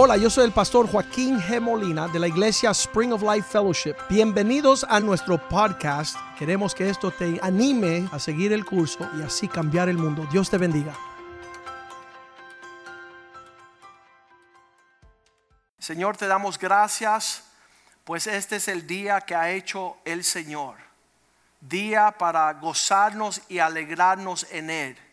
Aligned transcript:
Hola, 0.00 0.16
yo 0.16 0.30
soy 0.30 0.44
el 0.44 0.52
pastor 0.52 0.88
Joaquín 0.88 1.40
G. 1.40 1.60
Molina 1.60 2.06
de 2.06 2.20
la 2.20 2.28
iglesia 2.28 2.70
Spring 2.70 3.12
of 3.12 3.20
Life 3.20 3.48
Fellowship. 3.50 3.96
Bienvenidos 4.08 4.86
a 4.88 5.00
nuestro 5.00 5.48
podcast. 5.48 6.16
Queremos 6.38 6.72
que 6.72 6.88
esto 6.88 7.10
te 7.10 7.40
anime 7.42 8.08
a 8.12 8.20
seguir 8.20 8.52
el 8.52 8.64
curso 8.64 9.10
y 9.18 9.22
así 9.22 9.48
cambiar 9.48 9.88
el 9.88 9.98
mundo. 9.98 10.24
Dios 10.30 10.48
te 10.48 10.56
bendiga. 10.56 10.94
Señor, 15.80 16.16
te 16.16 16.28
damos 16.28 16.60
gracias, 16.60 17.42
pues 18.04 18.28
este 18.28 18.54
es 18.54 18.68
el 18.68 18.86
día 18.86 19.22
que 19.22 19.34
ha 19.34 19.50
hecho 19.50 19.96
el 20.04 20.22
Señor. 20.22 20.76
Día 21.60 22.14
para 22.16 22.52
gozarnos 22.52 23.42
y 23.48 23.58
alegrarnos 23.58 24.46
en 24.52 24.70
Él 24.70 25.07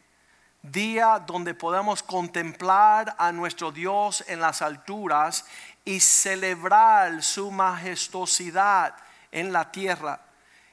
día 0.72 1.24
donde 1.26 1.54
podemos 1.54 2.04
contemplar 2.04 3.16
a 3.18 3.32
nuestro 3.32 3.72
Dios 3.72 4.24
en 4.28 4.40
las 4.40 4.62
alturas 4.62 5.46
y 5.84 6.00
celebrar 6.00 7.22
su 7.24 7.52
majestuosidad 7.52 8.96
en 9.32 9.54
la 9.54 9.72
tierra. 9.72 10.20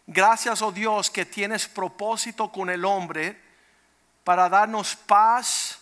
Gracias, 0.07 0.63
oh 0.63 0.73
Dios, 0.73 1.11
que 1.11 1.25
tienes 1.25 1.69
propósito 1.69 2.51
con 2.51 2.71
el 2.71 2.85
hombre 2.85 3.41
para 4.25 4.49
darnos 4.49 4.97
paz, 4.97 5.79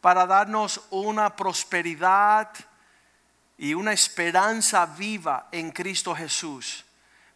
para 0.00 0.26
darnos 0.26 0.80
una 0.90 1.34
prosperidad 1.34 2.50
y 3.58 3.74
una 3.74 3.92
esperanza 3.92 4.86
viva 4.86 5.48
en 5.50 5.70
Cristo 5.70 6.14
Jesús. 6.14 6.84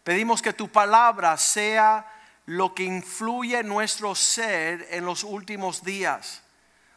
Pedimos 0.03 0.41
que 0.41 0.53
tu 0.53 0.67
palabra 0.67 1.35
sea 1.37 2.05
lo 2.51 2.75
que 2.75 2.83
influye 2.83 3.63
nuestro 3.63 4.13
ser 4.13 4.85
en 4.91 5.05
los 5.05 5.23
últimos 5.23 5.85
días, 5.85 6.43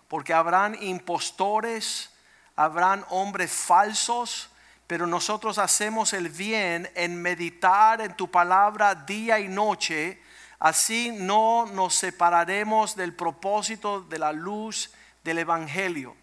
porque 0.09 0.35
habrán 0.35 0.77
impostores, 0.83 2.11
habrán 2.57 3.05
hombres 3.11 3.53
falsos, 3.53 4.51
pero 4.89 5.07
nosotros 5.07 5.59
hacemos 5.59 6.13
el 6.13 6.29
bien 6.29 6.91
en 6.97 7.23
meditar 7.23 8.01
en 8.01 8.17
tu 8.17 8.29
palabra 8.29 8.97
día 8.97 9.39
y 9.39 9.47
noche, 9.47 10.21
así 10.59 11.13
no 11.13 11.67
nos 11.67 11.95
separaremos 11.95 12.97
del 12.97 13.15
propósito 13.15 14.01
de 14.01 14.19
la 14.19 14.33
luz 14.33 14.91
del 15.23 15.39
Evangelio. 15.39 16.17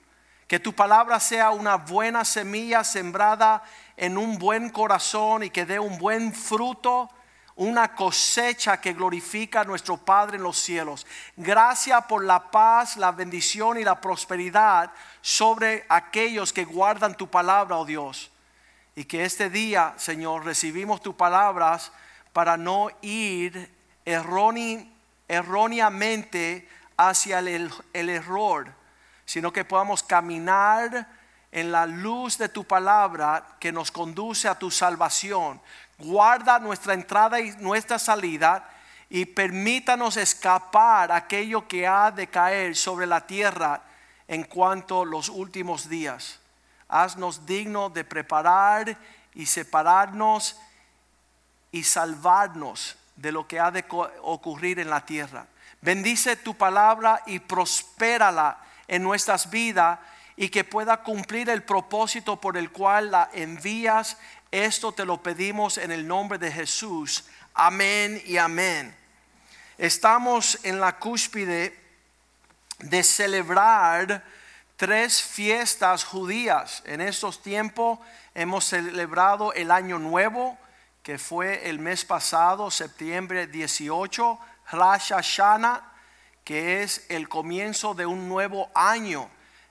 Que 0.45 0.59
tu 0.59 0.73
palabra 0.73 1.21
sea 1.21 1.51
una 1.51 1.77
buena 1.77 2.25
semilla 2.25 2.83
sembrada 2.83 3.63
en 3.95 4.17
un 4.17 4.37
buen 4.37 4.69
corazón 4.69 5.43
y 5.43 5.49
que 5.51 5.65
dé 5.65 5.79
un 5.79 5.97
buen 5.99 6.33
fruto 6.33 7.09
una 7.55 7.95
cosecha 7.95 8.79
que 8.79 8.93
glorifica 8.93 9.61
a 9.61 9.65
nuestro 9.65 9.97
Padre 9.97 10.37
en 10.37 10.43
los 10.43 10.57
cielos. 10.57 11.05
Gracias 11.35 12.05
por 12.05 12.23
la 12.23 12.49
paz, 12.49 12.95
la 12.97 13.11
bendición 13.11 13.77
y 13.77 13.83
la 13.83 13.99
prosperidad 13.99 14.91
sobre 15.21 15.85
aquellos 15.89 16.53
que 16.53 16.63
guardan 16.65 17.15
tu 17.15 17.27
palabra, 17.27 17.77
oh 17.77 17.85
Dios. 17.85 18.31
Y 18.95 19.05
que 19.05 19.25
este 19.25 19.49
día, 19.49 19.95
Señor, 19.97 20.45
recibimos 20.45 21.01
tus 21.01 21.15
palabras 21.15 21.91
para 22.33 22.57
no 22.57 22.89
ir 23.01 23.73
erróneamente 24.05 26.67
hacia 26.97 27.39
el, 27.39 27.71
el 27.93 28.09
error, 28.09 28.73
sino 29.25 29.53
que 29.53 29.65
podamos 29.65 30.03
caminar 30.03 31.07
en 31.51 31.71
la 31.71 31.85
luz 31.85 32.37
de 32.37 32.49
tu 32.49 32.63
palabra 32.63 33.55
que 33.59 33.71
nos 33.71 33.91
conduce 33.91 34.47
a 34.47 34.57
tu 34.57 34.71
salvación 34.71 35.61
guarda 36.01 36.59
nuestra 36.59 36.93
entrada 36.93 37.39
y 37.39 37.51
nuestra 37.57 37.99
salida 37.99 38.67
y 39.09 39.25
permítanos 39.25 40.17
escapar 40.17 41.11
aquello 41.11 41.67
que 41.67 41.85
ha 41.85 42.11
de 42.11 42.27
caer 42.27 42.75
sobre 42.75 43.05
la 43.05 43.27
tierra 43.27 43.81
en 44.27 44.43
cuanto 44.43 45.03
los 45.05 45.29
últimos 45.29 45.89
días. 45.89 46.39
Haznos 46.87 47.45
dignos 47.45 47.93
de 47.93 48.03
preparar 48.03 48.97
y 49.33 49.45
separarnos 49.45 50.57
y 51.71 51.83
salvarnos 51.83 52.97
de 53.15 53.31
lo 53.31 53.47
que 53.47 53.59
ha 53.59 53.71
de 53.71 53.85
ocurrir 54.21 54.79
en 54.79 54.89
la 54.89 55.05
tierra. 55.05 55.45
Bendice 55.81 56.35
tu 56.35 56.55
palabra 56.55 57.21
y 57.25 57.39
prospérala 57.39 58.57
en 58.87 59.03
nuestras 59.03 59.49
vidas 59.49 59.99
y 60.37 60.49
que 60.49 60.63
pueda 60.63 61.03
cumplir 61.03 61.49
el 61.49 61.63
propósito 61.63 62.39
por 62.39 62.57
el 62.57 62.71
cual 62.71 63.11
la 63.11 63.29
envías 63.33 64.17
esto 64.51 64.91
te 64.91 65.05
lo 65.05 65.23
pedimos 65.23 65.77
en 65.77 65.91
el 65.91 66.05
nombre 66.05 66.37
de 66.37 66.51
Jesús. 66.51 67.23
Amén 67.53 68.21
y 68.25 68.35
amén. 68.35 68.93
Estamos 69.77 70.59
en 70.63 70.81
la 70.81 70.99
cúspide 70.99 71.79
de 72.79 73.01
celebrar 73.03 74.23
tres 74.75 75.21
fiestas 75.21 76.03
judías. 76.03 76.83
En 76.85 76.99
estos 76.99 77.41
tiempos 77.41 77.99
hemos 78.35 78.65
celebrado 78.65 79.53
el 79.53 79.71
año 79.71 79.99
nuevo, 79.99 80.57
que 81.01 81.17
fue 81.17 81.69
el 81.69 81.79
mes 81.79 82.03
pasado, 82.03 82.69
septiembre 82.69 83.47
18, 83.47 84.39
Rosh 84.71 85.13
Hashanah, 85.13 85.81
que 86.43 86.83
es 86.83 87.05
el 87.07 87.29
comienzo 87.29 87.93
de 87.93 88.05
un 88.05 88.27
nuevo 88.27 88.69
año. 88.75 89.29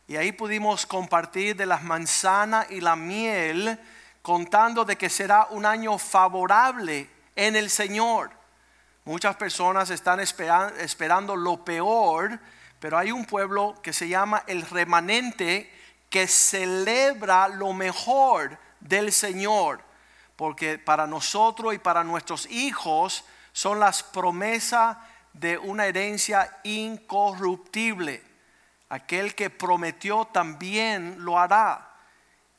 Y 0.08 0.16
ahí 0.16 0.32
pudimos 0.32 0.86
compartir 0.86 1.54
de 1.54 1.66
las 1.66 1.82
manzanas 1.82 2.66
y 2.70 2.80
la 2.80 2.96
miel 2.96 3.78
contando 4.22 4.84
de 4.84 4.96
que 4.96 5.08
será 5.08 5.46
un 5.50 5.64
año 5.64 5.98
favorable 5.98 7.08
en 7.36 7.56
el 7.56 7.70
Señor. 7.70 8.30
Muchas 9.04 9.36
personas 9.36 9.90
están 9.90 10.20
esperando 10.20 11.34
lo 11.34 11.64
peor, 11.64 12.38
pero 12.78 12.98
hay 12.98 13.12
un 13.12 13.24
pueblo 13.24 13.80
que 13.82 13.92
se 13.92 14.08
llama 14.08 14.44
el 14.46 14.62
remanente 14.62 15.72
que 16.10 16.26
celebra 16.26 17.48
lo 17.48 17.72
mejor 17.72 18.58
del 18.80 19.12
Señor, 19.12 19.82
porque 20.36 20.78
para 20.78 21.06
nosotros 21.06 21.74
y 21.74 21.78
para 21.78 22.04
nuestros 22.04 22.46
hijos 22.50 23.24
son 23.52 23.80
las 23.80 24.02
promesas 24.02 24.96
de 25.32 25.56
una 25.58 25.86
herencia 25.86 26.58
incorruptible. 26.64 28.22
Aquel 28.88 29.34
que 29.34 29.50
prometió 29.50 30.26
también 30.26 31.24
lo 31.24 31.38
hará 31.38 31.89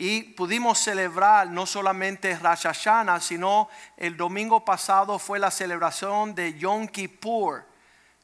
y 0.04 0.24
pudimos 0.24 0.80
celebrar 0.80 1.48
no 1.52 1.68
solamente 1.68 2.36
Rosh 2.36 2.64
Hashanah, 2.64 3.20
sino 3.20 3.70
el 3.98 4.18
domingo 4.18 4.66
pasado 4.66 5.20
fue 5.20 5.38
la 5.38 5.52
celebración 5.52 6.34
de 6.34 6.58
Yom 6.58 6.88
Kippur, 6.88 7.64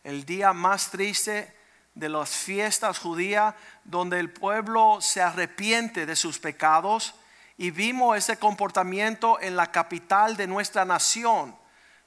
el 0.03 0.25
día 0.25 0.53
más 0.53 0.89
triste 0.89 1.55
de 1.93 2.09
las 2.09 2.31
fiestas 2.31 2.97
judías, 2.97 3.53
donde 3.83 4.19
el 4.19 4.31
pueblo 4.31 5.01
se 5.01 5.21
arrepiente 5.21 6.07
de 6.07 6.15
sus 6.15 6.39
pecados 6.39 7.13
y 7.57 7.69
vimos 7.69 8.17
ese 8.17 8.37
comportamiento 8.37 9.39
en 9.39 9.55
la 9.55 9.71
capital 9.71 10.35
de 10.35 10.47
nuestra 10.47 10.83
nación, 10.83 11.55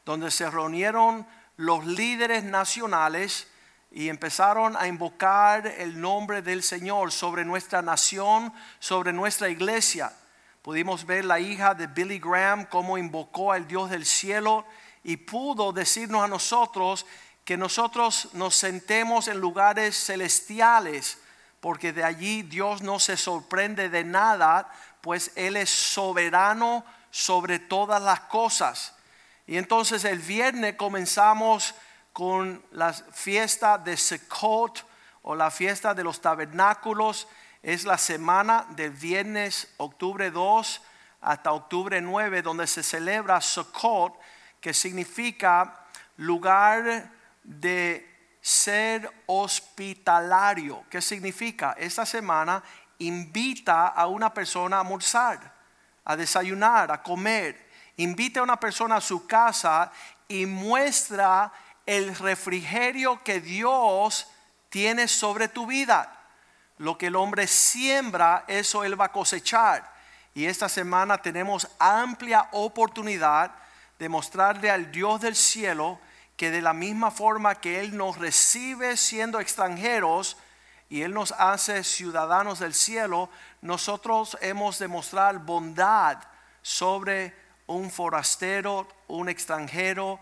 donde 0.05 0.33
se 0.33 0.51
reunieron 0.51 1.25
los 1.57 1.87
líderes 1.87 2.43
nacionales 2.43 3.47
y 3.91 4.09
empezaron 4.09 4.77
a 4.77 4.87
invocar 4.87 5.67
el 5.67 6.01
nombre 6.01 6.43
del 6.43 6.63
Señor 6.63 7.11
sobre 7.11 7.45
nuestra 7.45 7.83
nación, 7.83 8.53
sobre 8.79 9.13
nuestra 9.13 9.49
iglesia. 9.49 10.13
Pudimos 10.63 11.07
ver 11.07 11.25
la 11.25 11.41
hija 11.41 11.75
de 11.75 11.89
Billy 11.89 12.21
Graham 12.21 12.67
cómo 12.67 12.99
invocó 12.99 13.53
al 13.53 13.67
Dios 13.67 13.91
del 13.91 14.07
cielo 14.07 14.65
y 15.03 15.17
pudo 15.17 15.73
decirnos 15.73 16.23
a 16.23 16.29
nosotros 16.29 17.07
que 17.45 17.57
nosotros 17.57 18.29
nos 18.35 18.55
sentemos 18.55 19.27
en 19.27 19.41
lugares 19.41 19.97
celestiales, 19.97 21.19
porque 21.61 21.93
de 21.93 22.05
allí 22.05 22.43
Dios 22.43 22.83
no 22.83 23.01
se 23.01 23.17
sorprende 23.17 23.89
de 23.89 24.05
nada, 24.05 24.71
pues 25.01 25.33
Él 25.35 25.57
es 25.57 25.71
soberano 25.71 26.85
sobre 27.11 27.59
todas 27.59 28.01
las 28.01 28.21
cosas. 28.21 28.95
Y 29.47 29.57
entonces 29.57 30.05
el 30.05 30.21
viernes 30.21 30.77
comenzamos 30.77 31.75
con 32.13 32.63
la 32.73 32.93
fiesta 32.93 33.79
de 33.79 33.97
Sukkot 33.97 34.85
o 35.23 35.35
la 35.35 35.51
fiesta 35.51 35.95
de 35.95 36.05
los 36.05 36.21
tabernáculos. 36.21 37.29
Es 37.63 37.85
la 37.85 37.99
semana 37.99 38.67
del 38.71 38.91
viernes 38.91 39.73
octubre 39.77 40.31
2 40.31 40.83
hasta 41.21 41.53
octubre 41.53 42.01
9 42.01 42.43
donde 42.43 42.67
se 42.67 42.83
celebra 42.83 43.41
Sukkot, 43.41 44.19
que 44.61 44.73
significa 44.73 45.87
lugar 46.17 47.11
de 47.43 48.07
ser 48.41 49.11
hospitalario. 49.27 50.85
¿Qué 50.89 51.01
significa? 51.01 51.75
Esta 51.79 52.07
semana 52.07 52.63
invita 52.99 53.89
a 53.89 54.07
una 54.07 54.33
persona 54.33 54.77
a 54.77 54.81
almorzar, 54.81 55.53
a 56.05 56.17
desayunar, 56.17 56.91
a 56.91 57.03
comer. 57.03 57.69
Invita 57.97 58.41
a 58.41 58.43
una 58.43 58.59
persona 58.59 58.97
a 58.97 59.01
su 59.01 59.27
casa 59.27 59.93
y 60.29 60.47
muestra 60.47 61.53
el 61.91 62.15
refrigerio 62.15 63.21
que 63.25 63.41
Dios 63.41 64.29
tiene 64.69 65.09
sobre 65.09 65.49
tu 65.49 65.67
vida. 65.67 66.17
Lo 66.79 66.97
que 66.97 67.09
el 67.09 67.17
hombre 67.17 67.49
siembra, 67.49 68.45
eso 68.47 68.85
él 68.85 68.99
va 68.99 69.07
a 69.07 69.13
cosechar. 69.13 69.93
Y 70.33 70.45
esta 70.45 70.69
semana 70.69 71.19
tenemos 71.19 71.67
amplia 71.81 72.49
oportunidad 72.53 73.51
de 73.99 74.09
mostrarle 74.09 74.71
al 74.71 74.93
Dios 74.93 75.21
del 75.21 75.35
cielo 75.35 75.99
que 76.37 76.53
de 76.53 76.63
la 76.63 76.73
misma 76.73 77.11
forma 77.11 77.57
que 77.57 77.81
Él 77.81 77.97
nos 77.97 78.19
recibe 78.19 78.97
siendo 78.97 79.41
extranjeros, 79.41 80.37
y 80.89 81.03
Él 81.03 81.13
nos 81.13 81.33
hace 81.33 81.83
ciudadanos 81.83 82.61
del 82.61 82.73
cielo, 82.73 83.31
nosotros 83.63 84.39
hemos 84.41 84.79
de 84.79 84.87
mostrar 84.87 85.41
bondad 85.41 86.19
sobre 86.63 87.35
un 87.67 87.91
forastero, 87.91 88.87
un 89.09 89.29
extranjero, 89.29 90.21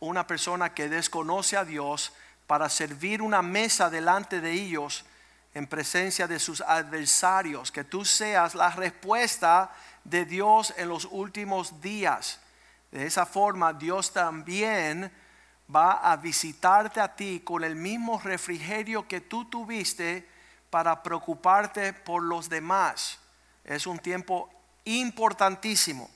una 0.00 0.26
persona 0.26 0.74
que 0.74 0.88
desconoce 0.88 1.56
a 1.56 1.64
Dios, 1.64 2.12
para 2.46 2.70
servir 2.70 3.20
una 3.20 3.42
mesa 3.42 3.90
delante 3.90 4.40
de 4.40 4.52
ellos 4.52 5.04
en 5.52 5.66
presencia 5.66 6.26
de 6.26 6.38
sus 6.38 6.62
adversarios, 6.62 7.70
que 7.70 7.84
tú 7.84 8.06
seas 8.06 8.54
la 8.54 8.70
respuesta 8.70 9.70
de 10.02 10.24
Dios 10.24 10.72
en 10.78 10.88
los 10.88 11.06
últimos 11.10 11.80
días. 11.82 12.40
De 12.90 13.04
esa 13.04 13.26
forma 13.26 13.74
Dios 13.74 14.14
también 14.14 15.12
va 15.74 16.10
a 16.10 16.16
visitarte 16.16 17.00
a 17.00 17.14
ti 17.14 17.42
con 17.44 17.64
el 17.64 17.76
mismo 17.76 18.18
refrigerio 18.18 19.06
que 19.06 19.20
tú 19.20 19.44
tuviste 19.44 20.26
para 20.70 21.02
preocuparte 21.02 21.92
por 21.92 22.22
los 22.22 22.48
demás. 22.48 23.18
Es 23.62 23.86
un 23.86 23.98
tiempo 23.98 24.48
importantísimo. 24.84 26.08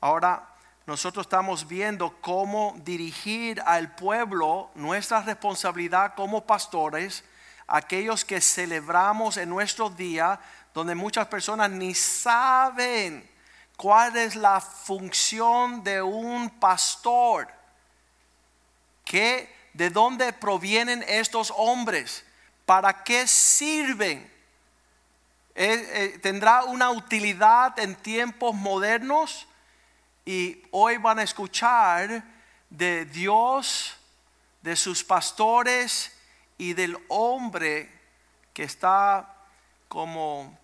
Ahora 0.00 0.54
nosotros 0.88 1.26
estamos 1.26 1.68
viendo 1.68 2.18
cómo 2.22 2.74
dirigir 2.78 3.60
al 3.66 3.94
pueblo, 3.94 4.70
nuestra 4.74 5.20
responsabilidad 5.20 6.14
como 6.14 6.46
pastores, 6.46 7.24
aquellos 7.66 8.24
que 8.24 8.40
celebramos 8.40 9.36
en 9.36 9.50
nuestro 9.50 9.90
día, 9.90 10.40
donde 10.72 10.94
muchas 10.94 11.26
personas 11.26 11.70
ni 11.70 11.94
saben 11.94 13.30
cuál 13.76 14.16
es 14.16 14.34
la 14.34 14.62
función 14.62 15.84
de 15.84 16.00
un 16.00 16.48
pastor. 16.48 17.48
¿Qué, 19.04 19.54
¿De 19.74 19.90
dónde 19.90 20.32
provienen 20.32 21.04
estos 21.06 21.52
hombres? 21.54 22.24
¿Para 22.64 23.04
qué 23.04 23.26
sirven? 23.26 24.20
Eh, 25.54 25.90
eh, 26.14 26.18
¿Tendrá 26.22 26.64
una 26.64 26.88
utilidad 26.88 27.78
en 27.78 27.94
tiempos 27.94 28.54
modernos? 28.54 29.47
Y 30.28 30.62
hoy 30.72 30.98
van 30.98 31.20
a 31.20 31.22
escuchar 31.22 32.22
de 32.68 33.06
Dios, 33.06 33.96
de 34.60 34.76
sus 34.76 35.02
pastores 35.02 36.12
y 36.58 36.74
del 36.74 36.98
hombre 37.08 37.90
que 38.52 38.64
está 38.64 39.26
como 39.88 40.54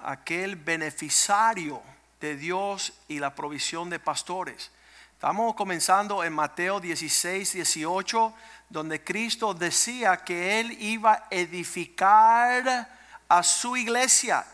aquel 0.00 0.56
beneficiario 0.56 1.80
de 2.20 2.34
Dios 2.34 2.92
y 3.06 3.20
la 3.20 3.32
provisión 3.32 3.90
de 3.90 4.00
pastores. 4.00 4.72
Estamos 5.12 5.54
comenzando 5.54 6.24
en 6.24 6.32
Mateo 6.32 6.80
16, 6.80 7.52
18, 7.52 8.34
donde 8.70 9.04
Cristo 9.04 9.54
decía 9.54 10.16
que 10.16 10.58
Él 10.58 10.76
iba 10.82 11.12
a 11.12 11.26
edificar 11.30 12.88
a 13.28 13.42
su 13.44 13.76
iglesia. 13.76 14.44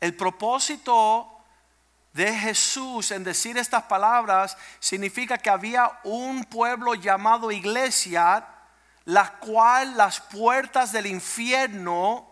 El 0.00 0.16
propósito 0.16 1.37
de 2.18 2.36
Jesús 2.36 3.12
en 3.12 3.22
decir 3.22 3.56
estas 3.56 3.84
palabras 3.84 4.56
significa 4.80 5.38
que 5.38 5.50
había 5.50 6.00
un 6.02 6.42
pueblo 6.42 6.96
llamado 6.96 7.52
iglesia, 7.52 8.44
la 9.04 9.34
cual 9.38 9.96
las 9.96 10.20
puertas 10.20 10.90
del 10.90 11.06
infierno, 11.06 12.28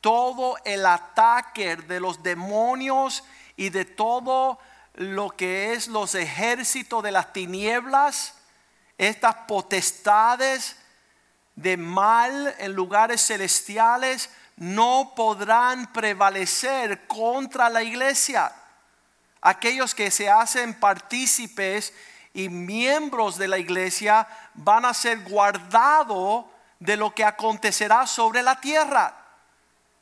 todo 0.00 0.56
el 0.64 0.86
ataque 0.86 1.74
de 1.74 1.98
los 1.98 2.22
demonios 2.22 3.24
y 3.56 3.70
de 3.70 3.84
todo 3.84 4.60
lo 4.94 5.30
que 5.30 5.72
es 5.72 5.88
los 5.88 6.14
ejércitos 6.14 7.02
de 7.02 7.10
las 7.10 7.32
tinieblas, 7.32 8.34
estas 8.96 9.34
potestades 9.48 10.76
de 11.56 11.76
mal 11.76 12.54
en 12.58 12.74
lugares 12.74 13.26
celestiales, 13.26 14.30
no 14.54 15.14
podrán 15.16 15.92
prevalecer 15.92 17.08
contra 17.08 17.68
la 17.68 17.82
iglesia. 17.82 18.52
Aquellos 19.40 19.94
que 19.94 20.10
se 20.10 20.30
hacen 20.30 20.74
partícipes 20.74 21.92
y 22.32 22.48
miembros 22.48 23.38
de 23.38 23.48
la 23.48 23.58
iglesia 23.58 24.26
van 24.54 24.84
a 24.84 24.94
ser 24.94 25.22
guardados 25.24 26.44
de 26.78 26.96
lo 26.96 27.14
que 27.14 27.24
acontecerá 27.24 28.06
sobre 28.06 28.42
la 28.42 28.60
tierra. 28.60 29.14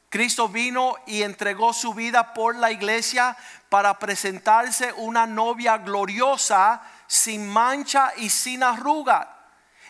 Cristo 0.09 0.49
vino 0.49 0.95
y 1.07 1.23
entregó 1.23 1.73
su 1.73 1.93
vida 1.93 2.35
por 2.35 2.55
la 2.55 2.71
iglesia 2.71 3.37
para 3.69 3.99
presentarse 3.99 4.93
una 4.93 5.27
novia 5.27 5.79
gloriosa, 5.79 6.83
sin 7.09 7.49
mancha 7.49 8.13
y 8.17 8.31
sin 8.31 8.63
arruga. 8.63 9.29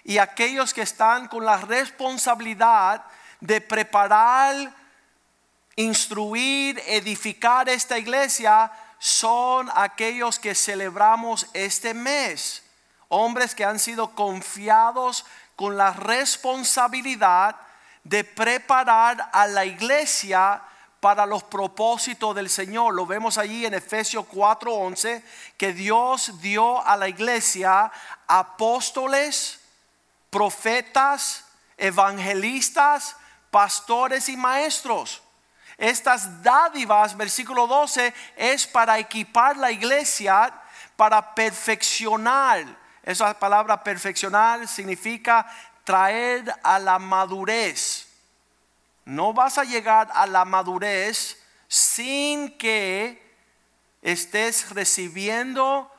Y 0.03 0.19
aquellos 0.19 0.73
que 0.73 0.83
están 0.83 1.29
con 1.29 1.45
la 1.45 1.59
responsabilidad 1.59 3.05
de 3.41 3.61
preparar, 3.61 4.73
instruir, 5.77 6.83
edificar 6.87 7.69
esta 7.69 7.99
iglesia, 7.99 8.73
son 8.99 9.71
aquellos 9.75 10.39
que 10.39 10.55
celebramos 10.55 11.47
este 11.53 11.95
mes. 11.95 12.63
Hombres 13.09 13.55
que 13.55 13.65
han 13.65 13.79
sido 13.79 14.15
confiados 14.15 15.25
con 15.57 15.77
la 15.77 15.93
responsabilidad 15.93 17.57
de 18.03 18.25
preparar 18.25 19.31
a 19.33 19.47
la 19.47 19.65
iglesia 19.65 20.63
para 21.01 21.27
los 21.27 21.43
propósitos 21.43 22.35
del 22.35 22.49
Señor. 22.49 22.95
Lo 22.95 23.05
vemos 23.05 23.37
allí 23.37 23.67
en 23.67 23.75
Efesios 23.75 24.25
4:11, 24.27 25.23
que 25.59 25.73
Dios 25.73 26.41
dio 26.41 26.83
a 26.87 26.97
la 26.97 27.09
iglesia 27.09 27.93
apóstoles, 28.27 29.61
profetas, 30.31 31.45
evangelistas, 31.77 33.17
pastores 33.51 34.29
y 34.29 34.37
maestros. 34.37 35.24
Estas 35.77 36.43
dádivas, 36.43 37.17
versículo 37.17 37.67
12, 37.67 38.15
es 38.37 38.67
para 38.67 38.99
equipar 38.99 39.57
la 39.57 39.71
iglesia, 39.71 40.53
para 40.97 41.35
perfeccionar. 41.35 42.65
Esa 43.03 43.39
palabra 43.39 43.83
perfeccionar 43.83 44.67
significa 44.69 45.47
traer 45.83 46.55
a 46.63 46.79
la 46.79 46.99
madurez. 46.99 48.07
No 49.05 49.33
vas 49.33 49.59
a 49.59 49.65
llegar 49.65 50.11
a 50.15 50.27
la 50.27 50.45
madurez 50.45 51.39
sin 51.69 52.57
que 52.57 53.23
estés 54.01 54.71
recibiendo 54.71 55.91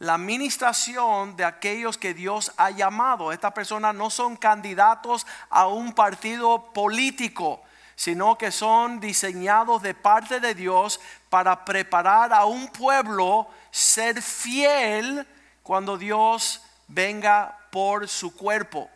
la 0.00 0.14
administración 0.14 1.36
de 1.36 1.44
aquellos 1.44 1.96
que 1.96 2.14
Dios 2.14 2.52
ha 2.56 2.70
llamado. 2.70 3.32
Estas 3.32 3.52
personas 3.52 3.94
no 3.94 4.10
son 4.10 4.36
candidatos 4.36 5.26
a 5.50 5.66
un 5.66 5.92
partido 5.92 6.72
político 6.72 7.62
sino 8.00 8.38
que 8.38 8.50
son 8.50 8.98
diseñados 8.98 9.82
de 9.82 9.92
parte 9.92 10.40
de 10.40 10.54
Dios 10.54 10.98
para 11.28 11.66
preparar 11.66 12.32
a 12.32 12.46
un 12.46 12.68
pueblo 12.68 13.46
ser 13.70 14.22
fiel 14.22 15.26
cuando 15.62 15.98
Dios 15.98 16.62
venga 16.88 17.58
por 17.70 18.08
su 18.08 18.34
cuerpo. 18.34 18.88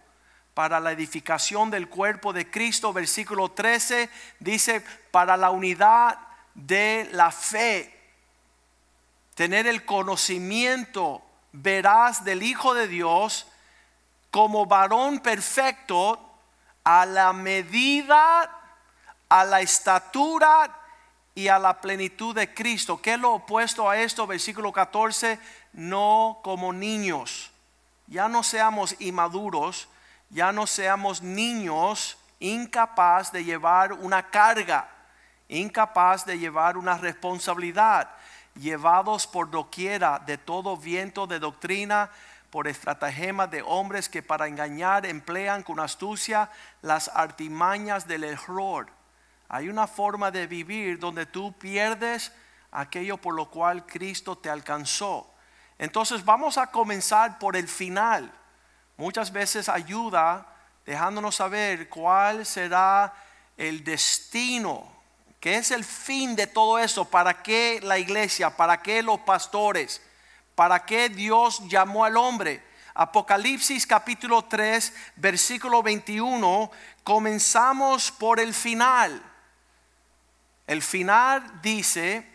Para 0.54 0.80
la 0.80 0.92
edificación 0.92 1.70
del 1.70 1.90
cuerpo 1.90 2.32
de 2.32 2.50
Cristo, 2.50 2.94
versículo 2.94 3.50
13 3.50 4.08
dice, 4.40 4.82
para 5.10 5.36
la 5.36 5.50
unidad 5.50 6.18
de 6.54 7.06
la 7.12 7.30
fe, 7.30 7.94
tener 9.34 9.66
el 9.66 9.84
conocimiento 9.84 11.20
veraz 11.52 12.24
del 12.24 12.42
Hijo 12.42 12.72
de 12.72 12.88
Dios 12.88 13.48
como 14.30 14.64
varón 14.64 15.18
perfecto 15.18 16.18
a 16.84 17.04
la 17.04 17.34
medida 17.34 18.62
a 19.28 19.44
la 19.44 19.60
estatura 19.60 20.70
y 21.34 21.48
a 21.48 21.58
la 21.58 21.80
plenitud 21.80 22.34
de 22.34 22.52
Cristo. 22.54 23.00
¿Qué 23.00 23.14
es 23.14 23.18
lo 23.18 23.32
opuesto 23.32 23.88
a 23.88 23.98
esto? 23.98 24.26
Versículo 24.26 24.72
14, 24.72 25.38
no 25.72 26.40
como 26.42 26.72
niños. 26.72 27.50
Ya 28.06 28.28
no 28.28 28.42
seamos 28.42 28.94
inmaduros, 29.00 29.88
ya 30.30 30.52
no 30.52 30.66
seamos 30.66 31.22
niños 31.22 32.18
incapaz 32.38 33.32
de 33.32 33.44
llevar 33.44 33.92
una 33.92 34.30
carga, 34.30 34.88
incapaz 35.48 36.26
de 36.26 36.38
llevar 36.38 36.76
una 36.76 36.98
responsabilidad, 36.98 38.10
llevados 38.54 39.26
por 39.26 39.50
doquiera 39.50 40.18
de 40.18 40.36
todo 40.36 40.76
viento 40.76 41.26
de 41.26 41.38
doctrina, 41.38 42.10
por 42.50 42.68
estratagema 42.68 43.48
de 43.48 43.62
hombres 43.62 44.08
que 44.08 44.22
para 44.22 44.46
engañar 44.46 45.06
emplean 45.06 45.64
con 45.64 45.80
astucia 45.80 46.50
las 46.82 47.08
artimañas 47.08 48.06
del 48.06 48.22
error 48.24 48.86
hay 49.54 49.68
una 49.68 49.86
forma 49.86 50.32
de 50.32 50.48
vivir 50.48 50.98
donde 50.98 51.26
tú 51.26 51.52
pierdes 51.52 52.32
aquello 52.72 53.18
por 53.18 53.34
lo 53.36 53.48
cual 53.52 53.86
Cristo 53.86 54.36
te 54.36 54.50
alcanzó. 54.50 55.32
Entonces 55.78 56.24
vamos 56.24 56.58
a 56.58 56.72
comenzar 56.72 57.38
por 57.38 57.54
el 57.54 57.68
final. 57.68 58.32
Muchas 58.96 59.30
veces 59.30 59.68
ayuda 59.68 60.44
dejándonos 60.84 61.36
saber 61.36 61.88
cuál 61.88 62.44
será 62.44 63.14
el 63.56 63.84
destino, 63.84 64.90
qué 65.38 65.58
es 65.58 65.70
el 65.70 65.84
fin 65.84 66.34
de 66.34 66.48
todo 66.48 66.80
eso, 66.80 67.04
para 67.04 67.40
qué 67.40 67.78
la 67.80 67.96
iglesia, 67.96 68.56
para 68.56 68.82
qué 68.82 69.04
los 69.04 69.20
pastores, 69.20 70.02
para 70.56 70.84
qué 70.84 71.08
Dios 71.08 71.62
llamó 71.68 72.04
al 72.04 72.16
hombre. 72.16 72.60
Apocalipsis 72.92 73.86
capítulo 73.86 74.46
3, 74.46 74.92
versículo 75.14 75.80
21, 75.80 76.72
comenzamos 77.04 78.10
por 78.10 78.40
el 78.40 78.52
final. 78.52 79.30
El 80.66 80.82
final 80.82 81.60
dice, 81.62 82.26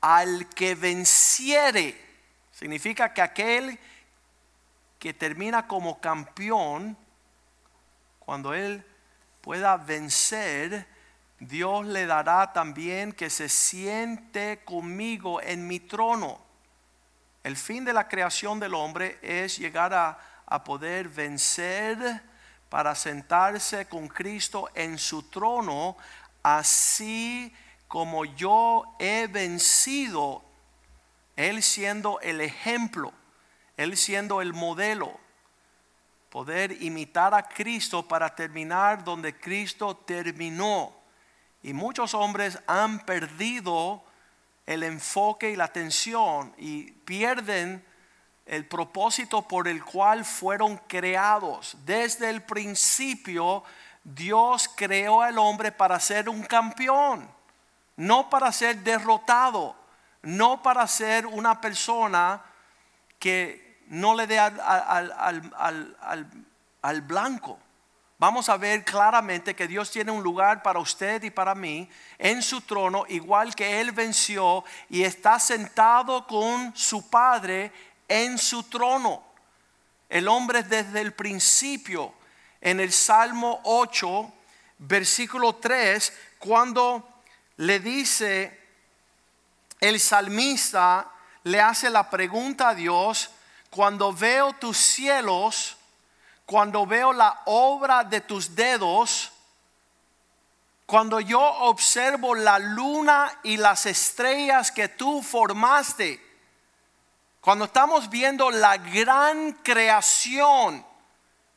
al 0.00 0.48
que 0.48 0.74
venciere, 0.74 1.96
significa 2.52 3.12
que 3.12 3.22
aquel 3.22 3.78
que 4.98 5.14
termina 5.14 5.66
como 5.66 6.00
campeón, 6.00 6.96
cuando 8.18 8.52
él 8.52 8.84
pueda 9.40 9.76
vencer, 9.76 10.86
Dios 11.38 11.86
le 11.86 12.06
dará 12.06 12.52
también 12.52 13.12
que 13.12 13.30
se 13.30 13.48
siente 13.48 14.60
conmigo 14.64 15.40
en 15.40 15.66
mi 15.66 15.78
trono. 15.78 16.40
El 17.44 17.56
fin 17.56 17.84
de 17.84 17.92
la 17.92 18.08
creación 18.08 18.58
del 18.58 18.74
hombre 18.74 19.18
es 19.22 19.56
llegar 19.56 19.94
a, 19.94 20.18
poder 20.64 21.08
vencer 21.08 22.22
para 22.70 22.94
sentarse 22.94 23.86
con 23.86 24.08
Cristo 24.08 24.68
en 24.74 24.98
su 24.98 25.24
trono, 25.24 25.96
así 26.42 27.54
como 27.88 28.24
yo 28.24 28.84
he 28.98 29.26
vencido, 29.26 30.44
Él 31.36 31.62
siendo 31.62 32.20
el 32.20 32.40
ejemplo, 32.40 33.12
Él 33.76 33.96
siendo 33.96 34.40
el 34.42 34.52
modelo, 34.52 35.18
poder 36.28 36.82
imitar 36.82 37.34
a 37.34 37.48
Cristo 37.48 38.06
para 38.06 38.34
terminar 38.34 39.02
donde 39.02 39.38
Cristo 39.38 39.96
terminó. 39.96 40.94
Y 41.62 41.72
muchos 41.72 42.14
hombres 42.14 42.58
han 42.66 43.00
perdido 43.00 44.04
el 44.66 44.82
enfoque 44.82 45.50
y 45.50 45.56
la 45.56 45.64
atención 45.64 46.54
y 46.58 46.92
pierden 46.92 47.84
el 48.44 48.66
propósito 48.66 49.48
por 49.48 49.66
el 49.66 49.82
cual 49.82 50.24
fueron 50.24 50.76
creados. 50.86 51.76
Desde 51.84 52.28
el 52.28 52.42
principio 52.42 53.64
Dios 54.04 54.68
creó 54.74 55.22
al 55.22 55.38
hombre 55.38 55.72
para 55.72 55.98
ser 56.00 56.28
un 56.28 56.42
campeón, 56.42 57.30
no 57.98 58.30
para 58.30 58.50
ser 58.52 58.78
derrotado, 58.78 59.76
no 60.22 60.62
para 60.62 60.86
ser 60.86 61.26
una 61.26 61.60
persona 61.60 62.40
que 63.18 63.82
no 63.88 64.14
le 64.14 64.26
dé 64.26 64.38
al, 64.38 64.52
blanco 67.02 67.58
vamos 68.18 68.48
a 68.48 68.56
ver 68.56 68.84
claramente 68.84 69.54
que 69.54 69.68
Dios 69.68 69.90
tiene 69.90 70.10
un 70.10 70.22
lugar 70.22 70.62
para 70.62 70.80
usted 70.80 71.22
y 71.22 71.30
para 71.30 71.54
mí 71.54 71.88
en 72.18 72.42
su 72.42 72.60
trono, 72.60 73.04
igual 73.08 73.54
que 73.54 73.80
Él 73.80 73.92
venció 73.92 74.64
y 74.88 75.04
está 75.04 75.38
sentado 75.38 76.26
con 76.26 76.76
su 76.76 77.08
Padre 77.08 77.72
en 78.06 78.38
su 78.38 78.64
trono. 78.64 79.22
El 80.08 80.26
hombre 80.26 80.62
desde 80.62 81.00
el 81.00 81.12
principio, 81.12 82.12
en 82.60 82.80
el 82.80 82.92
Salmo 82.92 83.60
8, 83.64 84.32
versículo 84.78 85.56
3, 85.56 86.12
cuando 86.38 87.17
le 87.58 87.80
dice 87.80 88.58
el 89.80 90.00
salmista, 90.00 91.10
le 91.44 91.60
hace 91.60 91.90
la 91.90 92.08
pregunta 92.10 92.70
a 92.70 92.74
Dios, 92.74 93.30
cuando 93.70 94.12
veo 94.12 94.52
tus 94.54 94.76
cielos, 94.76 95.76
cuando 96.46 96.86
veo 96.86 97.12
la 97.12 97.42
obra 97.46 98.04
de 98.04 98.20
tus 98.20 98.54
dedos, 98.54 99.32
cuando 100.86 101.20
yo 101.20 101.40
observo 101.40 102.34
la 102.34 102.58
luna 102.58 103.40
y 103.42 103.56
las 103.56 103.86
estrellas 103.86 104.72
que 104.72 104.88
tú 104.88 105.22
formaste, 105.22 106.24
cuando 107.40 107.66
estamos 107.66 108.08
viendo 108.08 108.50
la 108.50 108.78
gran 108.78 109.52
creación, 109.52 110.84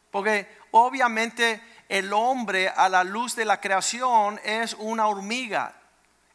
porque 0.10 0.60
obviamente 0.72 1.62
el 1.88 2.12
hombre 2.12 2.70
a 2.70 2.90
la 2.90 3.04
luz 3.04 3.36
de 3.36 3.46
la 3.46 3.62
creación 3.62 4.40
es 4.44 4.74
una 4.74 5.08
hormiga, 5.08 5.76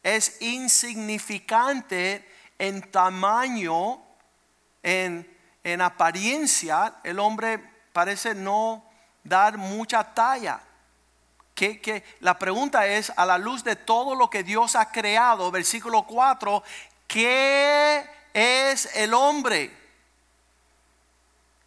es 0.07 0.41
insignificante 0.41 2.25
en 2.61 2.81
tamaño, 2.93 4.01
en, 4.81 5.29
en 5.65 5.81
apariencia, 5.81 6.95
el 7.03 7.19
hombre 7.19 7.59
parece 7.93 8.33
no 8.33 8.85
dar 9.25 9.59
mucha 9.59 10.05
talla. 10.15 10.61
Que, 11.57 12.05
la 12.21 12.39
pregunta 12.39 12.87
es, 12.87 13.13
a 13.17 13.27
la 13.27 13.37
luz 13.37 13.65
de 13.65 13.75
todo 13.75 14.15
lo 14.15 14.31
que 14.31 14.45
Dios 14.45 14.77
ha 14.77 14.93
creado, 14.93 15.51
versículo 15.51 16.05
4, 16.05 16.63
¿qué 17.09 18.09
es 18.33 18.95
el 18.95 19.13
hombre? 19.13 19.77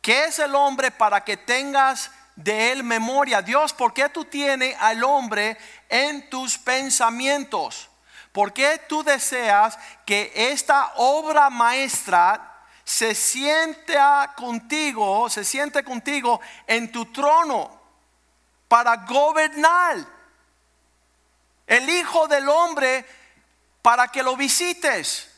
¿Qué 0.01 0.25
es 0.25 0.39
el 0.39 0.55
hombre 0.55 0.91
para 0.91 1.25
que 1.25 1.35
tengas 1.35 2.09
de 2.37 2.71
él 2.71 2.83
memoria? 2.85 3.41
Dios, 3.41 3.73
¿por 3.73 3.93
qué 3.93 4.07
tú 4.07 4.23
tienes 4.23 4.77
al 4.79 5.03
hombre 5.03 5.57
en 5.89 6.29
tus 6.29 6.57
pensamientos? 6.57 7.88
¿Por 8.31 8.53
qué 8.53 8.81
tú 8.87 9.03
deseas 9.03 9.77
que 10.05 10.31
esta 10.35 10.93
obra 10.95 11.49
maestra 11.49 12.49
se 12.89 13.13
sienta 13.13 14.33
contigo, 14.35 15.29
se 15.29 15.45
siente 15.45 15.83
contigo 15.83 16.41
en 16.65 16.91
tu 16.91 17.05
trono 17.11 17.79
para 18.67 18.95
gobernar. 19.05 19.97
El 21.67 21.87
Hijo 21.87 22.27
del 22.27 22.49
Hombre 22.49 23.05
para 23.83 24.07
que 24.07 24.23
lo 24.23 24.35
visites. 24.35 25.29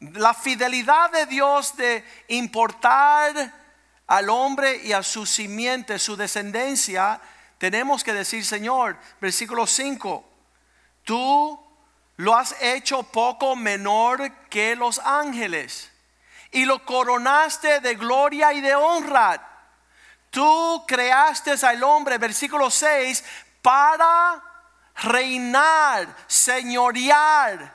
La 0.00 0.34
fidelidad 0.34 1.10
de 1.12 1.26
Dios 1.26 1.76
de 1.76 2.04
importar 2.28 3.52
al 4.08 4.28
hombre 4.28 4.80
y 4.82 4.92
a 4.92 5.04
su 5.04 5.24
simiente, 5.24 6.00
su 6.00 6.16
descendencia, 6.16 7.20
tenemos 7.58 8.02
que 8.02 8.12
decir, 8.12 8.44
Señor, 8.44 8.98
versículo 9.20 9.68
5, 9.68 10.24
tú 11.04 11.65
lo 12.16 12.34
has 12.34 12.54
hecho 12.60 13.02
poco 13.02 13.56
menor 13.56 14.30
que 14.48 14.74
los 14.74 14.98
ángeles 15.00 15.90
y 16.50 16.64
lo 16.64 16.84
coronaste 16.84 17.80
de 17.80 17.94
gloria 17.94 18.52
y 18.52 18.60
de 18.60 18.74
honra. 18.74 19.42
Tú 20.30 20.84
creaste 20.86 21.54
al 21.66 21.82
hombre, 21.82 22.18
versículo 22.18 22.70
6, 22.70 23.24
para 23.60 24.42
reinar, 24.96 26.08
señorear. 26.26 27.74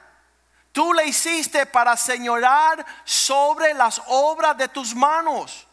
Tú 0.71 0.93
le 0.93 1.05
hiciste 1.05 1.65
para 1.65 1.97
señorar 1.97 2.85
sobre 3.03 3.73
las 3.73 4.01
obras 4.07 4.57
de 4.57 4.67
tus 4.69 4.95
manos. 4.95 5.67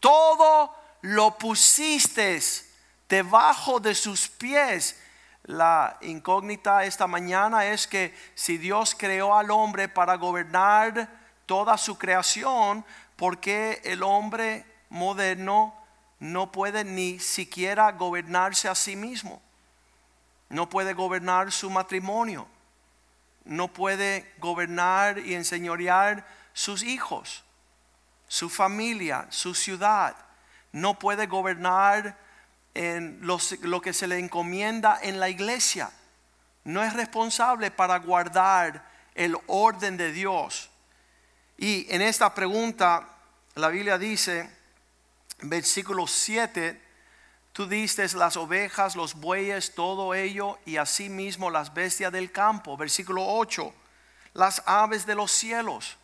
Todo 0.00 0.74
lo 1.02 1.36
pusiste 1.38 2.40
debajo 3.08 3.78
de 3.78 3.94
sus 3.94 4.28
pies. 4.28 4.98
La 5.44 5.98
incógnita 6.00 6.84
esta 6.84 7.06
mañana 7.06 7.66
es 7.66 7.86
que 7.86 8.14
si 8.34 8.56
Dios 8.56 8.96
creó 8.98 9.36
al 9.36 9.50
hombre 9.50 9.88
para 9.88 10.16
gobernar, 10.16 11.08
toda 11.46 11.76
su 11.76 11.98
creación, 11.98 12.84
porque 13.16 13.80
el 13.84 14.02
hombre 14.02 14.64
moderno 14.88 15.74
no 16.18 16.50
puede 16.50 16.84
ni 16.84 17.18
siquiera 17.18 17.92
gobernarse 17.92 18.68
a 18.68 18.74
sí 18.74 18.96
mismo. 18.96 19.42
No 20.48 20.68
puede 20.68 20.94
gobernar 20.94 21.52
su 21.52 21.68
matrimonio. 21.70 22.46
No 23.44 23.68
puede 23.68 24.32
gobernar 24.38 25.18
y 25.18 25.34
enseñorear 25.34 26.26
sus 26.54 26.82
hijos, 26.82 27.44
su 28.26 28.48
familia, 28.48 29.26
su 29.28 29.54
ciudad. 29.54 30.16
No 30.72 30.98
puede 30.98 31.26
gobernar 31.26 32.16
en 32.74 33.18
lo 33.22 33.80
que 33.80 33.92
se 33.92 34.06
le 34.06 34.18
encomienda 34.18 34.98
en 35.02 35.20
la 35.20 35.28
iglesia. 35.28 35.90
No 36.64 36.82
es 36.82 36.92
responsable 36.92 37.70
para 37.70 37.98
guardar 37.98 38.84
el 39.14 39.36
orden 39.46 39.96
de 39.96 40.12
Dios 40.12 40.70
y 41.56 41.86
en 41.88 42.02
esta 42.02 42.34
pregunta, 42.34 43.08
la 43.54 43.68
Biblia 43.68 43.96
dice, 43.96 44.50
versículo 45.42 46.06
7, 46.06 46.80
tú 47.52 47.66
diste 47.66 48.06
las 48.16 48.36
ovejas, 48.36 48.96
los 48.96 49.14
bueyes, 49.14 49.74
todo 49.74 50.14
ello, 50.14 50.58
y 50.66 50.76
asimismo 50.76 51.50
las 51.50 51.72
bestias 51.72 52.12
del 52.12 52.32
campo. 52.32 52.76
Versículo 52.76 53.24
8, 53.24 53.72
las 54.34 54.62
aves 54.66 55.06
de 55.06 55.14
los 55.14 55.30
cielos 55.30 55.96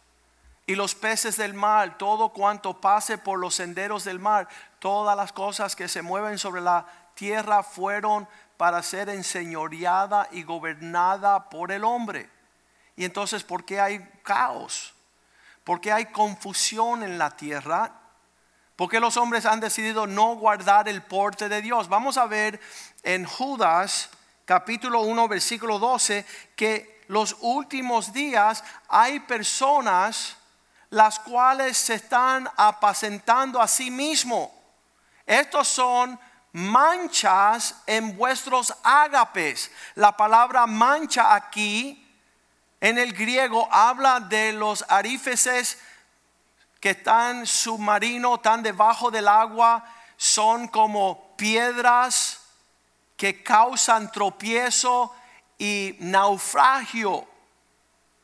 y 0.66 0.74
los 0.74 0.94
peces 0.94 1.36
del 1.36 1.54
mar, 1.54 1.98
todo 1.98 2.30
cuanto 2.30 2.80
pase 2.80 3.18
por 3.18 3.38
los 3.38 3.56
senderos 3.56 4.04
del 4.04 4.18
mar, 4.18 4.48
todas 4.78 5.16
las 5.16 5.32
cosas 5.32 5.74
que 5.74 5.88
se 5.88 6.02
mueven 6.02 6.38
sobre 6.38 6.60
la 6.60 6.86
tierra 7.14 7.62
fueron 7.62 8.28
para 8.56 8.82
ser 8.82 9.08
enseñoreada 9.08 10.28
y 10.30 10.42
gobernada 10.42 11.50
por 11.50 11.72
el 11.72 11.84
hombre. 11.84 12.30
Y 12.96 13.04
entonces, 13.04 13.42
¿por 13.42 13.64
qué 13.64 13.80
hay 13.80 13.98
caos? 14.22 14.94
porque 15.64 15.92
hay 15.92 16.06
confusión 16.06 17.02
en 17.02 17.18
la 17.18 17.30
tierra, 17.30 17.92
porque 18.76 19.00
los 19.00 19.16
hombres 19.16 19.46
han 19.46 19.60
decidido 19.60 20.06
no 20.06 20.34
guardar 20.34 20.88
el 20.88 21.02
porte 21.02 21.48
de 21.48 21.62
Dios. 21.62 21.88
Vamos 21.88 22.16
a 22.16 22.26
ver 22.26 22.60
en 23.02 23.24
Judas 23.24 24.10
capítulo 24.44 25.02
1 25.02 25.28
versículo 25.28 25.78
12 25.78 26.26
que 26.56 27.04
los 27.08 27.36
últimos 27.40 28.12
días 28.12 28.64
hay 28.88 29.20
personas 29.20 30.36
las 30.90 31.18
cuales 31.20 31.76
se 31.76 31.94
están 31.94 32.50
apacentando 32.56 33.60
a 33.60 33.68
sí 33.68 33.90
mismo. 33.90 34.52
Estos 35.24 35.68
son 35.68 36.18
manchas 36.52 37.76
en 37.86 38.16
vuestros 38.16 38.74
ágapes. 38.82 39.70
La 39.94 40.16
palabra 40.16 40.66
mancha 40.66 41.34
aquí 41.34 42.06
en 42.80 42.98
el 42.98 43.12
griego 43.12 43.68
habla 43.70 44.20
de 44.20 44.52
los 44.52 44.84
arífeces 44.88 45.78
que 46.80 46.90
están 46.90 47.46
submarinos, 47.46 48.38
están 48.38 48.62
debajo 48.62 49.10
del 49.10 49.28
agua, 49.28 49.84
son 50.16 50.66
como 50.66 51.36
piedras 51.36 52.40
que 53.16 53.42
causan 53.42 54.10
tropiezo 54.10 55.14
y 55.58 55.96
naufragio. 56.00 57.28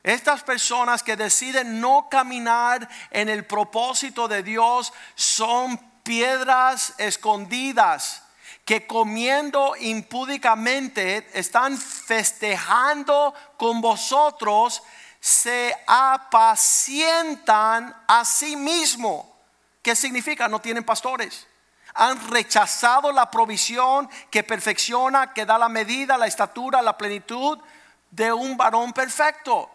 Estas 0.07 0.43
personas 0.45 1.03
que 1.03 1.17
deciden 1.17 1.81
no 1.81 2.09
caminar 2.09 2.89
en 3.11 3.29
el 3.29 3.45
propósito 3.45 4.29
de 4.29 4.45
Dios 4.45 4.93
son 5.17 5.77
piedras 6.05 6.95
escondidas 6.99 8.23
que 8.65 8.87
comiendo 8.87 9.75
impúdicamente 9.81 11.29
están 11.33 11.77
festejando 11.77 13.35
con 13.57 13.81
vosotros, 13.81 14.81
se 15.19 15.77
apacientan 15.89 17.93
a 18.07 18.25
sí 18.25 18.55
mismo. 18.55 19.37
¿Qué 19.83 19.97
significa? 19.97 20.47
No 20.47 20.61
tienen 20.61 20.85
pastores. 20.85 21.49
Han 21.95 22.31
rechazado 22.31 23.11
la 23.11 23.29
provisión 23.29 24.09
que 24.31 24.45
perfecciona, 24.45 25.33
que 25.33 25.45
da 25.45 25.59
la 25.59 25.69
medida, 25.69 26.17
la 26.17 26.29
estatura, 26.29 26.81
la 26.81 26.97
plenitud 26.97 27.59
de 28.13 28.33
un 28.33 28.57
varón 28.57 28.93
perfecto. 28.93 29.73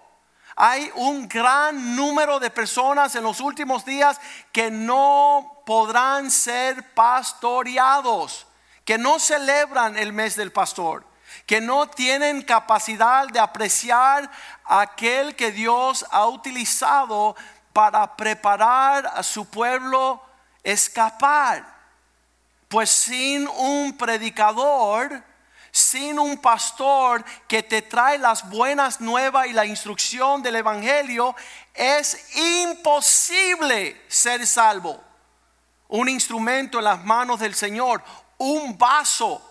Hay 0.55 0.91
un 0.96 1.27
gran 1.27 1.96
número 1.96 2.39
de 2.39 2.50
personas 2.50 3.15
en 3.15 3.24
los 3.24 3.39
últimos 3.39 3.86
días 3.86 4.20
que 4.51 4.70
no 4.70 5.63
podrán 5.65 6.29
ser 6.29 6.93
pastoreados, 6.93 8.48
que 8.84 8.98
no 8.98 9.20
celebran 9.20 9.98
el 9.98 10.12
mes 10.12 10.36
del 10.36 10.51
pastor, 10.51 11.05
que 11.46 11.62
no 11.62 11.88
tienen 11.88 12.41
capacidad 12.41 13.27
de 13.27 13.39
apreciar 13.39 14.29
aquel 14.65 15.36
que 15.36 15.51
Dios 15.51 16.05
ha 16.12 16.27
utilizado 16.27 17.36
para 17.74 18.15
preparar 18.17 19.08
a 19.08 19.24
su 19.24 19.46
pueblo 19.46 20.22
escapar. 20.63 21.65
Pues 22.67 22.89
sin 22.89 23.48
un 23.48 23.98
predicador, 23.98 25.24
sin 25.71 26.19
un 26.19 26.37
pastor 26.37 27.23
que 27.47 27.63
te 27.63 27.81
trae 27.81 28.17
las 28.17 28.49
buenas 28.49 28.99
nuevas 28.99 29.47
y 29.47 29.53
la 29.53 29.65
instrucción 29.65 30.41
del 30.41 30.57
Evangelio, 30.57 31.35
es 31.73 32.35
imposible 32.35 34.01
ser 34.07 34.45
salvo. 34.45 35.01
Un 35.87 36.09
instrumento 36.09 36.79
en 36.79 36.85
las 36.85 37.03
manos 37.03 37.39
del 37.39 37.55
Señor, 37.55 38.03
un 38.37 38.77
vaso, 38.77 39.41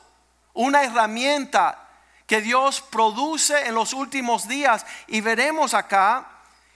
una 0.52 0.82
herramienta 0.82 1.88
que 2.26 2.40
Dios 2.40 2.80
produce 2.80 3.66
en 3.66 3.74
los 3.74 3.92
últimos 3.92 4.46
días. 4.46 4.86
Y 5.08 5.20
veremos 5.20 5.74
acá 5.74 6.28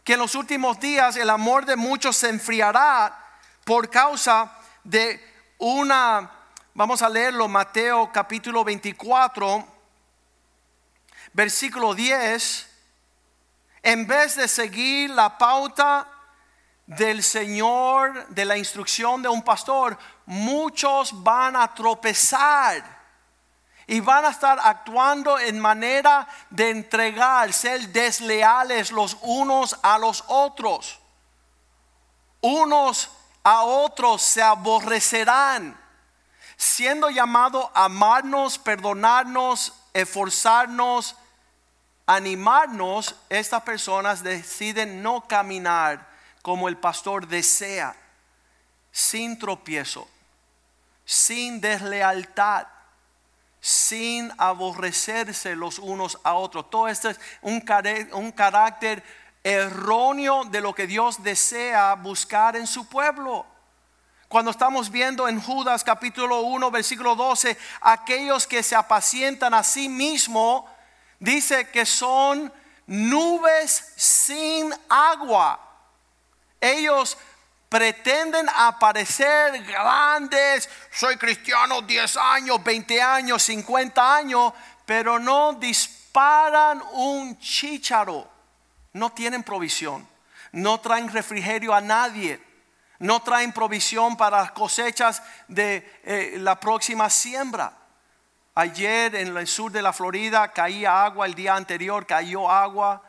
que 0.03 0.15
en 0.15 0.19
los 0.19 0.35
últimos 0.35 0.81
días 0.81 1.17
el 1.17 1.31
amor 1.31 1.65
de 1.65 1.77
muchos 1.77 2.17
se 2.17 2.29
enfriará 2.29 3.17
por 3.65 3.89
causa 3.89 4.53
de 4.83 5.23
una 5.59 6.34
Vamos 6.77 7.03
a 7.03 7.09
leerlo, 7.09 7.47
Mateo 7.47 8.11
capítulo 8.11 8.65
24, 8.65 9.65
versículo 11.33 11.95
10. 11.95 12.69
En 13.81 14.05
vez 14.09 14.35
de 14.35 14.49
seguir 14.49 15.11
la 15.11 15.39
pauta 15.39 16.09
del 16.85 17.23
Señor, 17.23 18.27
de 18.27 18.45
la 18.45 18.59
instrucción 18.59 19.23
de 19.23 19.29
un 19.29 19.43
pastor, 19.43 19.97
muchos 20.27 21.23
van 21.23 21.55
a 21.55 21.73
tropezar 21.73 22.83
y 23.87 24.01
van 24.01 24.25
a 24.25 24.31
estar 24.31 24.59
actuando 24.61 25.39
en 25.39 25.61
manera 25.61 26.27
de 26.51 26.71
entregar, 26.71 27.53
ser 27.53 27.89
desleales 27.91 28.91
los 28.91 29.17
unos 29.23 29.79
a 29.81 29.97
los 29.97 30.25
otros. 30.27 30.99
Unos 32.41 33.13
a 33.45 33.63
otros 33.63 34.23
se 34.23 34.43
aborrecerán 34.43 35.84
siendo 36.65 37.11
llamado 37.11 37.71
a 37.75 37.85
amarnos, 37.85 38.59
perdonarnos, 38.59 39.75
esforzarnos, 39.93 41.15
animarnos, 42.07 43.15
estas 43.29 43.63
personas 43.63 44.23
deciden 44.23 45.03
no 45.03 45.29
caminar 45.29 46.09
como 46.41 46.69
el 46.69 46.79
pastor 46.79 47.29
desea, 47.29 47.95
sin 48.91 49.39
tropiezo, 49.39 50.09
sin 51.05 51.61
deslealtad, 51.61 52.67
sin 53.61 54.33
aborrecerse 54.39 55.55
los 55.57 55.79
unos 55.79 56.19
a 56.25 56.33
otros. 56.33 56.71
Todo 56.71 56.89
esto 56.89 57.11
es 57.11 57.21
un, 57.43 57.63
un 58.13 58.33
carácter 58.33 59.05
erróneo 59.43 60.45
de 60.45 60.63
lo 60.63 60.75
que 60.75 60.87
Dios 60.87 61.23
desea 61.23 61.95
buscar 61.95 62.57
en 62.57 62.67
su 62.67 62.89
pueblo. 62.89 63.54
Cuando 64.35 64.51
estamos 64.51 64.91
viendo 64.91 65.29
en 65.29 65.41
Judas 65.41 65.85
capítulo 65.85 66.41
1 66.41 66.69
versículo 66.73 67.15
12, 67.15 67.57
aquellos 67.83 68.49
que 68.49 68.65
se 68.65 68.75
apacientan 68.75 69.55
a 69.55 69.63
sí 69.63 69.89
mismo, 69.89 70.69
dice 71.21 71.71
que 71.71 71.87
son 71.87 72.53
nubes 72.85 73.93
sin 73.95 74.75
agua. 74.89 75.61
Ellos 76.61 77.17
pretenden 77.69 78.49
aparecer 78.57 79.63
grandes, 79.63 80.69
soy 80.91 81.17
cristiano 81.17 81.83
10 81.83 82.17
años, 82.17 82.65
20 82.65 83.01
años, 83.01 83.41
50 83.41 84.17
años, 84.17 84.53
pero 84.85 85.21
no 85.21 85.53
disparan 85.53 86.83
un 86.95 87.39
chícharo, 87.39 88.29
no 88.95 89.13
tienen 89.13 89.45
provisión, 89.45 90.05
no 90.51 90.81
traen 90.81 91.09
refrigerio 91.09 91.73
a 91.73 91.81
nadie 91.81 92.54
no 92.99 93.23
traen 93.23 93.53
provisión 93.53 94.17
para 94.17 94.53
cosechas 94.55 95.23
de 95.49 96.01
eh, 96.05 96.37
la 96.39 96.59
próxima 96.59 97.11
siembra. 97.11 97.73
Ayer 98.55 99.15
en 99.17 99.37
el 99.37 99.47
sur 99.47 99.73
de 99.73 99.83
la 99.83 99.93
Florida 99.93 100.53
caía 100.53 101.05
agua, 101.05 101.27
el 101.27 101.35
día 101.35 101.57
anterior 101.57 102.07
cayó 102.07 102.49
agua, 102.49 103.03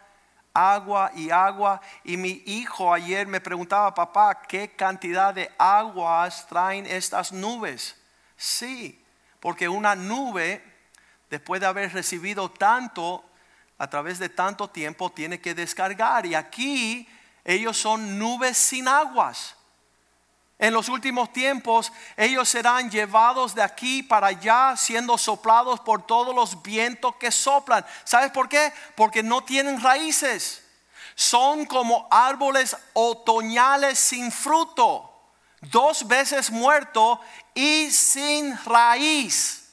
agua 0.53 1.11
y 1.13 1.29
agua. 1.29 1.81
Y 2.03 2.17
mi 2.17 2.41
hijo 2.47 2.91
ayer 2.91 3.27
me 3.27 3.41
preguntaba, 3.41 3.93
papá, 3.93 4.41
¿qué 4.47 4.71
cantidad 4.75 5.33
de 5.33 5.51
aguas 5.57 6.47
traen 6.47 6.87
estas 6.87 7.31
nubes? 7.31 7.95
Sí, 8.35 9.03
porque 9.39 9.69
una 9.69 9.95
nube, 9.95 10.63
después 11.29 11.61
de 11.61 11.67
haber 11.67 11.93
recibido 11.93 12.49
tanto, 12.49 13.23
a 13.77 13.87
través 13.87 14.17
de 14.17 14.29
tanto 14.29 14.69
tiempo, 14.69 15.11
tiene 15.11 15.39
que 15.39 15.53
descargar. 15.53 16.25
Y 16.25 16.33
aquí 16.33 17.07
ellos 17.43 17.77
son 17.77 18.17
nubes 18.17 18.57
sin 18.57 18.87
aguas. 18.87 19.55
En 20.57 20.73
los 20.73 20.87
últimos 20.87 21.33
tiempos 21.33 21.91
ellos 22.15 22.47
serán 22.47 22.89
llevados 22.89 23.53
de 23.55 23.61
aquí 23.61 24.01
para 24.01 24.27
allá 24.27 24.75
siendo 24.77 25.17
soplados 25.17 25.81
por 25.81 26.05
todos 26.05 26.33
los 26.33 26.61
vientos 26.63 27.15
que 27.17 27.31
soplan. 27.31 27.85
¿Sabes 28.05 28.31
por 28.31 28.47
qué? 28.47 28.71
Porque 28.95 29.21
no 29.21 29.43
tienen 29.43 29.81
raíces. 29.81 30.63
Son 31.13 31.65
como 31.65 32.07
árboles 32.09 32.75
otoñales 32.93 33.99
sin 33.99 34.31
fruto, 34.31 35.11
dos 35.61 36.07
veces 36.07 36.51
muertos 36.51 37.19
y 37.53 37.91
sin 37.91 38.57
raíz. 38.65 39.69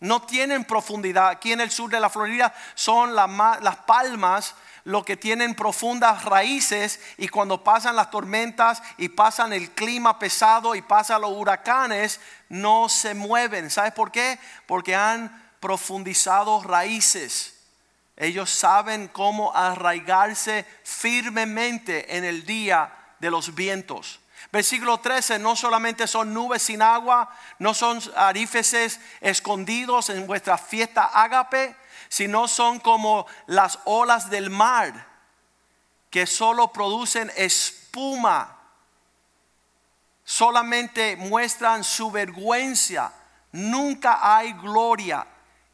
No 0.00 0.22
tienen 0.22 0.64
profundidad. 0.64 1.28
Aquí 1.28 1.52
en 1.52 1.60
el 1.60 1.70
sur 1.70 1.90
de 1.90 1.98
la 1.98 2.10
Florida 2.10 2.54
son 2.74 3.14
las 3.14 3.76
palmas 3.86 4.54
lo 4.88 5.04
que 5.04 5.18
tienen 5.18 5.54
profundas 5.54 6.24
raíces 6.24 6.98
y 7.18 7.28
cuando 7.28 7.62
pasan 7.62 7.94
las 7.94 8.10
tormentas 8.10 8.82
y 8.96 9.10
pasan 9.10 9.52
el 9.52 9.72
clima 9.72 10.18
pesado 10.18 10.74
y 10.74 10.80
pasan 10.80 11.20
los 11.20 11.32
huracanes, 11.32 12.18
no 12.48 12.88
se 12.88 13.12
mueven. 13.12 13.68
¿Sabes 13.68 13.92
por 13.92 14.10
qué? 14.10 14.38
Porque 14.66 14.94
han 14.94 15.52
profundizado 15.60 16.62
raíces. 16.62 17.54
Ellos 18.16 18.48
saben 18.48 19.08
cómo 19.08 19.54
arraigarse 19.54 20.64
firmemente 20.84 22.16
en 22.16 22.24
el 22.24 22.46
día 22.46 22.90
de 23.18 23.30
los 23.30 23.54
vientos. 23.54 24.20
Versículo 24.50 24.98
13, 24.98 25.38
no 25.38 25.56
solamente 25.56 26.06
son 26.06 26.32
nubes 26.32 26.62
sin 26.62 26.80
agua, 26.82 27.34
no 27.58 27.74
son 27.74 28.00
arífeces 28.16 29.00
escondidos 29.20 30.10
en 30.10 30.26
vuestra 30.26 30.56
fiesta 30.56 31.10
ágape, 31.12 31.76
sino 32.08 32.48
son 32.48 32.80
como 32.80 33.26
las 33.46 33.78
olas 33.84 34.30
del 34.30 34.50
mar 34.50 35.06
que 36.10 36.26
solo 36.26 36.72
producen 36.72 37.30
espuma, 37.36 38.56
solamente 40.24 41.16
muestran 41.16 41.84
su 41.84 42.10
vergüenza, 42.10 43.12
nunca 43.52 44.36
hay 44.36 44.52
gloria 44.54 45.26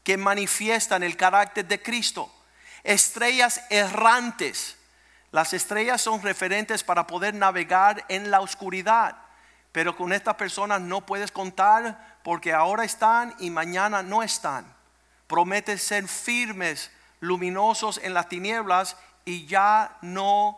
que 0.03 0.17
manifiestan 0.17 1.03
el 1.03 1.17
carácter 1.17 1.65
de 1.65 1.81
Cristo. 1.81 2.31
Estrellas 2.83 3.61
errantes, 3.69 4.77
Las 5.35 5.51
estrellas 5.51 6.01
son 6.01 6.21
referentes 6.21 6.81
para 6.81 7.07
poder 7.07 7.33
navegar 7.33 8.05
en 8.07 8.31
la 8.31 8.39
oscuridad, 8.39 9.17
pero 9.73 9.93
con 9.93 10.13
estas 10.13 10.35
personas 10.35 10.79
no 10.79 11.05
puedes 11.05 11.29
contar 11.29 12.19
porque 12.23 12.53
ahora 12.53 12.85
están 12.85 13.35
y 13.39 13.49
mañana 13.49 14.01
no 14.01 14.23
están. 14.23 14.65
Promete 15.27 15.77
ser 15.77 16.07
firmes, 16.07 16.89
luminosos 17.19 17.99
en 18.01 18.13
las 18.13 18.29
tinieblas 18.29 18.95
y 19.25 19.45
ya 19.45 19.97
no 20.01 20.57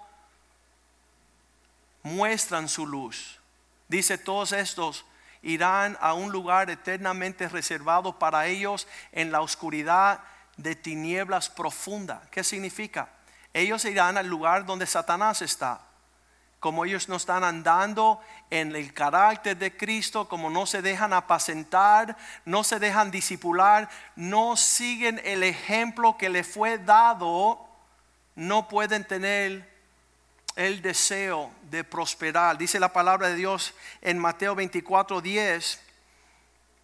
muestran 2.04 2.70
su 2.70 2.86
luz. 2.86 3.40
Dice 3.88 4.20
todos 4.20 4.52
estos 4.52 5.06
irán 5.42 5.98
a 6.00 6.14
un 6.14 6.32
lugar 6.32 6.70
eternamente 6.70 7.50
reservado 7.50 8.20
para 8.20 8.46
ellos 8.46 8.88
en 9.12 9.32
la 9.32 9.42
oscuridad 9.42 10.20
de 10.56 10.76
tinieblas 10.76 11.50
profunda. 11.50 12.22
¿Qué 12.30 12.44
significa? 12.44 13.10
Ellos 13.58 13.86
irán 13.86 14.20
al 14.20 14.28
lugar 14.28 14.68
donde 14.68 14.86
Satanás 14.86 15.42
está. 15.42 15.82
Como 16.60 16.86
ellos 16.86 17.10
no 17.10 17.16
están 17.16 17.44
andando 17.44 18.22
en 18.52 18.76
el 18.76 18.94
carácter 18.94 19.58
de 19.58 19.76
Cristo, 19.76 20.30
como 20.30 20.52
no 20.52 20.68
se 20.68 20.84
dejan 20.84 21.12
apacentar, 21.12 22.16
no 22.46 22.64
se 22.64 22.78
dejan 22.78 23.10
disipular, 23.10 23.90
no 24.16 24.56
siguen 24.58 25.20
el 25.24 25.42
ejemplo 25.42 26.18
que 26.20 26.30
le 26.30 26.44
fue 26.44 26.78
dado, 26.78 27.68
no 28.36 28.68
pueden 28.68 29.06
tener 29.06 29.68
el 30.56 30.84
deseo 30.84 31.52
de 31.72 31.84
prosperar. 31.84 32.60
Dice 32.60 32.80
la 32.80 32.94
palabra 32.94 33.30
de 33.30 33.36
Dios 33.38 33.74
en 34.02 34.20
Mateo 34.20 34.54
24, 34.54 35.20
10, 35.20 35.82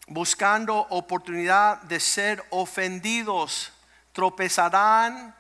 buscando 0.08 0.88
oportunidad 0.90 1.84
de 1.84 2.00
ser 2.00 2.44
ofendidos, 2.50 3.72
tropezarán, 4.12 5.36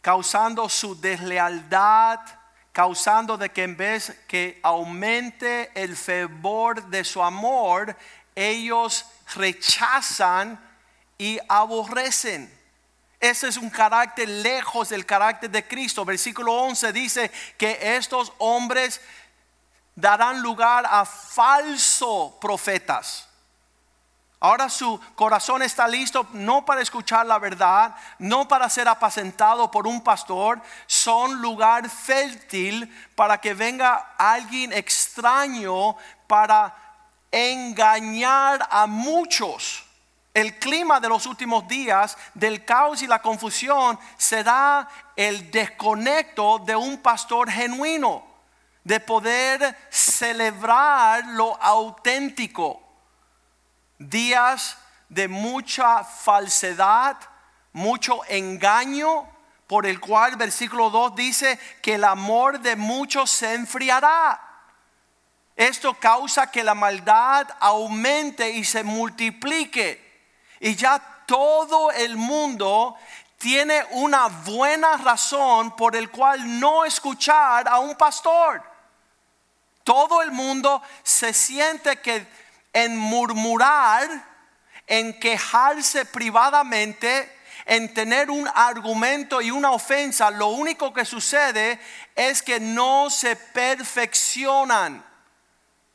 causando 0.00 0.68
su 0.68 0.98
deslealtad, 1.00 2.20
causando 2.72 3.36
de 3.36 3.50
que 3.50 3.64
en 3.64 3.76
vez 3.76 4.16
que 4.26 4.60
aumente 4.62 5.70
el 5.74 5.96
fervor 5.96 6.84
de 6.86 7.04
su 7.04 7.22
amor, 7.22 7.96
ellos 8.34 9.04
rechazan 9.34 10.58
y 11.18 11.38
aborrecen. 11.48 12.50
Ese 13.18 13.48
es 13.48 13.58
un 13.58 13.68
carácter 13.68 14.26
lejos 14.26 14.88
del 14.88 15.04
carácter 15.04 15.50
de 15.50 15.66
Cristo. 15.66 16.06
Versículo 16.06 16.54
11 16.54 16.92
dice 16.92 17.30
que 17.58 17.96
estos 17.96 18.32
hombres 18.38 19.00
darán 19.94 20.40
lugar 20.40 20.86
a 20.88 21.04
falsos 21.04 22.32
profetas. 22.40 23.29
Ahora 24.42 24.70
su 24.70 24.98
corazón 25.14 25.60
está 25.60 25.86
listo 25.86 26.26
no 26.32 26.64
para 26.64 26.80
escuchar 26.80 27.26
la 27.26 27.38
verdad, 27.38 27.94
no 28.18 28.48
para 28.48 28.70
ser 28.70 28.88
apacentado 28.88 29.70
por 29.70 29.86
un 29.86 30.02
pastor, 30.02 30.62
son 30.86 31.42
lugar 31.42 31.90
fértil 31.90 32.90
para 33.14 33.38
que 33.38 33.52
venga 33.52 34.14
alguien 34.16 34.72
extraño 34.72 35.94
para 36.26 36.74
engañar 37.30 38.66
a 38.70 38.86
muchos 38.86 39.84
el 40.32 40.58
clima 40.58 41.00
de 41.00 41.08
los 41.08 41.26
últimos 41.26 41.66
días, 41.66 42.16
del 42.34 42.64
caos 42.64 43.02
y 43.02 43.06
la 43.06 43.20
confusión, 43.20 43.98
será 44.16 44.88
el 45.16 45.50
desconecto 45.50 46.60
de 46.60 46.76
un 46.76 46.98
pastor 46.98 47.50
genuino, 47.50 48.24
de 48.84 49.00
poder 49.00 49.76
celebrar 49.90 51.26
lo 51.26 51.60
auténtico. 51.60 52.89
Días 54.00 54.78
de 55.10 55.28
mucha 55.28 56.02
falsedad, 56.04 57.18
mucho 57.74 58.22
engaño, 58.28 59.28
por 59.66 59.84
el 59.84 60.00
cual 60.00 60.36
versículo 60.36 60.88
2 60.88 61.14
dice 61.14 61.58
que 61.82 61.96
el 61.96 62.04
amor 62.04 62.60
de 62.60 62.76
muchos 62.76 63.30
se 63.30 63.52
enfriará. 63.52 64.40
Esto 65.54 65.92
causa 65.92 66.50
que 66.50 66.64
la 66.64 66.74
maldad 66.74 67.46
aumente 67.60 68.48
y 68.48 68.64
se 68.64 68.82
multiplique. 68.82 70.24
Y 70.60 70.74
ya 70.76 70.98
todo 71.26 71.90
el 71.90 72.16
mundo 72.16 72.96
tiene 73.36 73.84
una 73.90 74.28
buena 74.28 74.96
razón 74.96 75.76
por 75.76 75.94
el 75.94 76.10
cual 76.10 76.58
no 76.58 76.86
escuchar 76.86 77.68
a 77.68 77.80
un 77.80 77.94
pastor. 77.96 78.62
Todo 79.84 80.22
el 80.22 80.30
mundo 80.30 80.82
se 81.02 81.34
siente 81.34 82.00
que 82.00 82.26
en 82.72 82.96
murmurar, 82.96 84.08
en 84.86 85.18
quejarse 85.18 86.04
privadamente, 86.04 87.36
en 87.66 87.92
tener 87.94 88.30
un 88.30 88.48
argumento 88.54 89.40
y 89.40 89.50
una 89.50 89.70
ofensa, 89.70 90.30
lo 90.30 90.48
único 90.48 90.92
que 90.92 91.04
sucede 91.04 91.78
es 92.16 92.42
que 92.42 92.58
no 92.58 93.10
se 93.10 93.36
perfeccionan. 93.36 95.04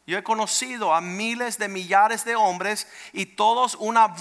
Yo 0.08 0.18
he 0.18 0.24
conocido 0.24 0.94
a 0.94 1.02
miles 1.02 1.58
de 1.58 1.68
millares 1.68 2.24
de 2.26 2.36
hombres 2.36 2.88
y 3.12 3.26
todos 3.26 3.76
una, 3.76 4.16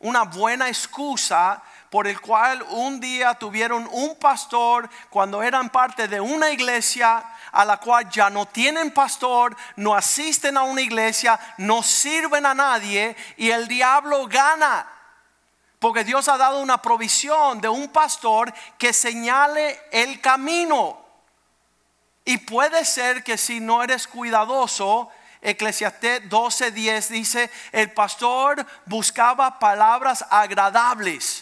una 0.00 0.22
buena 0.24 0.68
excusa 0.68 1.62
por 1.90 2.06
el 2.06 2.20
cual 2.20 2.62
un 2.70 3.00
día 3.00 3.34
tuvieron 3.34 3.88
un 3.90 4.16
pastor 4.16 4.88
cuando 5.10 5.42
eran 5.42 5.70
parte 5.70 6.08
de 6.08 6.20
una 6.20 6.50
iglesia 6.50 7.24
a 7.52 7.64
la 7.64 7.76
cual 7.76 8.08
ya 8.10 8.30
no 8.30 8.46
tienen 8.46 8.90
pastor, 8.90 9.56
no 9.76 9.94
asisten 9.94 10.56
a 10.56 10.62
una 10.62 10.80
iglesia, 10.80 11.38
no 11.58 11.82
sirven 11.82 12.46
a 12.46 12.54
nadie 12.54 13.14
y 13.36 13.50
el 13.50 13.68
diablo 13.68 14.26
gana. 14.26 14.88
Porque 15.78 16.04
Dios 16.04 16.28
ha 16.28 16.38
dado 16.38 16.60
una 16.60 16.80
provisión 16.80 17.60
de 17.60 17.68
un 17.68 17.88
pastor 17.88 18.52
que 18.78 18.92
señale 18.92 19.80
el 19.90 20.20
camino. 20.20 20.98
Y 22.24 22.38
puede 22.38 22.84
ser 22.84 23.24
que 23.24 23.36
si 23.36 23.60
no 23.60 23.82
eres 23.82 24.06
cuidadoso, 24.06 25.10
Eclesiastés 25.42 26.22
12:10 26.30 27.08
dice, 27.08 27.50
el 27.72 27.90
pastor 27.90 28.64
buscaba 28.86 29.58
palabras 29.58 30.24
agradables. 30.30 31.41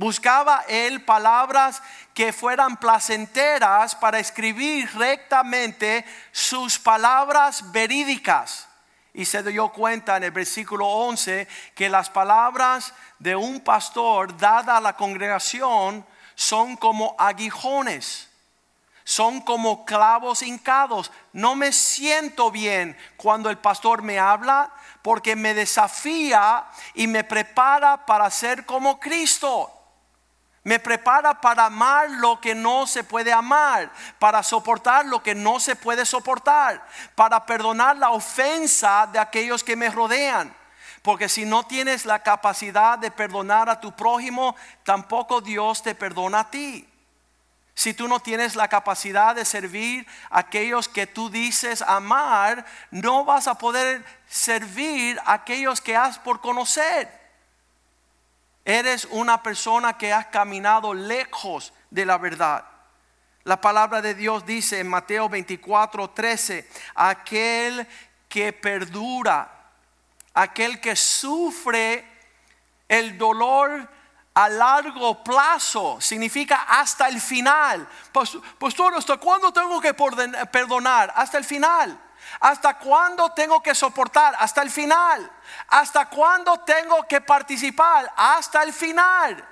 Buscaba 0.00 0.64
él 0.66 1.04
palabras 1.04 1.82
que 2.14 2.32
fueran 2.32 2.78
placenteras 2.78 3.94
para 3.94 4.18
escribir 4.18 4.90
rectamente 4.96 6.06
sus 6.32 6.78
palabras 6.78 7.70
verídicas. 7.70 8.66
Y 9.12 9.26
se 9.26 9.42
dio 9.42 9.68
cuenta 9.68 10.16
en 10.16 10.24
el 10.24 10.30
versículo 10.30 10.86
11 10.86 11.46
que 11.74 11.90
las 11.90 12.08
palabras 12.08 12.94
de 13.18 13.36
un 13.36 13.60
pastor 13.60 14.34
dada 14.38 14.78
a 14.78 14.80
la 14.80 14.96
congregación 14.96 16.06
son 16.34 16.78
como 16.78 17.14
aguijones 17.18 18.30
son 19.04 19.40
como 19.40 19.84
clavos 19.84 20.40
hincados. 20.40 21.10
No 21.32 21.56
me 21.56 21.72
siento 21.72 22.50
bien 22.50 22.96
cuando 23.16 23.50
el 23.50 23.58
pastor 23.58 24.02
me 24.02 24.20
habla 24.20 24.70
porque 25.02 25.34
me 25.34 25.52
desafía 25.52 26.64
y 26.94 27.08
me 27.08 27.24
prepara 27.24 28.06
para 28.06 28.30
ser 28.30 28.64
como 28.64 29.00
Cristo. 29.00 29.79
Me 30.62 30.78
prepara 30.78 31.40
para 31.40 31.66
amar 31.66 32.10
lo 32.10 32.38
que 32.40 32.54
no 32.54 32.86
se 32.86 33.02
puede 33.02 33.32
amar, 33.32 33.90
para 34.18 34.42
soportar 34.42 35.06
lo 35.06 35.22
que 35.22 35.34
no 35.34 35.58
se 35.58 35.74
puede 35.74 36.04
soportar, 36.04 36.86
para 37.14 37.46
perdonar 37.46 37.96
la 37.96 38.10
ofensa 38.10 39.08
de 39.10 39.18
aquellos 39.18 39.64
que 39.64 39.76
me 39.76 39.88
rodean. 39.88 40.54
Porque 41.02 41.30
si 41.30 41.46
no 41.46 41.62
tienes 41.62 42.04
la 42.04 42.22
capacidad 42.22 42.98
de 42.98 43.10
perdonar 43.10 43.70
a 43.70 43.80
tu 43.80 43.92
prójimo, 43.92 44.54
tampoco 44.84 45.40
Dios 45.40 45.82
te 45.82 45.94
perdona 45.94 46.40
a 46.40 46.50
ti. 46.50 46.86
Si 47.74 47.94
tú 47.94 48.06
no 48.06 48.20
tienes 48.20 48.56
la 48.56 48.68
capacidad 48.68 49.34
de 49.34 49.46
servir 49.46 50.06
a 50.28 50.40
aquellos 50.40 50.88
que 50.88 51.06
tú 51.06 51.30
dices 51.30 51.80
amar, 51.80 52.66
no 52.90 53.24
vas 53.24 53.46
a 53.46 53.56
poder 53.56 54.04
servir 54.28 55.18
a 55.24 55.32
aquellos 55.32 55.80
que 55.80 55.96
has 55.96 56.18
por 56.18 56.42
conocer. 56.42 57.19
Eres 58.64 59.06
una 59.10 59.42
persona 59.42 59.96
que 59.96 60.12
has 60.12 60.26
caminado 60.26 60.94
lejos 60.94 61.72
de 61.90 62.04
la 62.04 62.18
verdad. 62.18 62.64
La 63.44 63.60
palabra 63.60 64.02
de 64.02 64.14
Dios 64.14 64.44
dice 64.44 64.80
en 64.80 64.88
Mateo 64.88 65.28
24, 65.28 66.10
13, 66.10 66.68
aquel 66.94 67.86
que 68.28 68.52
perdura, 68.52 69.50
aquel 70.34 70.80
que 70.80 70.94
sufre 70.94 72.06
el 72.88 73.16
dolor 73.16 73.88
a 74.34 74.48
largo 74.48 75.24
plazo 75.24 76.00
significa 76.00 76.66
hasta 76.68 77.08
el 77.08 77.20
final. 77.20 77.88
Pastor, 78.58 78.94
¿hasta 78.94 79.16
cuándo 79.16 79.52
tengo 79.52 79.80
que 79.80 79.94
perdonar? 79.94 81.12
Hasta 81.16 81.38
el 81.38 81.44
final. 81.44 81.98
¿Hasta 82.40 82.78
cuándo 82.78 83.30
tengo 83.32 83.62
que 83.62 83.74
soportar? 83.74 84.34
Hasta 84.38 84.62
el 84.62 84.70
final. 84.70 85.30
¿Hasta 85.68 86.06
cuándo 86.08 86.58
tengo 86.60 87.06
que 87.06 87.20
participar? 87.20 88.10
Hasta 88.16 88.62
el 88.62 88.72
final. 88.72 89.46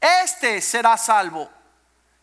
Este 0.00 0.60
será 0.60 0.96
salvo. 0.96 1.50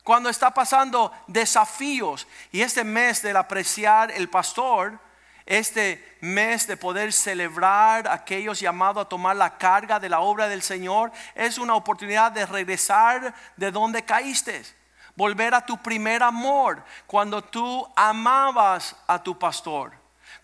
Cuando 0.04 0.30
está 0.30 0.52
pasando 0.52 1.12
desafíos 1.28 2.28
y 2.52 2.62
este 2.62 2.84
mes 2.84 3.22
del 3.22 3.36
apreciar 3.36 4.10
el 4.12 4.30
pastor, 4.30 4.98
este 5.46 6.18
mes 6.22 6.66
de 6.66 6.78
poder 6.78 7.12
celebrar 7.12 8.08
a 8.08 8.14
aquellos 8.14 8.60
llamados 8.60 9.06
a 9.06 9.10
tomar 9.10 9.36
la 9.36 9.58
carga 9.58 10.00
de 10.00 10.08
la 10.08 10.22
obra 10.22 10.48
del 10.48 10.62
Señor 10.62 11.12
es 11.36 11.58
una 11.58 11.76
oportunidad 11.76 12.32
de 12.32 12.46
regresar 12.46 13.34
de 13.58 13.72
donde 13.72 14.06
caíste. 14.06 14.64
Volver 15.20 15.54
a 15.54 15.66
tu 15.66 15.78
primer 15.78 16.24
amor, 16.24 16.82
cuando 17.06 17.44
tú 17.44 17.86
amabas 17.94 18.96
a 19.06 19.22
tu 19.22 19.38
pastor, 19.38 19.92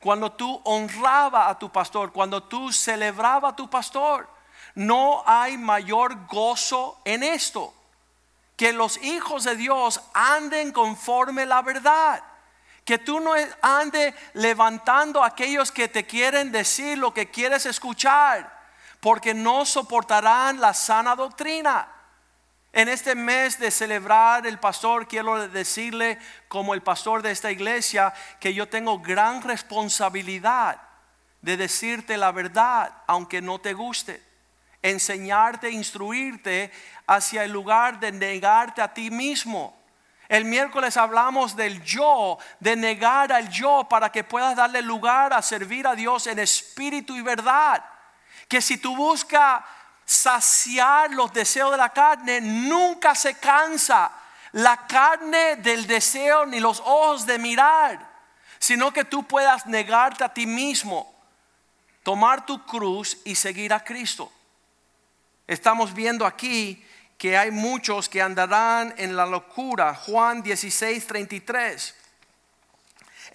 cuando 0.02 0.34
tú 0.34 0.60
honraba 0.66 1.48
a 1.48 1.58
tu 1.58 1.72
pastor, 1.72 2.12
cuando 2.12 2.44
tú 2.44 2.74
celebraba 2.74 3.50
a 3.50 3.56
tu 3.56 3.70
pastor. 3.70 4.28
No 4.76 5.24
hay 5.26 5.58
mayor 5.58 6.28
gozo 6.28 7.00
en 7.06 7.24
esto, 7.24 7.74
que 8.58 8.74
los 8.74 9.02
hijos 9.02 9.46
de 9.46 9.56
Dios 9.56 10.02
anden 10.14 10.74
conforme 10.74 11.46
la 11.46 11.62
verdad. 11.62 12.22
Que 12.84 12.98
tú 12.98 13.22
no 13.22 13.32
andes 13.62 14.14
levantando 14.34 15.24
a 15.24 15.28
aquellos 15.28 15.72
que 15.72 15.88
te 15.88 16.06
quieren 16.06 16.52
decir 16.52 16.98
lo 16.98 17.14
que 17.14 17.32
quieres 17.32 17.66
escuchar, 17.66 18.52
porque 19.00 19.34
no 19.34 19.66
soportarán 19.66 20.60
la 20.60 20.74
sana 20.74 21.16
doctrina. 21.16 21.95
En 22.76 22.90
este 22.90 23.16
mes 23.16 23.58
de 23.58 23.72
celebrar 23.72 24.46
el 24.46 24.60
pastor, 24.60 25.08
quiero 25.08 25.48
decirle 25.48 26.20
como 26.50 26.74
el 26.74 26.82
pastor 26.82 27.22
de 27.22 27.32
esta 27.32 27.50
iglesia 27.50 28.14
que 28.38 28.54
yo 28.54 28.68
tengo 28.68 29.00
gran 29.00 29.42
responsabilidad 29.42 30.82
de 31.42 31.56
decirte 31.56 32.18
la 32.18 32.34
verdad, 32.34 32.94
aunque 33.08 33.42
no 33.42 33.60
te 33.60 33.72
guste. 33.72 34.22
Enseñarte, 34.82 35.72
instruirte 35.72 36.70
hacia 37.08 37.46
el 37.46 37.54
lugar 37.54 38.02
de 38.02 38.12
negarte 38.12 38.82
a 38.82 38.94
ti 38.94 39.10
mismo. 39.10 39.82
El 40.28 40.44
miércoles 40.44 40.98
hablamos 40.98 41.56
del 41.56 41.82
yo, 41.82 42.38
de 42.60 42.76
negar 42.76 43.32
al 43.32 43.48
yo 43.50 43.88
para 43.88 44.12
que 44.12 44.26
puedas 44.26 44.54
darle 44.54 44.82
lugar 44.82 45.32
a 45.32 45.42
servir 45.42 45.88
a 45.88 45.96
Dios 45.96 46.28
en 46.28 46.40
espíritu 46.40 47.16
y 47.16 47.22
verdad. 47.22 47.86
Que 48.50 48.62
si 48.62 48.78
tú 48.78 48.98
buscas 48.98 49.64
saciar 50.06 51.12
los 51.12 51.34
deseos 51.34 51.72
de 51.72 51.78
la 51.78 51.90
carne, 51.90 52.40
nunca 52.42 53.16
se 53.16 53.36
cansa 53.36 54.12
la 54.52 54.88
carne 54.88 55.58
del 55.58 55.86
deseo 55.88 56.46
ni 56.46 56.60
los 56.60 56.80
ojos 56.80 57.26
de 57.26 57.38
mirar, 57.40 58.00
sino 58.60 58.94
que 58.94 59.04
tú 59.04 59.24
puedas 59.24 59.66
negarte 59.66 60.24
a 60.24 60.34
ti 60.34 60.46
mismo, 60.46 61.14
tomar 62.04 62.46
tu 62.46 62.64
cruz 62.66 63.18
y 63.26 63.36
seguir 63.36 63.74
a 63.74 63.84
Cristo. 63.84 64.32
Estamos 65.48 65.94
viendo 65.94 66.26
aquí 66.26 66.86
que 67.18 67.38
hay 67.38 67.52
muchos 67.52 68.08
que 68.10 68.22
andarán 68.22 68.94
en 68.98 69.16
la 69.16 69.26
locura. 69.26 69.94
Juan 69.94 70.42
16, 70.42 71.06
33. 71.06 71.96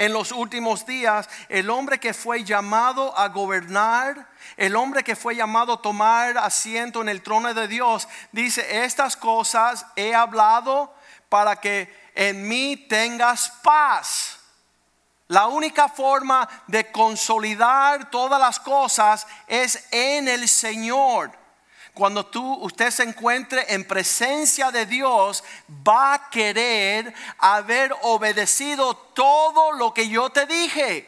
En 0.01 0.15
los 0.15 0.33
últimos 0.33 0.87
días, 0.87 1.29
el 1.51 1.69
hombre 1.69 2.01
que 2.01 2.15
fue 2.15 2.43
llamado 2.43 3.15
a 3.19 3.29
gobernar 3.29 4.31
el 4.57 4.75
hombre 4.75 5.05
que 5.05 5.15
fue 5.15 5.37
llamado 5.37 5.75
a 5.75 5.83
tomar 5.83 6.39
asiento 6.39 7.03
en 7.03 7.11
el 7.11 7.21
trono 7.21 7.53
de 7.53 7.69
Dios, 7.69 8.09
dice, 8.33 8.85
estas 8.85 9.15
cosas 9.15 9.85
he 9.97 10.15
hablado 10.15 10.95
para 11.29 11.57
que 11.57 11.95
en 12.15 12.49
mí 12.49 12.79
tengas 12.89 13.51
paz. 13.63 14.39
La 15.29 15.49
única 15.49 15.87
forma 15.87 16.49
de 16.67 16.91
consolidar 16.91 18.09
todas 18.09 18.41
las 18.41 18.59
cosas 18.59 19.27
es 19.47 19.87
en 19.91 20.29
el 20.29 20.49
Señor. 20.49 21.39
Cuando 21.94 22.26
tú 22.26 22.55
usted 22.62 22.90
se 22.90 23.03
encuentre 23.03 23.74
en 23.74 23.85
presencia 23.85 24.70
de 24.70 24.87
Dios, 24.87 25.44
va 25.87 26.14
a 26.14 26.31
querer 26.31 27.12
haber 27.38 27.94
obedecido 28.03 28.94
todo 28.94 29.72
lo 29.72 29.92
que 29.92 30.09
yo 30.09 30.31
te 30.31 30.46
dije. 30.46 31.07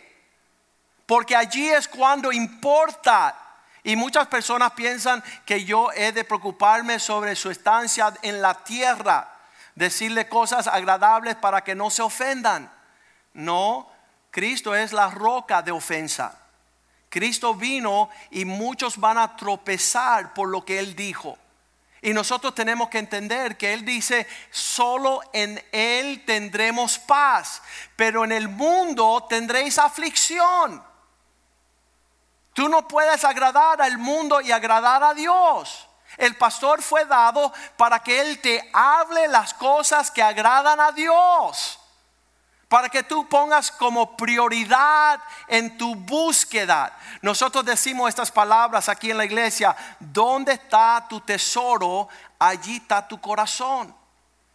Porque 1.06 1.36
allí 1.36 1.68
es 1.70 1.88
cuando 1.88 2.32
importa. 2.32 3.38
Y 3.84 3.96
muchas 3.96 4.26
personas 4.28 4.72
piensan 4.72 5.22
que 5.44 5.64
yo 5.64 5.90
he 5.92 6.12
de 6.12 6.24
preocuparme 6.24 6.98
sobre 6.98 7.34
su 7.34 7.50
estancia 7.50 8.12
en 8.22 8.40
la 8.40 8.62
tierra, 8.62 9.36
decirle 9.74 10.28
cosas 10.28 10.66
agradables 10.66 11.34
para 11.36 11.64
que 11.64 11.74
no 11.74 11.90
se 11.90 12.02
ofendan. 12.02 12.72
No, 13.34 13.90
Cristo 14.30 14.74
es 14.74 14.92
la 14.92 15.10
roca 15.10 15.62
de 15.62 15.72
ofensa. 15.72 16.41
Cristo 17.12 17.54
vino 17.54 18.08
y 18.30 18.46
muchos 18.46 18.96
van 18.96 19.18
a 19.18 19.36
tropezar 19.36 20.32
por 20.32 20.48
lo 20.48 20.64
que 20.64 20.78
Él 20.78 20.96
dijo. 20.96 21.36
Y 22.00 22.14
nosotros 22.14 22.54
tenemos 22.54 22.88
que 22.88 22.98
entender 22.98 23.58
que 23.58 23.74
Él 23.74 23.84
dice, 23.84 24.26
solo 24.50 25.20
en 25.34 25.62
Él 25.72 26.24
tendremos 26.24 26.98
paz, 26.98 27.60
pero 27.96 28.24
en 28.24 28.32
el 28.32 28.48
mundo 28.48 29.26
tendréis 29.28 29.78
aflicción. 29.78 30.82
Tú 32.54 32.70
no 32.70 32.88
puedes 32.88 33.22
agradar 33.24 33.82
al 33.82 33.98
mundo 33.98 34.40
y 34.40 34.50
agradar 34.50 35.04
a 35.04 35.12
Dios. 35.12 35.86
El 36.16 36.34
pastor 36.38 36.80
fue 36.80 37.04
dado 37.04 37.52
para 37.76 38.02
que 38.02 38.22
Él 38.22 38.40
te 38.40 38.70
hable 38.72 39.28
las 39.28 39.52
cosas 39.52 40.10
que 40.10 40.22
agradan 40.22 40.80
a 40.80 40.92
Dios. 40.92 41.78
Para 42.72 42.88
que 42.88 43.02
tú 43.02 43.28
pongas 43.28 43.70
como 43.70 44.16
prioridad 44.16 45.20
en 45.46 45.76
tu 45.76 45.94
búsqueda. 45.94 46.96
Nosotros 47.20 47.66
decimos 47.66 48.08
estas 48.08 48.30
palabras 48.30 48.88
aquí 48.88 49.10
en 49.10 49.18
la 49.18 49.26
iglesia. 49.26 49.76
¿Dónde 50.00 50.54
está 50.54 51.04
tu 51.06 51.20
tesoro? 51.20 52.08
Allí 52.38 52.76
está 52.76 53.06
tu 53.06 53.20
corazón. 53.20 53.94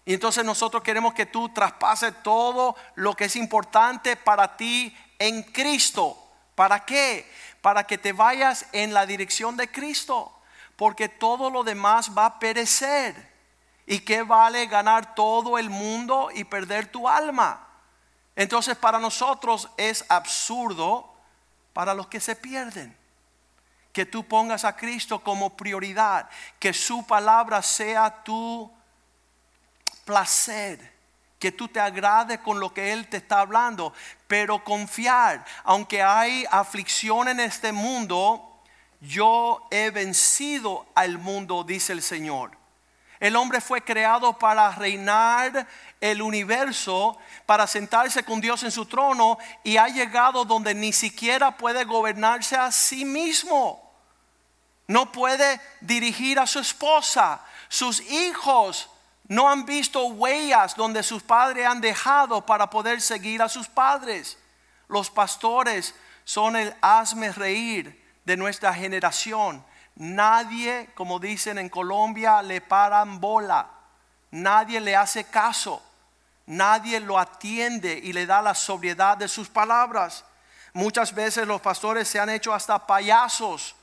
Y 0.03 0.15
entonces 0.15 0.43
nosotros 0.43 0.81
queremos 0.81 1.13
que 1.13 1.27
tú 1.27 1.49
traspases 1.49 2.23
todo 2.23 2.75
lo 2.95 3.13
que 3.13 3.25
es 3.25 3.35
importante 3.35 4.15
para 4.15 4.57
ti 4.57 4.97
en 5.19 5.43
Cristo. 5.43 6.17
¿Para 6.55 6.83
qué? 6.85 7.29
para 7.61 7.85
que 7.85 7.97
te 7.97 8.13
vayas 8.13 8.65
en 8.71 8.93
la 8.93 9.05
dirección 9.05 9.57
de 9.57 9.69
Cristo, 9.69 10.31
porque 10.77 11.09
todo 11.09 11.49
lo 11.49 11.65
demás 11.65 12.17
va 12.17 12.25
a 12.25 12.39
perecer. 12.39 13.35
¿Y 13.85 13.99
qué 13.99 14.23
vale 14.23 14.67
ganar 14.67 15.13
todo 15.15 15.57
el 15.57 15.69
mundo 15.69 16.29
y 16.33 16.45
perder 16.45 16.89
tu 16.89 17.09
alma? 17.09 17.66
Entonces 18.37 18.77
para 18.77 18.99
nosotros 18.99 19.67
es 19.75 20.05
absurdo 20.07 21.13
para 21.73 21.93
los 21.93 22.07
que 22.07 22.21
se 22.21 22.37
pierden. 22.37 22.95
Que 23.91 24.05
tú 24.05 24.25
pongas 24.25 24.63
a 24.63 24.77
Cristo 24.77 25.19
como 25.21 25.57
prioridad, 25.57 26.29
que 26.59 26.71
su 26.71 27.05
palabra 27.05 27.61
sea 27.61 28.23
tu 28.23 28.71
placer 30.05 30.95
que 31.39 31.51
tú 31.51 31.67
te 31.67 31.79
agrade 31.79 32.39
con 32.39 32.59
lo 32.59 32.73
que 32.73 32.93
Él 32.93 33.07
te 33.07 33.17
está 33.17 33.41
hablando, 33.41 33.93
pero 34.27 34.63
confiar, 34.63 35.45
aunque 35.63 36.01
hay 36.01 36.45
aflicción 36.49 37.27
en 37.27 37.39
este 37.39 37.71
mundo, 37.71 38.59
yo 39.01 39.67
he 39.69 39.91
vencido 39.91 40.87
al 40.95 41.19
mundo, 41.19 41.63
dice 41.63 41.93
el 41.93 42.01
Señor. 42.01 42.56
El 43.19 43.35
hombre 43.35 43.61
fue 43.61 43.81
creado 43.81 44.37
para 44.37 44.71
reinar 44.71 45.67
el 45.99 46.21
universo, 46.21 47.17
para 47.45 47.65
sentarse 47.65 48.23
con 48.23 48.39
Dios 48.39 48.61
en 48.63 48.71
su 48.71 48.85
trono 48.85 49.37
y 49.63 49.77
ha 49.77 49.87
llegado 49.87 50.45
donde 50.45 50.75
ni 50.75 50.93
siquiera 50.93 51.57
puede 51.57 51.83
gobernarse 51.83 52.55
a 52.55 52.71
sí 52.71 53.05
mismo. 53.05 53.83
No 54.85 55.11
puede 55.11 55.59
dirigir 55.81 56.39
a 56.39 56.47
su 56.47 56.59
esposa, 56.59 57.41
sus 57.67 57.99
hijos 58.01 58.89
no 59.27 59.49
han 59.49 59.65
visto 59.65 60.05
huellas 60.05 60.75
donde 60.75 61.03
sus 61.03 61.21
padres 61.21 61.67
han 61.67 61.81
dejado 61.81 62.45
para 62.45 62.69
poder 62.69 63.01
seguir 63.01 63.41
a 63.41 63.49
sus 63.49 63.67
padres. 63.67 64.37
Los 64.87 65.09
pastores 65.09 65.93
son 66.23 66.55
el 66.55 66.73
hazme 66.81 67.31
reír 67.31 68.05
de 68.23 68.37
nuestra 68.37 68.73
generación. 68.73 69.65
Nadie, 69.97 70.89
como 70.93 71.19
dicen 71.19 71.57
en 71.57 71.69
Colombia, 71.69 72.41
le 72.43 72.61
paran 72.61 73.19
bola. 73.19 73.67
Nadie 74.31 74.79
le 74.79 74.95
hace 74.95 75.23
caso. 75.25 75.81
Nadie 76.45 76.99
lo 76.99 77.17
atiende 77.17 77.99
y 78.01 78.13
le 78.13 78.25
da 78.25 78.41
la 78.41 78.53
sobriedad 78.53 79.17
de 79.17 79.27
sus 79.27 79.49
palabras. 79.49 80.23
Muchas 80.73 81.13
veces 81.15 81.47
los 81.47 81.61
pastores 81.61 82.07
se 82.07 82.19
han 82.19 82.29
hecho 82.29 82.53
hasta 82.53 82.85
payasos. 82.85 83.75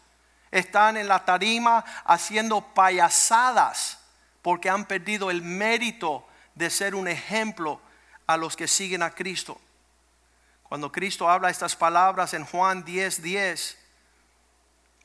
Están 0.52 0.96
en 0.96 1.08
la 1.08 1.24
tarima 1.24 1.84
haciendo 2.04 2.60
payasadas 2.60 3.98
porque 4.40 4.70
han 4.70 4.84
perdido 4.84 5.32
el 5.32 5.42
mérito 5.42 6.24
de 6.54 6.70
ser 6.70 6.94
un 6.94 7.08
ejemplo 7.08 7.80
a 8.26 8.36
los 8.36 8.54
que 8.54 8.68
siguen 8.68 9.02
a 9.02 9.10
Cristo. 9.10 9.60
Cuando 10.62 10.92
Cristo 10.92 11.28
habla 11.28 11.50
estas 11.50 11.74
palabras 11.74 12.34
en 12.34 12.44
Juan 12.44 12.84
10:10, 12.84 13.20
10, 13.20 13.78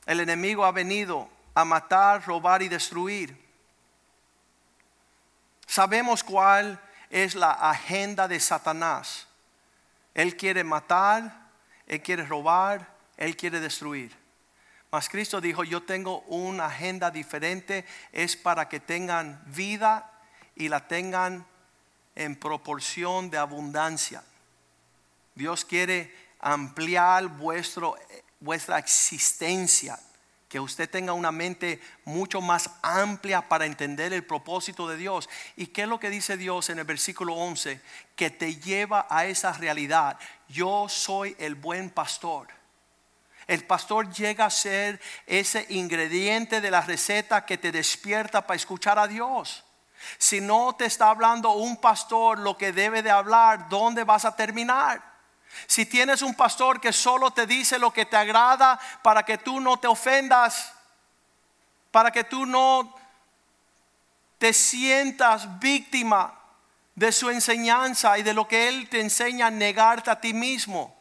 el 0.06 0.20
enemigo 0.20 0.64
ha 0.64 0.72
venido 0.72 1.28
a 1.54 1.64
matar, 1.64 2.24
robar 2.26 2.62
y 2.62 2.68
destruir. 2.68 3.36
Sabemos 5.66 6.24
cuál 6.24 6.80
es 7.10 7.34
la 7.34 7.52
agenda 7.52 8.26
de 8.26 8.40
Satanás. 8.40 9.26
Él 10.14 10.36
quiere 10.36 10.64
matar, 10.64 11.48
él 11.86 12.02
quiere 12.02 12.24
robar, 12.24 12.88
él 13.16 13.36
quiere 13.36 13.60
destruir. 13.60 14.16
Mas 14.90 15.08
Cristo 15.08 15.40
dijo, 15.40 15.62
yo 15.62 15.82
tengo 15.84 16.20
una 16.22 16.66
agenda 16.66 17.10
diferente, 17.10 17.84
es 18.12 18.36
para 18.36 18.68
que 18.68 18.80
tengan 18.80 19.40
vida 19.46 20.10
y 20.56 20.68
la 20.68 20.88
tengan 20.88 21.46
en 22.16 22.34
proporción 22.34 23.30
de 23.30 23.38
abundancia. 23.38 24.24
Dios 25.34 25.64
quiere 25.64 26.12
ampliar 26.40 27.28
vuestro, 27.28 27.96
vuestra 28.40 28.78
existencia, 28.78 29.98
que 30.48 30.58
usted 30.58 30.90
tenga 30.90 31.12
una 31.12 31.30
mente 31.30 31.80
mucho 32.04 32.40
más 32.40 32.70
amplia 32.82 33.48
para 33.48 33.66
entender 33.66 34.12
el 34.12 34.24
propósito 34.24 34.88
de 34.88 34.96
Dios. 34.96 35.28
¿Y 35.56 35.68
qué 35.68 35.82
es 35.82 35.88
lo 35.88 36.00
que 36.00 36.10
dice 36.10 36.36
Dios 36.36 36.70
en 36.70 36.80
el 36.80 36.84
versículo 36.84 37.34
11? 37.34 37.80
Que 38.16 38.30
te 38.30 38.56
lleva 38.56 39.06
a 39.08 39.26
esa 39.26 39.52
realidad. 39.52 40.18
Yo 40.48 40.88
soy 40.88 41.36
el 41.38 41.54
buen 41.54 41.90
pastor. 41.90 42.48
El 43.46 43.64
pastor 43.64 44.12
llega 44.12 44.46
a 44.46 44.50
ser 44.50 45.00
ese 45.26 45.66
ingrediente 45.68 46.60
de 46.60 46.70
la 46.70 46.80
receta 46.80 47.46
que 47.46 47.58
te 47.58 47.70
despierta 47.70 48.44
para 48.44 48.56
escuchar 48.56 48.98
a 48.98 49.06
Dios. 49.06 49.64
Si 50.18 50.40
no 50.40 50.74
te 50.74 50.86
está 50.86 51.10
hablando 51.10 51.52
un 51.52 51.80
pastor 51.80 52.38
lo 52.38 52.56
que 52.56 52.72
debe 52.72 53.02
de 53.02 53.10
hablar, 53.10 53.68
¿dónde 53.68 54.02
vas 54.02 54.24
a 54.24 54.34
terminar? 54.34 55.09
Si 55.66 55.86
tienes 55.86 56.22
un 56.22 56.34
pastor 56.34 56.80
que 56.80 56.92
solo 56.92 57.32
te 57.32 57.46
dice 57.46 57.78
lo 57.78 57.92
que 57.92 58.06
te 58.06 58.16
agrada 58.16 58.78
para 59.02 59.24
que 59.24 59.38
tú 59.38 59.60
no 59.60 59.78
te 59.78 59.88
ofendas, 59.88 60.72
para 61.90 62.10
que 62.10 62.24
tú 62.24 62.46
no 62.46 62.94
te 64.38 64.52
sientas 64.52 65.58
víctima 65.58 66.34
de 66.94 67.12
su 67.12 67.30
enseñanza 67.30 68.18
y 68.18 68.22
de 68.22 68.34
lo 68.34 68.46
que 68.46 68.68
él 68.68 68.88
te 68.88 69.00
enseña 69.00 69.46
a 69.46 69.50
negarte 69.50 70.10
a 70.10 70.20
ti 70.20 70.32
mismo. 70.32 70.96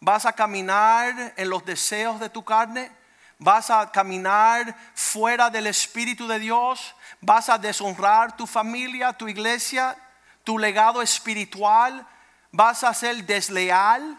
Vas 0.00 0.26
a 0.26 0.32
caminar 0.32 1.34
en 1.36 1.50
los 1.50 1.64
deseos 1.64 2.20
de 2.20 2.28
tu 2.28 2.44
carne, 2.44 2.90
vas 3.38 3.70
a 3.70 3.90
caminar 3.90 4.76
fuera 4.94 5.50
del 5.50 5.66
Espíritu 5.66 6.28
de 6.28 6.38
Dios, 6.38 6.94
vas 7.20 7.48
a 7.48 7.58
deshonrar 7.58 8.36
tu 8.36 8.46
familia, 8.46 9.12
tu 9.12 9.28
iglesia, 9.28 9.96
tu 10.44 10.58
legado 10.58 11.02
espiritual 11.02 12.06
vas 12.50 12.84
a 12.84 12.94
ser 12.94 13.24
desleal, 13.24 14.18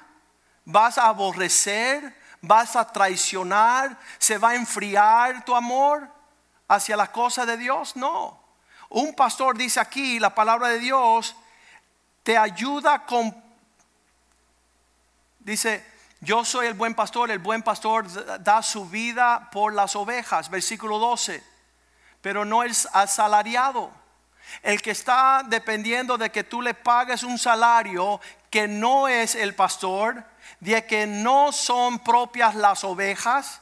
vas 0.65 0.97
a 0.97 1.07
aborrecer, 1.07 2.15
vas 2.41 2.75
a 2.75 2.91
traicionar, 2.91 3.97
se 4.17 4.37
va 4.37 4.49
a 4.49 4.55
enfriar 4.55 5.43
tu 5.43 5.55
amor 5.55 6.09
hacia 6.67 6.95
las 6.95 7.09
cosas 7.09 7.47
de 7.47 7.57
Dios. 7.57 7.95
No. 7.95 8.39
Un 8.89 9.13
pastor 9.13 9.57
dice 9.57 9.79
aquí, 9.79 10.19
la 10.19 10.33
palabra 10.33 10.69
de 10.69 10.79
Dios 10.79 11.35
te 12.23 12.37
ayuda 12.37 13.05
con, 13.05 13.35
dice, 15.39 15.85
yo 16.21 16.43
soy 16.43 16.67
el 16.67 16.73
buen 16.73 16.95
pastor, 16.95 17.31
el 17.31 17.39
buen 17.39 17.63
pastor 17.63 18.43
da 18.43 18.61
su 18.61 18.89
vida 18.89 19.49
por 19.51 19.73
las 19.73 19.95
ovejas, 19.95 20.49
versículo 20.49 20.99
12, 20.99 21.43
pero 22.21 22.45
no 22.45 22.63
es 22.63 22.87
asalariado 22.93 23.98
el 24.63 24.81
que 24.81 24.91
está 24.91 25.43
dependiendo 25.45 26.17
de 26.17 26.29
que 26.29 26.43
tú 26.43 26.61
le 26.61 26.73
pagues 26.73 27.23
un 27.23 27.37
salario 27.37 28.19
que 28.49 28.67
no 28.67 29.07
es 29.07 29.35
el 29.35 29.55
pastor, 29.55 30.23
de 30.59 30.85
que 30.85 31.05
no 31.07 31.51
son 31.51 31.99
propias 31.99 32.55
las 32.55 32.83
ovejas. 32.83 33.61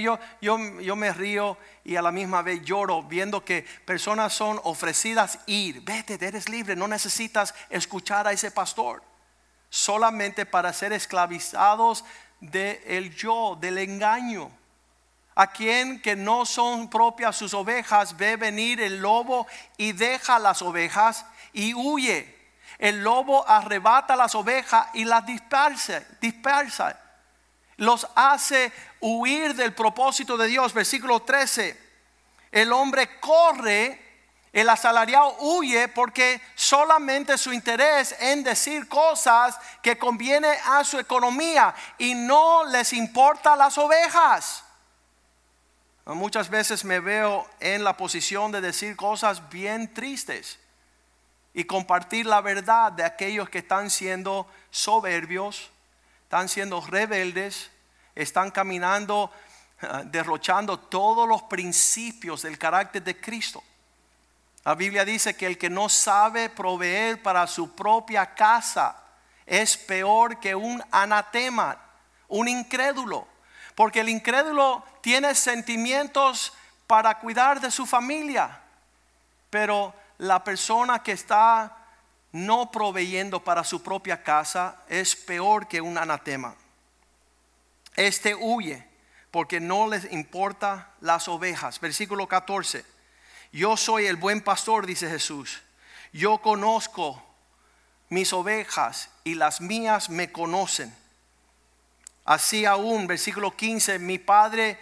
yo, 0.00 0.18
yo, 0.40 0.58
yo 0.80 0.96
me 0.96 1.12
río 1.12 1.56
y 1.84 1.96
a 1.96 2.02
la 2.02 2.12
misma 2.12 2.42
vez 2.42 2.62
lloro 2.62 3.02
viendo 3.02 3.44
que 3.44 3.64
personas 3.84 4.32
son 4.32 4.60
ofrecidas 4.64 5.38
ir. 5.46 5.80
Vete, 5.82 6.18
eres 6.20 6.48
libre, 6.48 6.76
no 6.76 6.88
necesitas 6.88 7.54
escuchar 7.70 8.26
a 8.26 8.32
ese 8.32 8.50
pastor. 8.50 9.02
Solamente 9.70 10.46
para 10.46 10.72
ser 10.72 10.92
esclavizados 10.92 12.04
del 12.40 13.14
yo, 13.14 13.56
del 13.60 13.78
engaño 13.78 14.50
a 15.36 15.48
quien 15.48 16.00
que 16.00 16.16
no 16.16 16.46
son 16.46 16.88
propias 16.88 17.36
sus 17.36 17.52
ovejas, 17.52 18.16
ve 18.16 18.36
venir 18.36 18.80
el 18.80 19.00
lobo 19.00 19.46
y 19.76 19.92
deja 19.92 20.38
las 20.38 20.62
ovejas 20.62 21.26
y 21.52 21.74
huye. 21.74 22.34
El 22.78 23.02
lobo 23.02 23.46
arrebata 23.46 24.16
las 24.16 24.34
ovejas 24.34 24.88
y 24.94 25.04
las 25.04 25.24
dispersa, 25.26 26.02
dispersa. 26.22 26.98
Los 27.76 28.08
hace 28.14 28.72
huir 29.00 29.54
del 29.54 29.74
propósito 29.74 30.38
de 30.38 30.46
Dios. 30.46 30.72
Versículo 30.72 31.20
13. 31.20 31.84
El 32.50 32.72
hombre 32.72 33.20
corre, 33.20 34.00
el 34.54 34.70
asalariado 34.70 35.36
huye 35.40 35.88
porque 35.88 36.40
solamente 36.54 37.36
su 37.36 37.52
interés 37.52 38.16
en 38.20 38.42
decir 38.42 38.88
cosas 38.88 39.58
que 39.82 39.98
conviene 39.98 40.48
a 40.64 40.82
su 40.82 40.98
economía 40.98 41.74
y 41.98 42.14
no 42.14 42.64
les 42.64 42.94
importa 42.94 43.54
las 43.54 43.76
ovejas. 43.76 44.62
Muchas 46.14 46.48
veces 46.50 46.84
me 46.84 47.00
veo 47.00 47.48
en 47.58 47.82
la 47.82 47.96
posición 47.96 48.52
de 48.52 48.60
decir 48.60 48.94
cosas 48.94 49.48
bien 49.48 49.92
tristes 49.92 50.60
y 51.52 51.64
compartir 51.64 52.26
la 52.26 52.40
verdad 52.40 52.92
de 52.92 53.02
aquellos 53.02 53.48
que 53.48 53.58
están 53.58 53.90
siendo 53.90 54.46
soberbios, 54.70 55.68
están 56.22 56.48
siendo 56.48 56.80
rebeldes, 56.80 57.72
están 58.14 58.52
caminando, 58.52 59.32
ah, 59.82 60.04
derrochando 60.04 60.78
todos 60.78 61.28
los 61.28 61.42
principios 61.42 62.42
del 62.42 62.56
carácter 62.56 63.02
de 63.02 63.20
Cristo. 63.20 63.64
La 64.64 64.76
Biblia 64.76 65.04
dice 65.04 65.34
que 65.34 65.46
el 65.46 65.58
que 65.58 65.70
no 65.70 65.88
sabe 65.88 66.50
proveer 66.50 67.20
para 67.20 67.48
su 67.48 67.74
propia 67.74 68.32
casa 68.32 68.96
es 69.44 69.76
peor 69.76 70.38
que 70.38 70.54
un 70.54 70.80
anatema, 70.92 71.76
un 72.28 72.46
incrédulo. 72.46 73.26
Porque 73.76 74.00
el 74.00 74.08
incrédulo 74.08 74.82
tiene 75.02 75.36
sentimientos 75.36 76.52
para 76.88 77.20
cuidar 77.20 77.60
de 77.60 77.70
su 77.70 77.86
familia, 77.86 78.62
pero 79.50 79.94
la 80.18 80.42
persona 80.42 81.02
que 81.02 81.12
está 81.12 81.76
no 82.32 82.70
proveyendo 82.72 83.44
para 83.44 83.62
su 83.62 83.82
propia 83.82 84.22
casa 84.22 84.82
es 84.88 85.14
peor 85.14 85.68
que 85.68 85.80
un 85.80 85.98
anatema. 85.98 86.54
Este 87.94 88.34
huye 88.34 88.86
porque 89.30 89.60
no 89.60 89.88
les 89.88 90.10
importa 90.10 90.92
las 91.00 91.28
ovejas. 91.28 91.78
Versículo 91.78 92.26
14. 92.26 92.84
Yo 93.52 93.76
soy 93.76 94.06
el 94.06 94.16
buen 94.16 94.40
pastor, 94.40 94.86
dice 94.86 95.08
Jesús. 95.08 95.62
Yo 96.14 96.38
conozco 96.38 97.22
mis 98.08 98.32
ovejas 98.32 99.10
y 99.24 99.34
las 99.34 99.60
mías 99.60 100.08
me 100.08 100.32
conocen 100.32 100.94
Así 102.26 102.64
aún, 102.64 103.06
versículo 103.06 103.56
15, 103.56 104.00
mi 104.00 104.18
Padre 104.18 104.76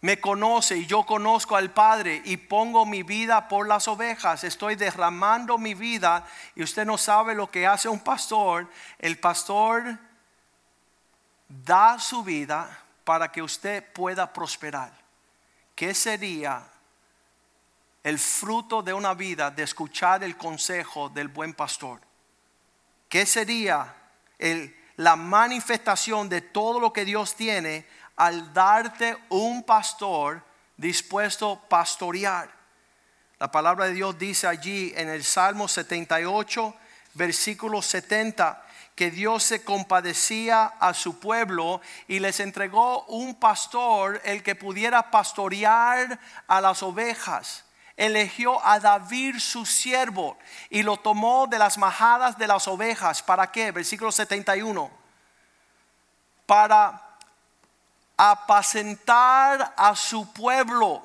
me 0.00 0.20
conoce 0.20 0.76
y 0.76 0.86
yo 0.86 1.04
conozco 1.04 1.56
al 1.56 1.72
Padre 1.72 2.22
y 2.24 2.36
pongo 2.36 2.86
mi 2.86 3.02
vida 3.02 3.48
por 3.48 3.66
las 3.66 3.88
ovejas. 3.88 4.44
Estoy 4.44 4.76
derramando 4.76 5.58
mi 5.58 5.74
vida 5.74 6.24
y 6.54 6.62
usted 6.62 6.86
no 6.86 6.96
sabe 6.96 7.34
lo 7.34 7.50
que 7.50 7.66
hace 7.66 7.88
un 7.88 7.98
pastor. 7.98 8.68
El 9.00 9.18
pastor 9.18 9.98
da 11.48 11.98
su 11.98 12.22
vida 12.22 12.84
para 13.02 13.32
que 13.32 13.42
usted 13.42 13.84
pueda 13.92 14.32
prosperar. 14.32 14.92
¿Qué 15.74 15.94
sería 15.94 16.64
el 18.04 18.20
fruto 18.20 18.82
de 18.82 18.92
una 18.92 19.14
vida 19.14 19.50
de 19.50 19.64
escuchar 19.64 20.22
el 20.22 20.36
consejo 20.36 21.08
del 21.08 21.26
buen 21.26 21.54
pastor? 21.54 22.00
¿Qué 23.08 23.26
sería 23.26 23.96
el 24.38 24.76
la 24.98 25.14
manifestación 25.14 26.28
de 26.28 26.40
todo 26.40 26.80
lo 26.80 26.92
que 26.92 27.04
Dios 27.04 27.36
tiene 27.36 27.86
al 28.16 28.52
darte 28.52 29.16
un 29.28 29.62
pastor 29.62 30.42
dispuesto 30.76 31.52
a 31.52 31.68
pastorear. 31.68 32.50
La 33.38 33.50
palabra 33.50 33.86
de 33.86 33.94
Dios 33.94 34.18
dice 34.18 34.48
allí 34.48 34.92
en 34.96 35.08
el 35.08 35.22
Salmo 35.22 35.68
78, 35.68 36.74
versículo 37.14 37.80
70, 37.80 38.60
que 38.96 39.12
Dios 39.12 39.44
se 39.44 39.62
compadecía 39.62 40.64
a 40.64 40.92
su 40.94 41.20
pueblo 41.20 41.80
y 42.08 42.18
les 42.18 42.40
entregó 42.40 43.04
un 43.04 43.36
pastor, 43.36 44.20
el 44.24 44.42
que 44.42 44.56
pudiera 44.56 45.12
pastorear 45.12 46.18
a 46.48 46.60
las 46.60 46.82
ovejas 46.82 47.64
eligió 47.98 48.64
a 48.64 48.78
David 48.78 49.40
su 49.40 49.66
siervo 49.66 50.38
y 50.70 50.84
lo 50.84 50.96
tomó 50.96 51.48
de 51.48 51.58
las 51.58 51.76
majadas 51.76 52.38
de 52.38 52.46
las 52.46 52.68
ovejas. 52.68 53.22
¿Para 53.22 53.50
qué? 53.50 53.72
Versículo 53.72 54.12
71. 54.12 54.88
Para 56.46 57.02
apacentar 58.16 59.74
a 59.76 59.96
su 59.96 60.32
pueblo. 60.32 61.02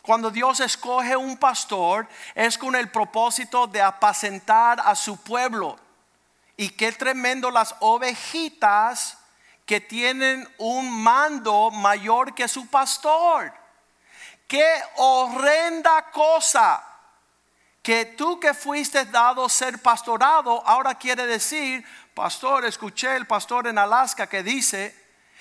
Cuando 0.00 0.30
Dios 0.30 0.60
escoge 0.60 1.14
un 1.14 1.36
pastor 1.36 2.08
es 2.34 2.56
con 2.56 2.74
el 2.74 2.90
propósito 2.90 3.66
de 3.66 3.82
apacentar 3.82 4.80
a 4.80 4.94
su 4.94 5.18
pueblo. 5.18 5.76
Y 6.56 6.70
qué 6.70 6.90
tremendo 6.92 7.50
las 7.50 7.74
ovejitas 7.80 9.18
que 9.66 9.80
tienen 9.80 10.48
un 10.56 10.90
mando 11.02 11.70
mayor 11.70 12.34
que 12.34 12.48
su 12.48 12.66
pastor. 12.68 13.52
Qué 14.46 14.82
horrenda 14.96 16.10
cosa 16.10 16.82
que 17.84 18.06
tú 18.06 18.40
que 18.40 18.54
fuiste 18.54 19.04
dado 19.04 19.46
ser 19.48 19.78
pastorado, 19.78 20.66
ahora 20.66 20.94
quiere 20.94 21.26
decir, 21.26 21.84
pastor, 22.14 22.64
escuché 22.64 23.14
el 23.14 23.26
pastor 23.26 23.66
en 23.66 23.76
Alaska 23.76 24.26
que 24.26 24.42
dice, 24.42 24.96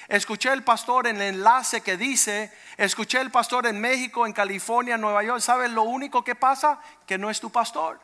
escuché 0.09 0.51
el 0.51 0.61
pastor 0.61 1.07
en 1.07 1.21
el 1.21 1.35
enlace 1.35 1.79
que 1.79 1.95
dice, 1.95 2.51
escuché 2.75 3.21
el 3.21 3.31
pastor 3.31 3.65
en 3.67 3.79
México, 3.79 4.25
en 4.25 4.33
California, 4.33 4.97
Nueva 4.97 5.23
York, 5.23 5.39
¿sabes 5.39 5.71
lo 5.71 5.83
único 5.83 6.21
que 6.25 6.35
pasa? 6.35 6.81
Que 7.07 7.17
no 7.17 7.29
es 7.29 7.39
tu 7.39 7.49
pastor. 7.49 8.01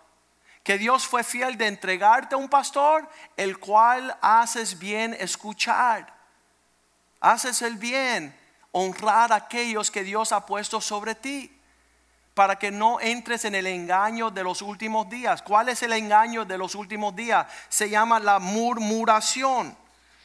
Que 0.63 0.77
Dios 0.77 1.05
fue 1.05 1.25
fiel 1.25 1.57
de 1.57 1.67
entregarte 1.67 2.35
a 2.35 2.37
un 2.37 2.47
pastor, 2.47 3.09
el 3.35 3.59
cual 3.59 4.17
haces 4.21 4.79
bien 4.79 5.17
escuchar. 5.19 6.13
Haces 7.19 7.61
el 7.61 7.75
bien 7.75 8.38
honrar 8.71 9.31
a 9.31 9.37
aquellos 9.37 9.91
que 9.91 10.03
Dios 10.03 10.31
ha 10.31 10.45
puesto 10.45 10.81
sobre 10.81 11.15
ti 11.15 11.55
para 12.33 12.57
que 12.57 12.71
no 12.71 13.01
entres 13.01 13.43
en 13.43 13.53
el 13.53 13.67
engaño 13.67 14.31
de 14.31 14.43
los 14.43 14.61
últimos 14.61 15.09
días. 15.09 15.41
¿Cuál 15.41 15.67
es 15.69 15.83
el 15.83 15.91
engaño 15.91 16.45
de 16.45 16.57
los 16.57 16.73
últimos 16.73 17.13
días? 17.15 17.45
Se 17.67 17.89
llama 17.89 18.19
la 18.19 18.39
murmuración. 18.39 19.75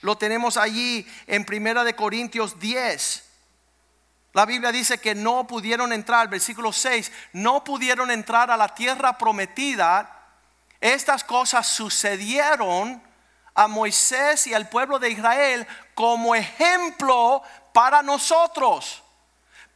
Lo 0.01 0.17
tenemos 0.17 0.57
allí 0.57 1.05
en 1.27 1.45
Primera 1.45 1.83
de 1.83 1.97
Corintios 1.97 2.61
10. 2.61 3.25
La 4.33 4.47
Biblia 4.47 4.71
dice 4.71 4.99
que 4.99 5.15
no 5.15 5.47
pudieron 5.47 5.93
entrar, 5.93 6.29
versículo 6.29 6.73
6, 6.73 7.11
no 7.33 7.65
pudieron 7.65 8.11
entrar 8.11 8.51
a 8.51 8.57
la 8.57 8.75
tierra 8.75 9.19
prometida. 9.19 10.11
Estas 10.81 11.25
cosas 11.25 11.67
sucedieron 11.67 13.03
a 13.55 13.69
Moisés 13.69 14.47
y 14.47 14.55
al 14.55 14.69
pueblo 14.69 14.99
de 14.99 15.11
Israel 15.11 15.67
como 15.95 16.35
ejemplo 16.35 17.43
para 17.75 18.03
nosotros 18.03 19.03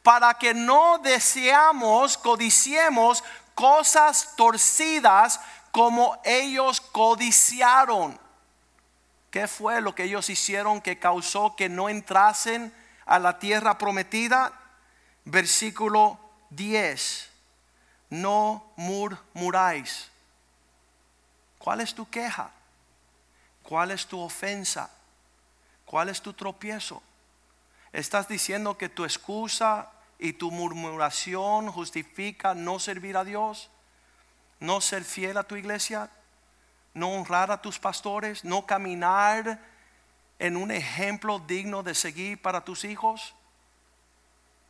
para 0.01 0.33
que 0.33 0.53
no 0.53 0.97
deseamos, 0.99 2.17
codiciemos 2.17 3.23
cosas 3.53 4.35
torcidas 4.35 5.39
como 5.71 6.19
ellos 6.23 6.81
codiciaron. 6.81 8.19
¿Qué 9.29 9.47
fue 9.47 9.81
lo 9.81 9.93
que 9.93 10.05
ellos 10.05 10.29
hicieron 10.29 10.81
que 10.81 10.97
causó 10.97 11.55
que 11.55 11.69
no 11.69 11.89
entrasen 11.89 12.73
a 13.05 13.19
la 13.19 13.37
tierra 13.37 13.77
prometida? 13.77 14.51
Versículo 15.25 16.17
10. 16.49 17.29
No 18.09 18.71
murmuráis. 18.77 20.09
¿Cuál 21.59 21.81
es 21.81 21.93
tu 21.93 22.09
queja? 22.09 22.49
¿Cuál 23.61 23.91
es 23.91 24.07
tu 24.07 24.19
ofensa? 24.19 24.89
¿Cuál 25.85 26.09
es 26.09 26.21
tu 26.21 26.33
tropiezo? 26.33 27.03
¿Estás 27.91 28.27
diciendo 28.27 28.77
que 28.77 28.89
tu 28.89 29.03
excusa 29.03 29.91
y 30.19 30.33
tu 30.33 30.51
murmuración 30.51 31.71
justifica 31.71 32.53
no 32.53 32.79
servir 32.79 33.17
a 33.17 33.23
Dios? 33.23 33.69
¿No 34.59 34.79
ser 34.81 35.03
fiel 35.03 35.37
a 35.37 35.43
tu 35.43 35.55
iglesia? 35.55 36.11
¿No 36.93 37.09
honrar 37.11 37.51
a 37.51 37.61
tus 37.61 37.79
pastores? 37.79 38.43
¿No 38.45 38.65
caminar 38.65 39.59
en 40.37 40.55
un 40.55 40.71
ejemplo 40.71 41.39
digno 41.39 41.81
de 41.81 41.95
seguir 41.95 42.41
para 42.41 42.63
tus 42.63 42.83
hijos? 42.83 43.33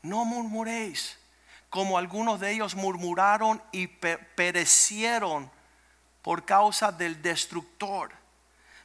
No 0.01 0.23
murmuréis, 0.23 1.19
como 1.69 1.97
algunos 1.97 2.39
de 2.39 2.51
ellos 2.51 2.75
murmuraron 2.75 3.61
y 3.73 3.87
perecieron 3.87 5.51
por 6.21 6.45
causa 6.45 6.91
del 6.91 7.21
destructor. 7.21 8.13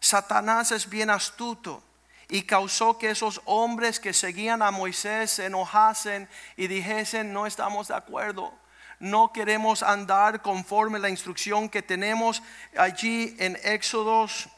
Satanás 0.01 0.73
es 0.73 0.89
bien 0.89 1.11
astuto 1.11 1.83
y 2.29 2.43
causó 2.43 2.99
que 2.99 3.11
esos 3.11 3.41
hombres 3.45 4.01
que 4.01 4.13
seguían 4.13 4.63
a 4.63 4.71
Moisés 4.71 5.31
se 5.31 5.47
enojasen 5.47 6.29
y 6.57 6.67
dijesen, 6.67 7.33
no 7.33 7.47
estamos 7.47 7.89
de 7.89 7.95
acuerdo, 7.95 8.53
no 8.99 9.33
queremos 9.33 9.83
andar 9.83 10.43
conforme 10.43 10.99
la 10.99 11.11
instrucción 11.11 11.69
que 11.69 11.83
tenemos 11.83 12.43
allí 12.77 13.37
en 13.39 13.59
Éxodos. 13.63 14.49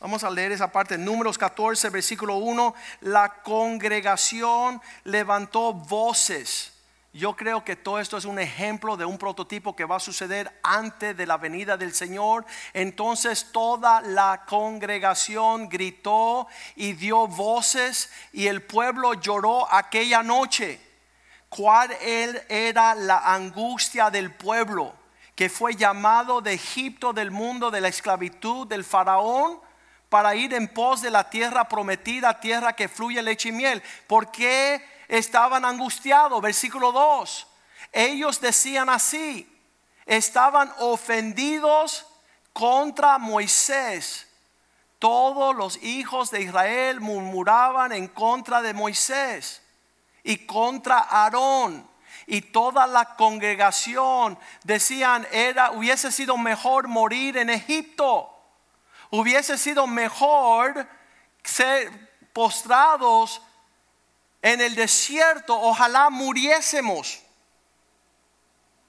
Vamos 0.00 0.24
a 0.24 0.30
leer 0.30 0.52
esa 0.52 0.72
parte, 0.72 0.96
números 0.96 1.36
14, 1.36 1.90
versículo 1.90 2.36
1, 2.36 2.74
la 3.02 3.42
congregación 3.42 4.80
levantó 5.04 5.74
voces 5.74 6.72
yo 7.12 7.34
creo 7.34 7.64
que 7.64 7.74
todo 7.74 7.98
esto 7.98 8.16
es 8.16 8.24
un 8.24 8.38
ejemplo 8.38 8.96
de 8.96 9.04
un 9.04 9.18
prototipo 9.18 9.74
que 9.74 9.84
va 9.84 9.96
a 9.96 10.00
suceder 10.00 10.60
antes 10.62 11.16
de 11.16 11.26
la 11.26 11.38
venida 11.38 11.76
del 11.76 11.92
Señor. 11.92 12.46
Entonces 12.72 13.50
toda 13.50 14.00
la 14.00 14.44
congregación 14.46 15.68
gritó 15.68 16.46
y 16.76 16.92
dio 16.92 17.26
voces 17.26 18.10
y 18.32 18.46
el 18.46 18.62
pueblo 18.62 19.14
lloró 19.14 19.72
aquella 19.72 20.22
noche. 20.22 20.80
¿Cuál 21.48 21.90
era 22.00 22.94
la 22.94 23.18
angustia 23.34 24.08
del 24.08 24.32
pueblo 24.32 24.94
que 25.34 25.48
fue 25.48 25.74
llamado 25.74 26.40
de 26.40 26.52
Egipto, 26.52 27.12
del 27.12 27.32
mundo, 27.32 27.72
de 27.72 27.80
la 27.80 27.88
esclavitud, 27.88 28.68
del 28.68 28.84
faraón? 28.84 29.58
para 30.08 30.34
ir 30.34 30.52
en 30.54 30.66
pos 30.66 31.02
de 31.02 31.10
la 31.10 31.30
tierra 31.30 31.68
prometida, 31.68 32.40
tierra 32.40 32.74
que 32.74 32.88
fluye 32.88 33.22
leche 33.22 33.50
y 33.50 33.52
miel. 33.52 33.80
¿Por 34.08 34.32
qué 34.32 34.84
estaban 35.10 35.64
angustiados. 35.64 36.40
Versículo 36.40 36.92
2. 36.92 37.46
Ellos 37.92 38.40
decían 38.40 38.88
así, 38.88 39.46
estaban 40.06 40.72
ofendidos 40.78 42.06
contra 42.52 43.18
Moisés. 43.18 44.28
Todos 44.98 45.56
los 45.56 45.82
hijos 45.82 46.30
de 46.30 46.42
Israel 46.42 47.00
murmuraban 47.00 47.92
en 47.92 48.06
contra 48.06 48.62
de 48.62 48.72
Moisés 48.72 49.62
y 50.22 50.46
contra 50.46 50.98
Aarón. 50.98 51.88
Y 52.26 52.42
toda 52.42 52.86
la 52.86 53.16
congregación 53.16 54.38
decían, 54.62 55.26
era, 55.32 55.72
hubiese 55.72 56.12
sido 56.12 56.36
mejor 56.36 56.86
morir 56.86 57.36
en 57.36 57.50
Egipto. 57.50 58.30
Hubiese 59.10 59.58
sido 59.58 59.88
mejor 59.88 60.86
ser 61.42 62.10
postrados 62.32 63.42
en 64.42 64.60
el 64.60 64.74
desierto, 64.74 65.58
ojalá 65.60 66.10
muriésemos. 66.10 67.22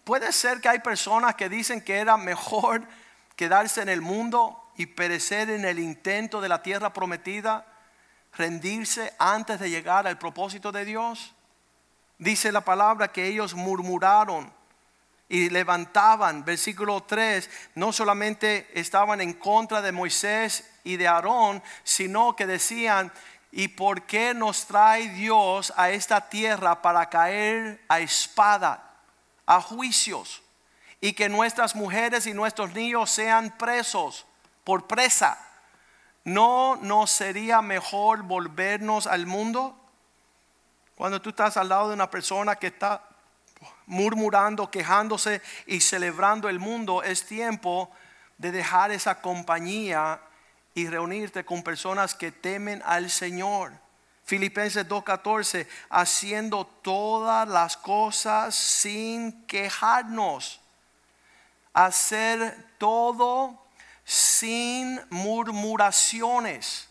Puede 0.04 0.32
ser 0.32 0.62
que 0.62 0.70
hay 0.70 0.80
personas 0.80 1.36
que 1.36 1.50
dicen 1.50 1.82
que 1.82 1.98
era 1.98 2.18
mejor 2.18 2.88
quedarse 3.36 3.82
en 3.82 3.90
el 3.90 4.02
mundo 4.02 4.72
y 4.78 4.86
perecer 4.86 5.50
en 5.50 5.66
el 5.66 5.80
intento 5.80 6.42
de 6.42 6.50
la 6.50 6.64
tierra 6.64 6.94
prometida, 6.94 7.66
rendirse 8.34 9.14
antes 9.20 9.60
de 9.60 9.70
llegar 9.70 10.08
al 10.08 10.18
propósito 10.18 10.72
de 10.72 10.86
Dios. 10.86 11.34
Dice 12.18 12.52
la 12.52 12.62
palabra 12.62 13.12
que 13.12 13.26
ellos 13.26 13.54
murmuraron 13.54 14.54
y 15.28 15.50
levantaban, 15.50 16.44
versículo 16.44 17.04
3, 17.04 17.50
no 17.76 17.94
solamente 17.94 18.68
estaban 18.74 19.22
en 19.22 19.34
contra 19.34 19.82
de 19.82 19.92
Moisés 19.92 20.70
y 20.84 20.98
de 20.98 21.08
Aarón, 21.08 21.64
sino 21.84 22.36
que 22.36 22.46
decían, 22.46 23.12
¿Y 23.52 23.68
por 23.68 24.04
qué 24.04 24.34
nos 24.34 24.66
trae 24.66 25.10
Dios 25.10 25.74
a 25.76 25.90
esta 25.90 26.30
tierra 26.30 26.82
para 26.82 27.10
caer 27.10 27.84
a 27.90 28.00
espada, 28.00 28.82
a 29.46 29.62
juicios? 29.62 30.42
Y 31.02 31.14
que 31.14 31.28
nuestras 31.28 31.76
mujeres 31.76 32.28
y 32.28 32.34
nuestros 32.34 32.74
niños 32.74 33.12
sean 33.12 33.58
presos 33.58 34.26
por 34.64 34.88
presa. 34.88 35.38
¿No 36.24 36.78
nos 36.78 37.12
sería 37.12 37.62
mejor 37.62 38.24
volvernos 38.24 39.08
al 39.08 39.26
mundo? 39.26 39.78
Cuando 40.96 41.22
tú 41.22 41.32
estás 41.32 41.58
al 41.58 41.68
lado 41.68 41.90
de 41.90 41.96
una 41.96 42.10
persona 42.10 42.56
que 42.56 42.68
está 42.68 43.04
murmurando, 43.88 44.72
quejándose 44.72 45.42
y 45.66 45.82
celebrando 45.82 46.48
el 46.48 46.60
mundo, 46.60 47.04
es 47.04 47.26
tiempo 47.26 47.92
de 48.38 48.52
dejar 48.52 48.92
esa 48.92 49.22
compañía 49.22 50.22
y 50.74 50.88
reunirte 50.88 51.44
con 51.44 51.64
personas 51.64 52.16
que 52.16 52.32
temen 52.32 52.82
al 52.86 53.10
Señor. 53.10 53.74
Filipenses 54.24 54.88
2.14, 54.88 55.68
haciendo 55.90 56.66
todas 56.66 57.48
las 57.48 57.76
cosas 57.76 58.56
sin 58.56 59.46
quejarnos. 59.46 60.62
Hacer 61.74 62.70
todo 62.78 63.62
sin 64.06 65.02
murmuraciones. 65.10 66.88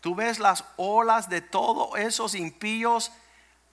Tú 0.00 0.14
ves 0.14 0.38
las 0.38 0.64
olas 0.76 1.28
de 1.28 1.40
todos 1.40 1.98
esos 1.98 2.34
impíos, 2.34 3.12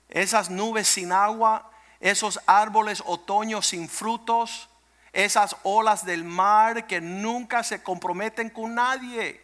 esas 0.08 0.50
nubes 0.50 0.88
sin 0.88 1.12
agua, 1.12 1.70
esos 2.00 2.40
árboles 2.46 3.02
otoño 3.06 3.62
sin 3.62 3.88
frutos 3.88 4.68
esas 5.12 5.56
olas 5.62 6.04
del 6.04 6.24
mar 6.24 6.86
que 6.86 7.00
nunca 7.00 7.62
se 7.62 7.82
comprometen 7.82 8.48
con 8.50 8.74
nadie. 8.74 9.40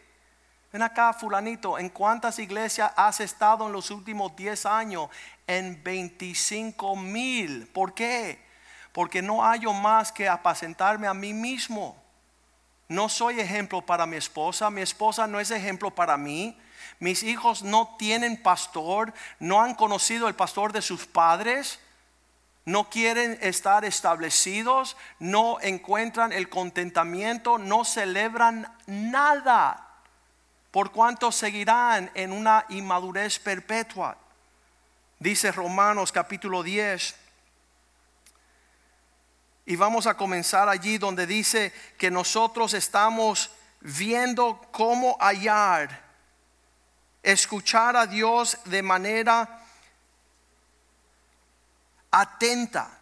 Ven 0.73 0.83
acá, 0.83 1.12
fulanito, 1.12 1.79
¿en 1.79 1.89
cuántas 1.89 2.39
iglesias 2.39 2.93
has 2.97 3.21
estado 3.21 3.66
en 3.66 3.73
los 3.73 3.91
últimos 3.91 4.35
10 4.37 4.66
años? 4.66 5.09
En 5.47 5.83
25 5.83 6.97
mil. 6.97 7.66
¿Por 7.69 7.95
qué? 7.95 8.47
Porque 8.93 9.23
no 9.23 9.43
hallo 9.43 9.73
más 9.73 10.12
que 10.12 10.29
apacentarme 10.29 11.07
a 11.07 11.14
mí 11.14 11.33
mismo. 11.33 11.97
No 12.89 13.09
soy 13.09 13.41
ejemplo 13.41 13.85
para 13.85 14.07
mi 14.07 14.16
esposa, 14.16 14.71
mi 14.71 14.81
esposa 14.81 15.27
no 15.27 15.41
es 15.41 15.51
ejemplo 15.51 15.95
para 15.95 16.16
mí. 16.16 16.59
Mis 16.99 17.23
hijos 17.23 17.62
no 17.62 17.97
tienen 17.99 18.43
pastor, 18.43 19.12
no 19.39 19.62
han 19.62 19.75
conocido 19.75 20.29
el 20.29 20.35
pastor 20.35 20.73
de 20.73 20.83
sus 20.83 21.07
padres 21.07 21.81
no 22.69 22.91
quieren 22.91 23.39
estar 23.41 23.87
establecidos, 23.87 24.99
no 25.19 25.59
encuentran 25.62 26.35
el 26.35 26.51
contentamiento, 26.51 27.57
no 27.57 27.83
celebran 27.83 28.71
nada, 28.87 29.89
por 30.71 30.93
cuanto 30.93 31.33
seguirán 31.33 32.11
en 32.12 32.31
una 32.31 32.66
inmadurez 32.69 33.39
perpetua. 33.39 34.19
Dice 35.19 35.51
Romanos 35.51 36.12
capítulo 36.12 36.62
10. 36.62 37.16
Y 39.64 39.77
vamos 39.77 40.07
a 40.07 40.14
comenzar 40.14 40.69
allí 40.69 40.99
donde 40.99 41.27
dice 41.27 41.73
que 41.97 42.11
nosotros 42.11 42.75
estamos 42.75 43.51
viendo 43.81 44.61
cómo 44.73 45.16
hallar 45.21 46.03
escuchar 47.23 47.97
a 47.97 48.07
Dios 48.07 48.59
de 48.66 48.83
manera 48.83 49.57
atenta. 52.11 52.98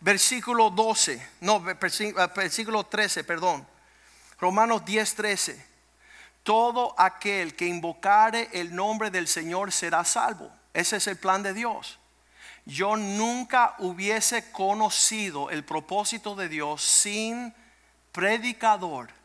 Versículo 0.00 0.70
12, 0.70 1.28
no, 1.42 1.60
versículo 1.60 2.84
13, 2.84 3.22
perdón. 3.22 3.64
Romanos 4.40 4.84
10, 4.84 5.14
13. 5.14 5.66
Todo 6.42 6.92
aquel 6.98 7.54
que 7.54 7.66
invocare 7.66 8.48
el 8.52 8.74
nombre 8.74 9.10
del 9.10 9.28
Señor 9.28 9.70
será 9.70 10.04
salvo. 10.04 10.50
Ese 10.74 10.96
es 10.96 11.06
el 11.06 11.18
plan 11.18 11.44
de 11.44 11.54
Dios. 11.54 12.00
Yo 12.64 12.96
nunca 12.96 13.76
hubiese 13.78 14.50
conocido 14.50 15.50
el 15.50 15.64
propósito 15.64 16.34
de 16.34 16.48
Dios 16.48 16.82
sin 16.82 17.54
predicador 18.10 19.21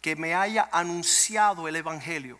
que 0.00 0.16
me 0.16 0.34
haya 0.34 0.68
anunciado 0.72 1.68
el 1.68 1.76
Evangelio. 1.76 2.38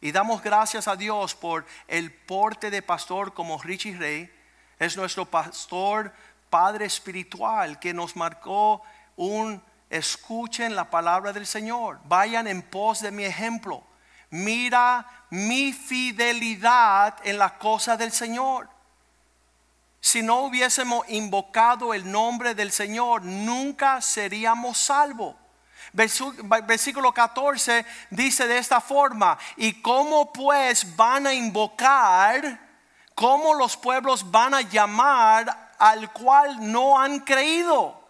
Y 0.00 0.12
damos 0.12 0.42
gracias 0.42 0.88
a 0.88 0.96
Dios 0.96 1.34
por 1.34 1.66
el 1.88 2.12
porte 2.12 2.70
de 2.70 2.82
pastor 2.82 3.34
como 3.34 3.60
Richie 3.62 3.96
Rey. 3.96 4.32
Es 4.78 4.96
nuestro 4.96 5.24
pastor, 5.24 6.12
padre 6.50 6.84
espiritual, 6.84 7.78
que 7.78 7.94
nos 7.94 8.14
marcó 8.16 8.82
un 9.16 9.62
escuchen 9.90 10.74
la 10.74 10.90
palabra 10.90 11.32
del 11.32 11.46
Señor, 11.46 12.00
vayan 12.04 12.46
en 12.46 12.62
pos 12.62 13.00
de 13.00 13.10
mi 13.10 13.24
ejemplo. 13.24 13.82
Mira 14.30 15.06
mi 15.30 15.72
fidelidad 15.72 17.16
en 17.24 17.38
la 17.38 17.58
cosa 17.58 17.96
del 17.96 18.12
Señor. 18.12 18.68
Si 20.00 20.22
no 20.22 20.40
hubiésemos 20.40 21.08
invocado 21.08 21.94
el 21.94 22.10
nombre 22.10 22.54
del 22.54 22.72
Señor, 22.72 23.22
nunca 23.22 24.00
seríamos 24.00 24.78
salvos. 24.78 25.36
Versículo 25.92 27.12
14 27.12 27.84
dice 28.10 28.46
de 28.46 28.58
esta 28.58 28.80
forma, 28.80 29.38
¿y 29.56 29.80
cómo 29.80 30.32
pues 30.32 30.96
van 30.96 31.26
a 31.26 31.34
invocar? 31.34 32.60
¿Cómo 33.14 33.54
los 33.54 33.76
pueblos 33.76 34.30
van 34.30 34.54
a 34.54 34.60
llamar 34.60 35.74
al 35.78 36.12
cual 36.12 36.70
no 36.70 36.98
han 36.98 37.20
creído? 37.20 38.02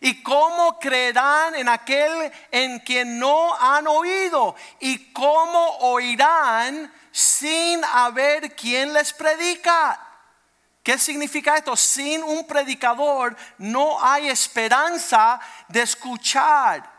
¿Y 0.00 0.22
cómo 0.22 0.78
creerán 0.78 1.56
en 1.56 1.68
aquel 1.68 2.32
en 2.52 2.78
quien 2.80 3.18
no 3.18 3.54
han 3.54 3.86
oído? 3.88 4.54
¿Y 4.78 5.12
cómo 5.12 5.78
oirán 5.78 6.92
sin 7.10 7.84
haber 7.84 8.54
quien 8.54 8.92
les 8.92 9.12
predica? 9.12 10.07
¿Qué 10.88 10.96
significa 10.96 11.54
esto? 11.54 11.76
Sin 11.76 12.22
un 12.22 12.46
predicador 12.46 13.36
no 13.58 14.02
hay 14.02 14.30
esperanza 14.30 15.38
de 15.68 15.82
escuchar. 15.82 16.90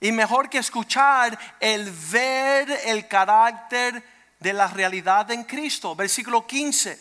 Y 0.00 0.12
mejor 0.12 0.48
que 0.48 0.56
escuchar, 0.56 1.38
el 1.60 1.92
ver 2.10 2.70
el 2.86 3.06
carácter 3.06 4.02
de 4.40 4.52
la 4.54 4.66
realidad 4.68 5.30
en 5.30 5.44
Cristo. 5.44 5.94
Versículo 5.94 6.46
15. 6.46 6.98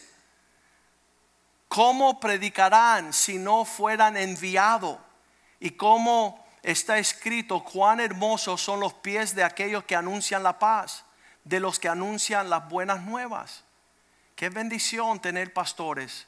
¿Cómo 1.69 2.19
predicarán 2.19 3.13
si 3.13 3.37
no 3.37 3.63
fueran 3.63 4.17
enviados? 4.17 4.97
y 5.61 5.69
cómo 5.71 6.45
está 6.61 6.97
escrito 6.97 7.63
cuán 7.63 8.01
hermosos 8.01 8.61
son 8.61 8.81
los 8.81 8.93
pies 8.95 9.33
de 9.33 9.45
aquellos 9.45 9.85
que 9.85 9.95
anuncian 9.95 10.43
la 10.43 10.59
paz, 10.59 11.05
de 11.45 11.61
los 11.61 11.79
que 11.79 11.87
anuncian 11.87 12.49
las 12.49 12.67
buenas 12.67 13.01
nuevas. 13.01 13.63
Qué 14.37 14.49
bendición 14.49 15.19
tener 15.19 15.51
pastores 15.51 16.27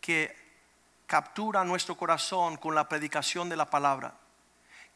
que 0.00 0.36
capturan 1.06 1.68
nuestro 1.68 1.96
corazón 1.96 2.56
con 2.56 2.74
la 2.74 2.88
predicación 2.88 3.48
de 3.48 3.56
la 3.56 3.70
palabra. 3.70 4.12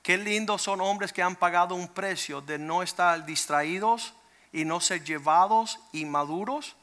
Qué 0.03 0.19
lindos 0.19 0.63
son 0.63 0.81
hombres 0.81 1.13
que 1.13 1.23
han 1.23 1.37
pagado 1.37 1.77
un 1.77 1.87
precio 1.87 2.41
de 2.41 2.59
no 2.59 2.83
estar 2.83 3.25
distraídos 3.25 4.13
y 4.53 4.65
no 4.65 4.81
ser 4.81 5.05
llevados 5.05 5.79
y 5.93 6.05
maduros, 6.05 6.75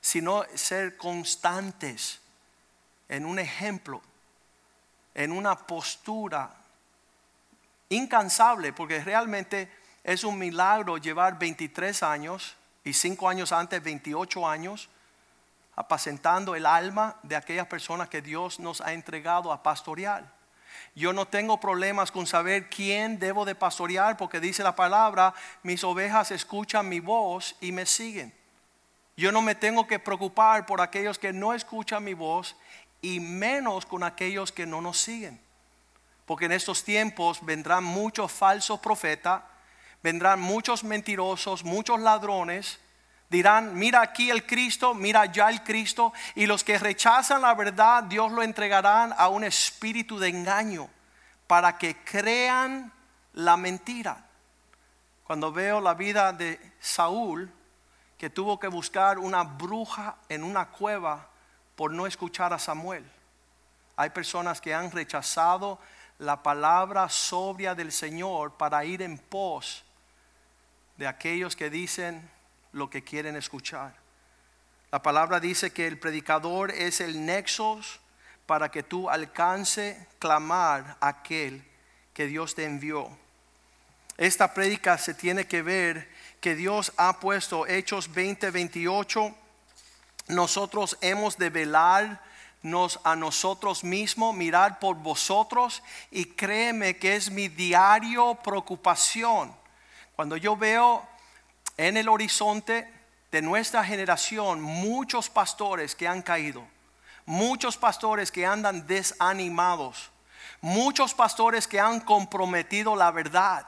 sino 0.00 0.44
ser 0.54 0.96
constantes 0.96 2.20
en 3.08 3.26
un 3.26 3.40
ejemplo 3.40 4.00
en 5.14 5.32
una 5.32 5.56
postura 5.56 6.54
incansable, 7.88 8.72
porque 8.72 9.02
realmente 9.02 9.70
es 10.04 10.22
un 10.24 10.38
milagro 10.38 10.96
llevar 10.96 11.38
23 11.38 12.02
años 12.02 12.56
y 12.84 12.92
5 12.92 13.28
años 13.28 13.52
antes 13.52 13.82
28 13.82 14.46
años 14.46 14.88
apacentando 15.74 16.54
el 16.54 16.66
alma 16.66 17.16
de 17.22 17.36
aquellas 17.36 17.66
personas 17.66 18.08
que 18.08 18.20
Dios 18.20 18.60
nos 18.60 18.80
ha 18.80 18.92
entregado 18.92 19.52
a 19.52 19.62
pastorear. 19.62 20.30
Yo 20.94 21.12
no 21.12 21.26
tengo 21.26 21.58
problemas 21.58 22.10
con 22.10 22.26
saber 22.26 22.68
quién 22.68 23.18
debo 23.18 23.44
de 23.44 23.54
pastorear 23.54 24.16
porque 24.16 24.40
dice 24.40 24.62
la 24.62 24.76
palabra, 24.76 25.34
mis 25.62 25.82
ovejas 25.84 26.30
escuchan 26.30 26.88
mi 26.88 27.00
voz 27.00 27.56
y 27.60 27.72
me 27.72 27.86
siguen. 27.86 28.34
Yo 29.16 29.32
no 29.32 29.42
me 29.42 29.54
tengo 29.54 29.86
que 29.86 29.98
preocupar 29.98 30.66
por 30.66 30.80
aquellos 30.80 31.18
que 31.18 31.32
no 31.32 31.54
escuchan 31.54 32.04
mi 32.04 32.14
voz 32.14 32.56
y 33.00 33.20
menos 33.20 33.86
con 33.86 34.02
aquellos 34.02 34.52
que 34.52 34.66
no 34.66 34.80
nos 34.80 34.98
siguen. 34.98 35.40
Porque 36.26 36.46
en 36.46 36.52
estos 36.52 36.84
tiempos 36.84 37.44
vendrán 37.44 37.84
muchos 37.84 38.30
falsos 38.30 38.80
profetas, 38.80 39.42
vendrán 40.02 40.40
muchos 40.40 40.84
mentirosos, 40.84 41.64
muchos 41.64 42.00
ladrones. 42.00 42.80
Dirán, 43.30 43.74
mira 43.74 44.02
aquí 44.02 44.30
el 44.30 44.46
Cristo, 44.46 44.94
mira 44.94 45.22
allá 45.22 45.48
el 45.48 45.62
Cristo. 45.62 46.12
Y 46.34 46.46
los 46.46 46.64
que 46.64 46.78
rechazan 46.78 47.42
la 47.42 47.54
verdad, 47.54 48.04
Dios 48.04 48.30
lo 48.30 48.42
entregarán 48.42 49.14
a 49.16 49.28
un 49.28 49.44
espíritu 49.44 50.18
de 50.18 50.28
engaño 50.28 50.90
para 51.46 51.78
que 51.78 52.02
crean 52.04 52.92
la 53.32 53.56
mentira. 53.56 54.26
Cuando 55.24 55.52
veo 55.52 55.80
la 55.80 55.94
vida 55.94 56.32
de 56.32 56.60
Saúl, 56.80 57.50
que 58.18 58.28
tuvo 58.28 58.60
que 58.60 58.68
buscar 58.68 59.18
una 59.18 59.42
bruja 59.42 60.16
en 60.28 60.44
una 60.44 60.68
cueva 60.68 61.28
por 61.74 61.92
no 61.92 62.06
escuchar 62.06 62.52
a 62.52 62.58
Samuel. 62.58 63.04
Hay 63.96 64.10
personas 64.10 64.60
que 64.60 64.74
han 64.74 64.90
rechazado 64.90 65.78
la 66.18 66.42
palabra 66.42 67.08
sobria 67.08 67.74
del 67.74 67.90
Señor 67.90 68.52
para 68.52 68.84
ir 68.84 69.02
en 69.02 69.18
pos 69.18 69.84
de 70.96 71.06
aquellos 71.06 71.56
que 71.56 71.70
dicen 71.70 72.28
lo 72.72 72.90
que 72.90 73.02
quieren 73.02 73.36
escuchar. 73.36 73.94
La 74.90 75.02
palabra 75.02 75.40
dice 75.40 75.72
que 75.72 75.86
el 75.86 75.98
predicador 75.98 76.70
es 76.70 77.00
el 77.00 77.24
nexo 77.24 77.80
para 78.46 78.70
que 78.70 78.82
tú 78.82 79.08
alcance 79.08 80.06
clamar 80.18 80.96
a 81.00 81.08
aquel 81.08 81.64
que 82.12 82.26
Dios 82.26 82.54
te 82.54 82.64
envió. 82.64 83.08
Esta 84.18 84.52
prédica 84.52 84.98
se 84.98 85.14
tiene 85.14 85.46
que 85.46 85.62
ver 85.62 86.10
que 86.40 86.54
Dios 86.54 86.92
ha 86.96 87.20
puesto 87.20 87.66
Hechos 87.66 88.12
20, 88.12 88.50
28 88.50 89.34
nosotros 90.28 90.96
hemos 91.00 91.36
de 91.36 91.50
velarnos 91.50 93.00
a 93.04 93.16
nosotros 93.16 93.84
mismos, 93.84 94.34
mirar 94.34 94.78
por 94.78 94.96
vosotros 94.96 95.82
y 96.10 96.26
créeme 96.26 96.96
que 96.96 97.16
es 97.16 97.30
mi 97.30 97.48
diario 97.48 98.36
preocupación. 98.36 99.54
Cuando 100.16 100.36
yo 100.36 100.56
veo 100.56 101.06
en 101.76 101.96
el 101.96 102.08
horizonte 102.08 102.90
de 103.30 103.42
nuestra 103.42 103.84
generación 103.84 104.60
muchos 104.60 105.30
pastores 105.30 105.94
que 105.94 106.06
han 106.06 106.22
caído, 106.22 106.66
muchos 107.24 107.76
pastores 107.76 108.30
que 108.30 108.44
andan 108.44 108.86
desanimados, 108.86 110.10
muchos 110.60 111.14
pastores 111.14 111.66
que 111.66 111.80
han 111.80 112.00
comprometido 112.00 112.94
la 112.94 113.10
verdad, 113.10 113.66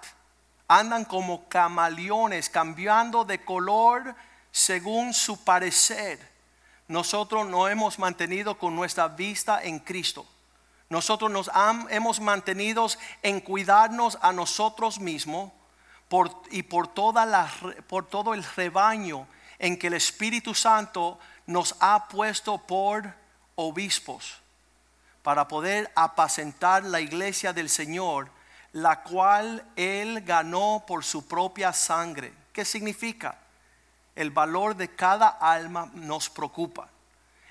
andan 0.68 1.04
como 1.04 1.48
camaleones 1.48 2.48
cambiando 2.50 3.24
de 3.24 3.44
color 3.44 4.14
según 4.50 5.14
su 5.14 5.42
parecer 5.44 6.34
nosotros 6.88 7.46
no 7.46 7.68
hemos 7.68 7.98
mantenido 7.98 8.58
con 8.58 8.76
nuestra 8.76 9.08
vista 9.08 9.62
en 9.62 9.78
Cristo. 9.78 10.26
Nosotros 10.90 11.30
nos 11.30 11.50
hemos 11.88 12.20
mantenido 12.20 12.86
en 13.22 13.40
cuidarnos 13.40 14.18
a 14.20 14.32
nosotros 14.32 15.00
mismos 15.00 15.50
y 16.50 16.62
por, 16.62 16.88
toda 16.88 17.26
la, 17.26 17.50
por 17.86 18.06
todo 18.06 18.34
el 18.34 18.44
rebaño 18.44 19.26
en 19.58 19.78
que 19.78 19.88
el 19.88 19.94
Espíritu 19.94 20.54
Santo 20.54 21.18
nos 21.46 21.76
ha 21.80 22.08
puesto 22.08 22.58
por 22.58 23.14
obispos 23.54 24.40
para 25.22 25.48
poder 25.48 25.90
apacentar 25.94 26.84
la 26.84 27.00
iglesia 27.00 27.52
del 27.52 27.70
Señor, 27.70 28.30
la 28.72 29.02
cual 29.02 29.64
Él 29.76 30.22
ganó 30.22 30.84
por 30.86 31.04
su 31.04 31.26
propia 31.26 31.72
sangre. 31.72 32.32
¿Qué 32.52 32.64
significa? 32.64 33.38
el 34.14 34.30
valor 34.30 34.76
de 34.76 34.94
cada 34.94 35.28
alma 35.28 35.90
nos 35.94 36.30
preocupa. 36.30 36.88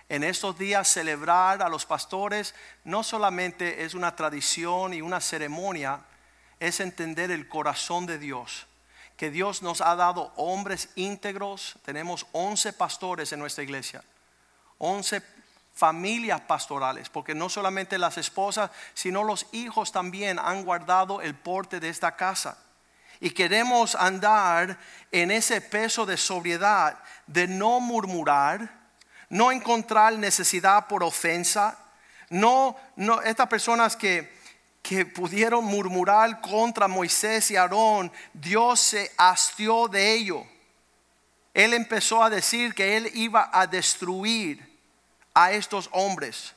En 0.10 0.24
estos 0.24 0.58
días 0.58 0.88
celebrar 0.88 1.62
a 1.62 1.70
los 1.70 1.86
pastores 1.86 2.54
no 2.84 3.04
solamente 3.04 3.84
es 3.84 3.94
una 3.94 4.16
tradición 4.16 4.94
y 4.94 5.02
una 5.02 5.20
ceremonia, 5.20 6.00
es 6.64 6.80
entender 6.80 7.30
el 7.30 7.50
corazón 7.50 8.06
de 8.06 8.18
Dios. 8.18 8.68
Que 9.18 9.30
Dios 9.30 9.62
nos 9.62 9.82
ha 9.82 9.98
dado 9.98 10.32
hombres 10.38 10.88
íntegros. 10.96 11.76
Tenemos 11.84 12.26
11 12.32 12.72
pastores 12.72 13.34
en 13.34 13.40
nuestra 13.40 13.66
iglesia. 13.66 14.02
11 14.78 15.22
familias 15.74 16.40
pastorales, 16.42 17.10
porque 17.10 17.36
no 17.36 17.50
solamente 17.50 17.98
las 17.98 18.18
esposas, 18.18 18.72
sino 18.94 19.26
los 19.26 19.48
hijos 19.52 19.92
también 19.92 20.40
han 20.40 20.64
guardado 20.64 21.22
el 21.22 21.36
porte 21.36 21.82
de 21.82 21.90
esta 21.90 22.16
casa. 22.16 22.58
Y 23.20 23.32
queremos 23.32 23.96
andar 23.96 24.80
en 25.12 25.32
ese 25.32 25.60
peso 25.60 26.06
de 26.06 26.16
sobriedad, 26.16 26.98
de 27.28 27.46
no 27.46 27.82
murmurar, 27.82 28.72
no 29.28 29.52
encontrar 29.52 30.14
necesidad 30.14 30.88
por 30.88 31.04
ofensa, 31.04 31.78
no, 32.30 32.78
no, 32.96 33.22
estas 33.22 33.48
personas 33.48 33.98
que, 33.98 34.43
que 34.84 35.06
pudieron 35.06 35.64
murmurar 35.64 36.42
contra 36.42 36.90
Moisés 36.90 37.50
y 37.50 37.56
Aarón, 37.56 38.12
Dios 38.34 38.82
se 38.82 39.10
hastió 39.18 39.88
de 39.88 40.14
ello. 40.14 40.46
Él 41.54 41.74
empezó 41.74 42.22
a 42.22 42.30
decir 42.30 42.76
que 42.76 42.98
él 42.98 43.10
iba 43.14 43.50
a 43.54 43.66
destruir 43.66 44.78
a 45.34 45.54
estos 45.54 45.88
hombres. 45.94 46.54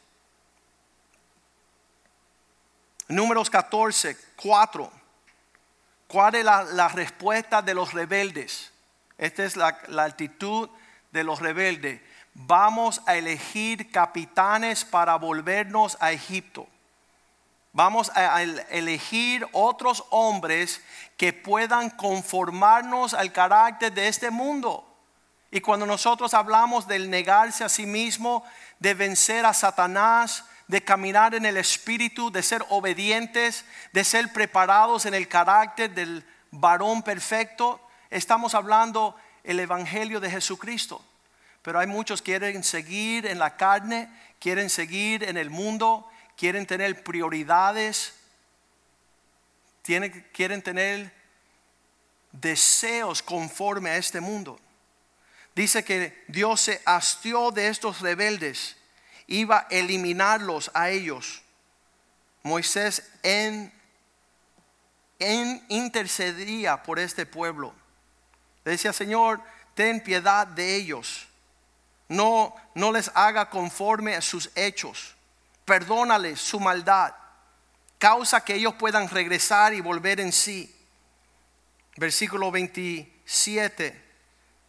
Números 3.06 3.48
14, 3.48 4.16
4. 4.34 4.90
¿Cuál 6.08 6.34
es 6.34 6.44
la, 6.44 6.88
respuesta 6.88 7.62
de 7.62 7.74
los 7.74 7.92
rebeldes? 7.92 8.72
Esta 9.18 9.44
es 9.44 9.56
la, 9.56 9.78
la 9.86 10.02
actitud 10.02 10.68
de 11.12 11.22
los 11.22 11.38
rebeldes. 11.38 12.00
Vamos 12.34 13.00
a 13.06 13.14
elegir 13.14 13.92
capitanes 13.92 14.84
para 14.84 15.14
volvernos 15.14 15.96
a 16.00 16.10
Egipto. 16.10 16.66
Vamos 17.76 18.10
a 18.14 18.42
elegir 18.42 19.46
otros 19.52 20.04
hombres 20.08 20.80
que 21.18 21.34
puedan 21.34 21.90
conformarnos 21.90 23.12
al 23.12 23.32
carácter 23.32 23.92
de 23.92 24.08
este 24.08 24.30
mundo. 24.30 24.90
Y 25.50 25.60
cuando 25.60 25.84
nosotros 25.84 26.32
hablamos 26.32 26.88
del 26.88 27.10
negarse 27.10 27.64
a 27.64 27.68
sí 27.68 27.84
mismo, 27.84 28.42
de 28.78 28.94
vencer 28.94 29.44
a 29.44 29.52
Satanás, 29.52 30.46
de 30.68 30.82
caminar 30.82 31.34
en 31.34 31.44
el 31.44 31.58
Espíritu, 31.58 32.30
de 32.30 32.42
ser 32.42 32.64
obedientes, 32.70 33.66
de 33.92 34.04
ser 34.04 34.32
preparados 34.32 35.04
en 35.04 35.12
el 35.12 35.28
carácter 35.28 35.90
del 35.94 36.24
varón 36.52 37.02
perfecto, 37.02 37.86
estamos 38.08 38.54
hablando 38.54 39.16
el 39.44 39.60
Evangelio 39.60 40.18
de 40.18 40.30
Jesucristo. 40.30 41.04
Pero 41.60 41.78
hay 41.78 41.86
muchos 41.86 42.22
que 42.22 42.38
quieren 42.38 42.64
seguir 42.64 43.26
en 43.26 43.38
la 43.38 43.58
carne, 43.58 44.08
quieren 44.40 44.70
seguir 44.70 45.24
en 45.24 45.36
el 45.36 45.50
mundo, 45.50 46.08
quieren 46.36 46.66
tener 46.66 47.02
prioridades, 47.02 48.14
tienen, 49.82 50.28
quieren 50.32 50.62
tener 50.62 51.12
deseos 52.32 53.22
conforme 53.22 53.90
a 53.90 53.96
este 53.96 54.20
mundo 54.20 54.60
dice 55.56 55.82
que 55.84 56.22
Dios 56.28 56.60
se 56.60 56.82
hastió 56.84 57.50
de 57.50 57.68
estos 57.68 58.00
rebeldes, 58.00 58.76
iba 59.26 59.60
a 59.60 59.66
eliminarlos 59.70 60.70
a 60.74 60.90
ellos. 60.90 61.42
Moisés 62.42 63.10
en, 63.22 63.72
en 65.18 65.64
intercedía 65.68 66.82
por 66.82 67.00
este 67.00 67.24
pueblo. 67.24 67.74
Le 68.64 68.72
decía, 68.72 68.92
Señor, 68.92 69.42
ten 69.74 70.00
piedad 70.00 70.46
de 70.46 70.76
ellos. 70.76 71.26
No, 72.08 72.54
no 72.74 72.92
les 72.92 73.10
haga 73.14 73.48
conforme 73.48 74.14
a 74.14 74.20
sus 74.20 74.50
hechos. 74.54 75.15
Perdónales 75.66 76.40
su 76.40 76.60
maldad. 76.60 77.12
Causa 77.98 78.44
que 78.44 78.54
ellos 78.54 78.74
puedan 78.74 79.08
regresar 79.08 79.74
y 79.74 79.80
volver 79.80 80.20
en 80.20 80.32
sí. 80.32 80.74
Versículo 81.96 82.50
27. 82.52 84.04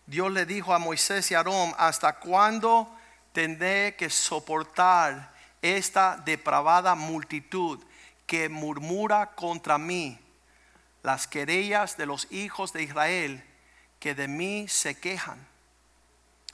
Dios 0.07 0.31
le 0.31 0.45
dijo 0.45 0.73
a 0.73 0.79
Moisés 0.79 1.29
y 1.29 1.35
a 1.35 1.39
Aarón, 1.39 1.73
¿hasta 1.77 2.19
cuándo 2.19 2.91
tendré 3.31 3.95
que 3.95 4.09
soportar 4.09 5.33
esta 5.61 6.17
depravada 6.17 6.95
multitud 6.95 7.79
que 8.25 8.49
murmura 8.49 9.35
contra 9.35 9.77
mí? 9.77 10.19
Las 11.03 11.27
querellas 11.27 11.95
de 11.95 12.07
los 12.07 12.31
hijos 12.31 12.73
de 12.73 12.81
Israel 12.83 13.43
que 13.99 14.15
de 14.15 14.27
mí 14.27 14.67
se 14.67 14.99
quejan. 14.99 15.47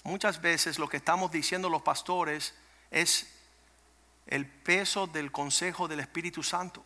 Muchas 0.03 0.41
veces 0.41 0.79
lo 0.79 0.89
que 0.89 0.97
estamos 0.97 1.31
diciendo 1.31 1.69
los 1.69 1.81
pastores 1.81 2.53
es 2.91 3.33
el 4.27 4.45
peso 4.45 5.07
del 5.07 5.31
consejo 5.31 5.87
del 5.87 5.99
Espíritu 5.99 6.43
Santo. 6.43 6.83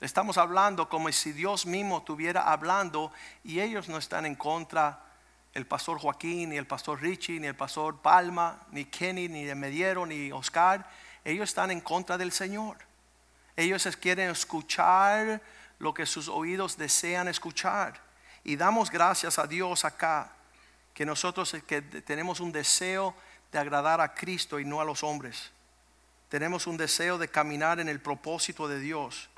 Estamos 0.00 0.38
hablando 0.38 0.88
como 0.88 1.12
si 1.12 1.32
Dios 1.32 1.66
mismo 1.66 1.98
estuviera 1.98 2.50
hablando 2.50 3.12
y 3.44 3.60
ellos 3.60 3.88
no 3.88 3.98
están 3.98 4.24
en 4.24 4.34
contra 4.34 5.04
el 5.52 5.66
pastor 5.66 5.98
Joaquín, 5.98 6.50
ni 6.50 6.56
el 6.56 6.66
pastor 6.66 7.02
Richie, 7.02 7.40
ni 7.40 7.48
el 7.48 7.56
pastor 7.56 8.00
Palma, 8.00 8.66
ni 8.70 8.84
Kenny, 8.84 9.28
ni 9.28 9.52
Mediero, 9.54 10.06
ni 10.06 10.30
Oscar, 10.32 10.88
ellos 11.24 11.48
están 11.48 11.70
en 11.70 11.80
contra 11.80 12.16
del 12.16 12.32
Señor. 12.32 12.78
Ellos 13.56 13.86
quieren 13.96 14.30
escuchar 14.30 15.42
lo 15.78 15.92
que 15.92 16.06
sus 16.06 16.28
oídos 16.28 16.76
desean 16.76 17.28
escuchar. 17.28 18.00
Y 18.44 18.56
damos 18.56 18.90
gracias 18.90 19.38
a 19.38 19.46
Dios 19.46 19.84
acá, 19.84 20.32
que 20.94 21.04
nosotros 21.04 21.54
que 21.66 21.82
tenemos 21.82 22.40
un 22.40 22.52
deseo 22.52 23.14
de 23.52 23.58
agradar 23.58 24.00
a 24.00 24.14
Cristo 24.14 24.60
y 24.60 24.64
no 24.64 24.80
a 24.80 24.84
los 24.84 25.02
hombres. 25.02 25.50
Tenemos 26.30 26.68
un 26.68 26.76
deseo 26.76 27.18
de 27.18 27.28
caminar 27.28 27.80
en 27.80 27.88
el 27.88 28.00
propósito 28.00 28.68
de 28.68 28.78
Dios 28.78 29.28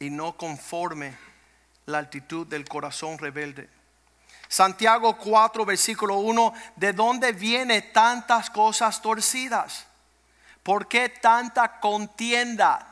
y 0.00 0.10
no 0.10 0.36
conforme 0.36 1.16
la 1.86 1.98
actitud 1.98 2.44
del 2.44 2.68
corazón 2.68 3.16
rebelde. 3.16 3.70
Santiago 4.48 5.16
4, 5.16 5.64
versículo 5.64 6.16
1, 6.16 6.52
¿de 6.74 6.92
dónde 6.92 7.30
viene 7.30 7.82
tantas 7.82 8.50
cosas 8.50 9.00
torcidas? 9.00 9.86
¿Por 10.64 10.88
qué 10.88 11.08
tanta 11.08 11.78
contienda? 11.78 12.84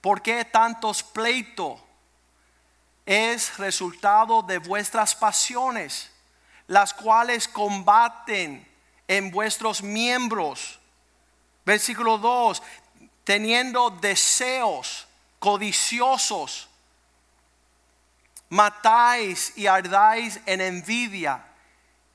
¿Por 0.00 0.22
qué 0.22 0.46
tantos 0.46 1.02
pleitos? 1.02 1.78
Es 3.04 3.58
resultado 3.58 4.40
de 4.40 4.56
vuestras 4.56 5.14
pasiones, 5.14 6.10
las 6.68 6.94
cuales 6.94 7.48
combaten 7.48 8.66
en 9.06 9.30
vuestros 9.30 9.82
miembros. 9.82 10.80
Versículo 11.64 12.18
2, 12.18 12.62
teniendo 13.24 13.90
deseos 13.90 15.06
codiciosos 15.38 16.68
matáis 18.48 19.52
y 19.56 19.66
ardáis 19.66 20.40
en 20.46 20.60
envidia 20.60 21.44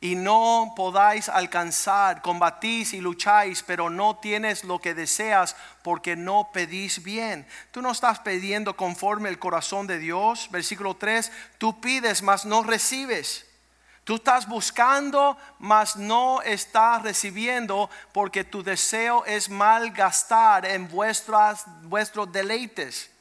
y 0.02 0.16
no 0.16 0.72
podáis 0.76 1.28
alcanzar, 1.28 2.22
combatís 2.22 2.94
y 2.94 3.02
lucháis, 3.02 3.64
pero 3.64 3.90
no 3.90 4.16
tienes 4.16 4.64
lo 4.64 4.80
que 4.80 4.94
deseas 4.94 5.58
porque 5.84 6.16
no 6.16 6.52
pedís 6.54 7.04
bien. 7.04 7.46
Tú 7.72 7.82
no 7.82 7.92
estás 7.92 8.20
pidiendo 8.20 8.78
conforme 8.78 9.28
el 9.28 9.40
corazón 9.40 9.88
de 9.88 10.00
Dios. 10.00 10.48
Versículo 10.52 10.96
3, 10.96 11.32
tú 11.58 11.82
pides, 11.82 12.22
mas 12.22 12.46
no 12.46 12.64
recibes. 12.64 13.46
Tú 14.10 14.16
estás 14.16 14.48
buscando, 14.48 15.38
mas 15.60 15.96
no 15.96 16.42
estás 16.42 17.04
recibiendo 17.04 17.92
porque 18.12 18.44
tu 18.44 18.64
deseo 18.64 19.24
es 19.26 19.52
malgastar 19.52 20.66
en 20.66 20.90
vuestras, 20.90 21.66
vuestros 21.84 22.32
deleites. 22.32 23.12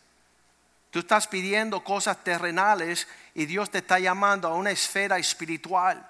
Tú 0.91 1.01
estás 1.01 1.29
pidiendo 1.29 1.85
cosas 1.85 2.17
terrenales 2.25 3.07
y 3.35 3.45
Dios 3.45 3.69
te 3.69 3.77
está 3.77 3.99
llamando 3.99 4.49
a 4.49 4.55
una 4.55 4.71
esfera 4.71 5.19
espiritual. 5.19 6.09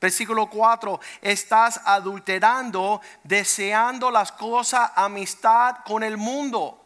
Versículo 0.00 0.48
4, 0.48 1.00
estás 1.22 1.80
adulterando, 1.84 3.00
deseando 3.24 4.12
las 4.12 4.30
cosas, 4.30 4.92
amistad 4.94 5.78
con 5.84 6.04
el 6.04 6.16
mundo. 6.16 6.79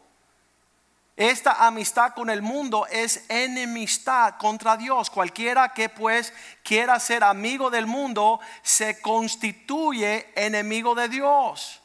Esta 1.17 1.65
amistad 1.67 2.13
con 2.13 2.29
el 2.29 2.43
mundo 2.43 2.89
es 2.91 3.25
enemistad 3.29 4.35
contra 4.37 4.77
Dios. 4.77 5.11
Cualquiera 5.11 5.73
que 5.73 5.89
pues 5.89 6.33
quiera 6.65 6.99
ser 6.99 7.23
amigo 7.23 7.71
del 7.71 7.87
mundo 7.87 8.41
se 8.63 9.01
constituye 9.01 10.27
enemigo 10.35 10.97
de 10.97 11.09
Dios. 11.09 11.81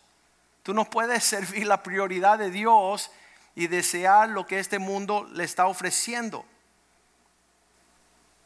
Tú 0.64 0.74
no 0.74 0.90
puedes 0.90 1.24
servir 1.26 1.68
la 1.68 1.84
prioridad 1.84 2.40
de 2.40 2.50
Dios 2.50 3.12
y 3.54 3.68
desear 3.68 4.30
lo 4.30 4.48
que 4.48 4.58
este 4.58 4.80
mundo 4.80 5.30
le 5.32 5.44
está 5.44 5.68
ofreciendo. 5.68 6.44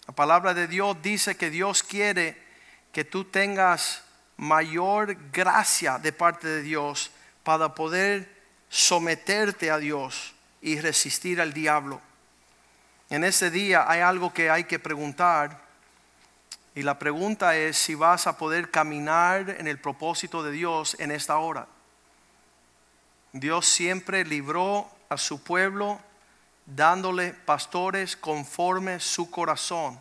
La 0.06 0.14
palabra 0.14 0.54
de 0.54 0.68
Dios 0.68 0.98
dice 1.02 1.38
que 1.38 1.50
Dios 1.50 1.82
quiere 1.82 2.44
que 2.92 3.06
tú 3.06 3.24
tengas 3.24 4.04
mayor 4.36 5.16
gracia 5.32 5.98
de 5.98 6.12
parte 6.12 6.46
de 6.48 6.62
Dios 6.62 7.12
para 7.44 7.74
poder 7.74 8.30
someterte 8.68 9.72
a 9.72 9.78
Dios 9.78 10.34
y 10.64 10.80
resistir 10.80 11.40
al 11.42 11.54
diablo. 11.54 12.02
En 13.10 13.24
ese 13.24 13.52
día 13.52 13.86
hay 13.88 14.00
algo 14.00 14.34
que 14.34 14.50
hay 14.50 14.64
que 14.64 14.80
preguntar 14.80 15.62
y 16.74 16.82
la 16.82 16.98
pregunta 16.98 17.56
es 17.56 17.78
si 17.78 17.94
vas 17.94 18.26
a 18.26 18.38
poder 18.38 18.72
caminar 18.72 19.58
en 19.60 19.68
el 19.68 19.78
propósito 19.78 20.42
de 20.42 20.52
Dios 20.52 20.96
en 21.00 21.12
esta 21.12 21.38
hora. 21.38 21.68
Dios 23.34 23.68
siempre 23.68 24.26
libró 24.26 24.90
a 25.10 25.18
su 25.18 25.44
pueblo 25.44 26.00
dándole 26.66 27.34
pastores 27.34 28.16
conforme 28.16 29.00
su 29.00 29.30
corazón. 29.30 30.00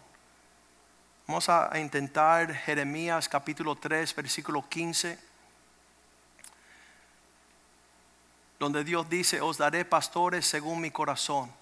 Vamos 1.26 1.48
a 1.48 1.70
intentar 1.78 2.54
Jeremías 2.54 3.28
capítulo 3.28 3.74
3, 3.76 4.14
versículo 4.14 4.66
15. 4.68 5.31
Donde 8.62 8.84
Dios 8.84 9.10
dice, 9.10 9.40
os 9.40 9.58
daré 9.58 9.84
pastores 9.84 10.46
según 10.46 10.80
mi 10.80 10.92
corazón. 10.92 11.52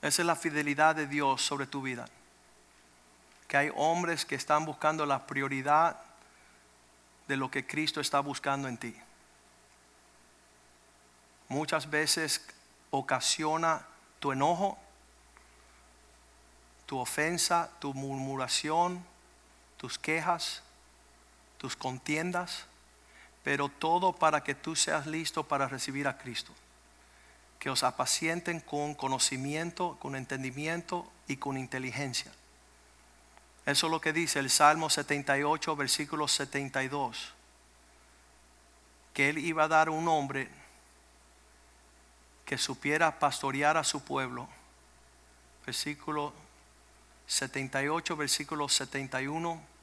Esa 0.00 0.22
es 0.22 0.26
la 0.26 0.36
fidelidad 0.36 0.96
de 0.96 1.06
Dios 1.06 1.42
sobre 1.42 1.66
tu 1.66 1.82
vida. 1.82 2.06
Que 3.46 3.58
hay 3.58 3.70
hombres 3.76 4.24
que 4.24 4.36
están 4.36 4.64
buscando 4.64 5.04
la 5.04 5.26
prioridad 5.26 6.00
de 7.28 7.36
lo 7.36 7.50
que 7.50 7.66
Cristo 7.66 8.00
está 8.00 8.20
buscando 8.20 8.66
en 8.66 8.78
ti. 8.78 8.96
Muchas 11.48 11.90
veces 11.90 12.46
ocasiona 12.90 13.86
tu 14.18 14.32
enojo, 14.32 14.78
tu 16.86 16.98
ofensa, 16.98 17.70
tu 17.80 17.92
murmuración, 17.92 19.04
tus 19.76 19.98
quejas, 19.98 20.62
tus 21.58 21.76
contiendas, 21.76 22.64
pero 23.44 23.68
todo 23.68 24.14
para 24.14 24.42
que 24.42 24.54
tú 24.54 24.74
seas 24.74 25.06
listo 25.06 25.46
para 25.46 25.68
recibir 25.68 26.08
a 26.08 26.16
Cristo. 26.16 26.52
Que 27.58 27.70
os 27.70 27.84
apacienten 27.84 28.58
con 28.58 28.94
conocimiento, 28.94 29.98
con 30.00 30.16
entendimiento 30.16 31.08
y 31.28 31.36
con 31.36 31.58
inteligencia. 31.58 32.32
Eso 33.66 33.86
es 33.86 33.90
lo 33.90 34.00
que 34.00 34.12
dice 34.12 34.38
el 34.38 34.50
Salmo 34.50 34.90
78, 34.90 35.76
versículo 35.76 36.26
72. 36.26 37.32
Que 39.12 39.28
Él 39.28 39.38
iba 39.38 39.64
a 39.64 39.68
dar 39.68 39.90
un 39.90 40.08
hombre 40.08 40.48
que 42.46 42.58
supiera 42.58 43.18
pastorear 43.18 43.76
a 43.76 43.84
su 43.84 44.02
pueblo. 44.02 44.48
Versículo 45.66 46.32
78, 47.26 48.16
versículo 48.16 48.68
71. 48.68 49.73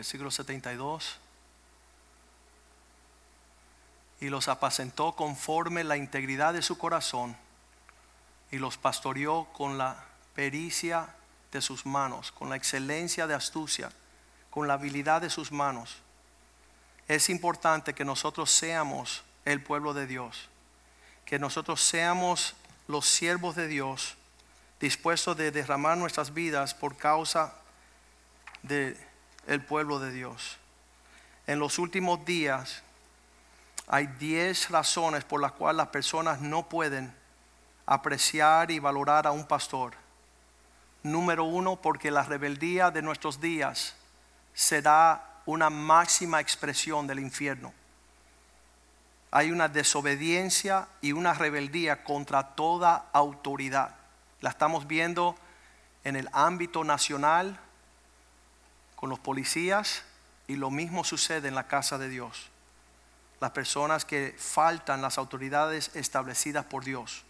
Versículo 0.00 0.30
72. 0.30 1.18
Y 4.22 4.30
los 4.30 4.48
apacentó 4.48 5.12
conforme 5.14 5.84
la 5.84 5.98
integridad 5.98 6.54
de 6.54 6.62
su 6.62 6.78
corazón 6.78 7.36
y 8.50 8.56
los 8.56 8.78
pastoreó 8.78 9.48
con 9.52 9.76
la 9.76 10.02
pericia 10.34 11.14
de 11.52 11.60
sus 11.60 11.84
manos, 11.84 12.32
con 12.32 12.48
la 12.48 12.56
excelencia 12.56 13.26
de 13.26 13.34
astucia, 13.34 13.92
con 14.48 14.66
la 14.66 14.72
habilidad 14.72 15.20
de 15.20 15.28
sus 15.28 15.52
manos. 15.52 15.98
Es 17.06 17.28
importante 17.28 17.92
que 17.92 18.06
nosotros 18.06 18.50
seamos 18.50 19.22
el 19.44 19.62
pueblo 19.62 19.92
de 19.92 20.06
Dios, 20.06 20.48
que 21.26 21.38
nosotros 21.38 21.82
seamos 21.82 22.54
los 22.88 23.04
siervos 23.04 23.54
de 23.54 23.68
Dios, 23.68 24.14
dispuestos 24.80 25.36
de 25.36 25.50
derramar 25.50 25.98
nuestras 25.98 26.32
vidas 26.32 26.72
por 26.72 26.96
causa 26.96 27.54
del 28.62 28.96
el 29.50 29.60
pueblo 29.60 29.98
de 29.98 30.12
Dios. 30.12 30.58
En 31.46 31.58
los 31.58 31.80
últimos 31.80 32.24
días 32.24 32.82
hay 33.88 34.06
diez 34.06 34.70
razones 34.70 35.24
por 35.24 35.40
las 35.40 35.52
cuales 35.52 35.78
las 35.78 35.88
personas 35.88 36.40
no 36.40 36.68
pueden 36.68 37.12
apreciar 37.84 38.70
y 38.70 38.78
valorar 38.78 39.26
a 39.26 39.32
un 39.32 39.44
pastor. 39.44 39.94
Número 41.02 41.42
uno, 41.42 41.74
porque 41.74 42.12
la 42.12 42.22
rebeldía 42.22 42.92
de 42.92 43.02
nuestros 43.02 43.40
días 43.40 43.96
será 44.54 45.40
una 45.46 45.68
máxima 45.68 46.40
expresión 46.40 47.08
del 47.08 47.18
infierno. 47.18 47.72
Hay 49.32 49.50
una 49.50 49.68
desobediencia 49.68 50.86
y 51.00 51.10
una 51.10 51.34
rebeldía 51.34 52.04
contra 52.04 52.54
toda 52.54 53.06
autoridad. 53.12 53.96
La 54.42 54.50
estamos 54.50 54.86
viendo 54.86 55.34
en 56.04 56.14
el 56.14 56.28
ámbito 56.32 56.84
nacional 56.84 57.58
con 59.00 59.08
los 59.08 59.18
policías 59.18 60.02
y 60.46 60.56
lo 60.56 60.70
mismo 60.70 61.04
sucede 61.04 61.48
en 61.48 61.54
la 61.54 61.66
casa 61.66 61.96
de 61.96 62.10
Dios. 62.10 62.50
Las 63.40 63.52
personas 63.52 64.04
que 64.04 64.34
faltan 64.36 65.00
las 65.00 65.16
autoridades 65.16 65.90
establecidas 65.94 66.66
por 66.66 66.84
Dios. 66.84 67.24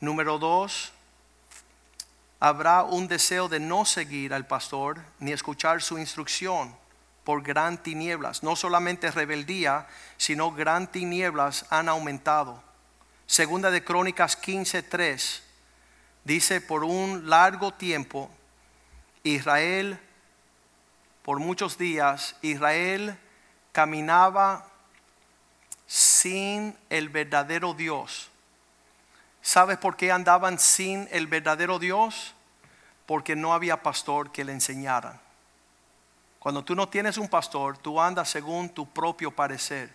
Número 0.00 0.40
dos, 0.40 0.92
habrá 2.40 2.82
un 2.82 3.06
deseo 3.06 3.48
de 3.48 3.60
no 3.60 3.84
seguir 3.84 4.34
al 4.34 4.48
pastor 4.48 5.00
ni 5.20 5.30
escuchar 5.30 5.82
su 5.82 5.98
instrucción 5.98 6.74
por 7.22 7.42
gran 7.42 7.80
tinieblas. 7.80 8.42
No 8.42 8.56
solamente 8.56 9.12
rebeldía, 9.12 9.86
sino 10.16 10.50
gran 10.50 10.90
tinieblas 10.90 11.64
han 11.70 11.88
aumentado. 11.88 12.60
Segunda 13.26 13.70
de 13.70 13.84
Crónicas 13.84 14.36
15:3 14.42 15.42
dice, 16.24 16.60
por 16.60 16.82
un 16.82 17.30
largo 17.30 17.72
tiempo, 17.72 18.28
Israel, 19.22 20.00
por 21.22 21.38
muchos 21.38 21.78
días, 21.78 22.36
Israel 22.42 23.18
caminaba 23.72 24.66
sin 25.86 26.76
el 26.88 27.08
verdadero 27.08 27.74
Dios 27.74 28.30
¿Sabes 29.42 29.78
por 29.78 29.96
qué 29.96 30.12
andaban 30.12 30.58
sin 30.58 31.08
el 31.10 31.26
verdadero 31.26 31.78
Dios? 31.78 32.34
Porque 33.06 33.34
no 33.34 33.54
había 33.54 33.82
pastor 33.82 34.30
que 34.30 34.44
le 34.44 34.52
enseñara. 34.52 35.20
Cuando 36.38 36.64
tú 36.64 36.74
no 36.74 36.88
tienes 36.88 37.18
un 37.18 37.28
pastor, 37.28 37.78
tú 37.78 38.00
andas 38.00 38.28
según 38.28 38.68
tu 38.70 38.88
propio 38.88 39.30
parecer. 39.30 39.90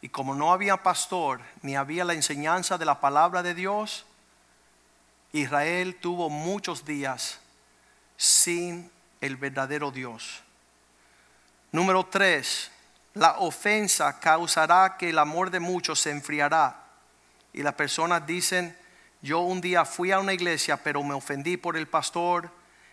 Y 0.00 0.08
como 0.08 0.34
no 0.34 0.52
había 0.52 0.82
pastor, 0.82 1.40
ni 1.62 1.76
había 1.76 2.04
la 2.04 2.14
enseñanza 2.14 2.78
de 2.78 2.84
la 2.84 3.00
palabra 3.00 3.42
de 3.42 3.54
Dios, 3.54 4.06
Israel 5.32 5.96
tuvo 6.00 6.30
muchos 6.30 6.84
días 6.84 7.40
sin 8.16 8.90
el 9.20 9.36
verdadero 9.36 9.90
Dios. 9.90 10.42
Número 11.72 12.06
tres, 12.06 12.70
la 13.14 13.38
ofensa 13.38 14.20
causará 14.20 14.96
que 14.96 15.10
el 15.10 15.18
amor 15.18 15.50
de 15.50 15.60
muchos 15.60 16.00
se 16.00 16.10
enfriará 16.10 16.84
y 17.52 17.62
las 17.62 17.74
personas 17.74 18.26
dicen, 18.26 18.76
yo 19.20 19.40
un 19.40 19.60
día 19.60 19.84
fui 19.84 20.12
a 20.12 20.20
una 20.20 20.32
iglesia, 20.32 20.76
pero 20.76 21.02
me 21.02 21.14
ofendí 21.14 21.56
por 21.56 21.76
el 21.76 21.88
pastor, 21.88 22.50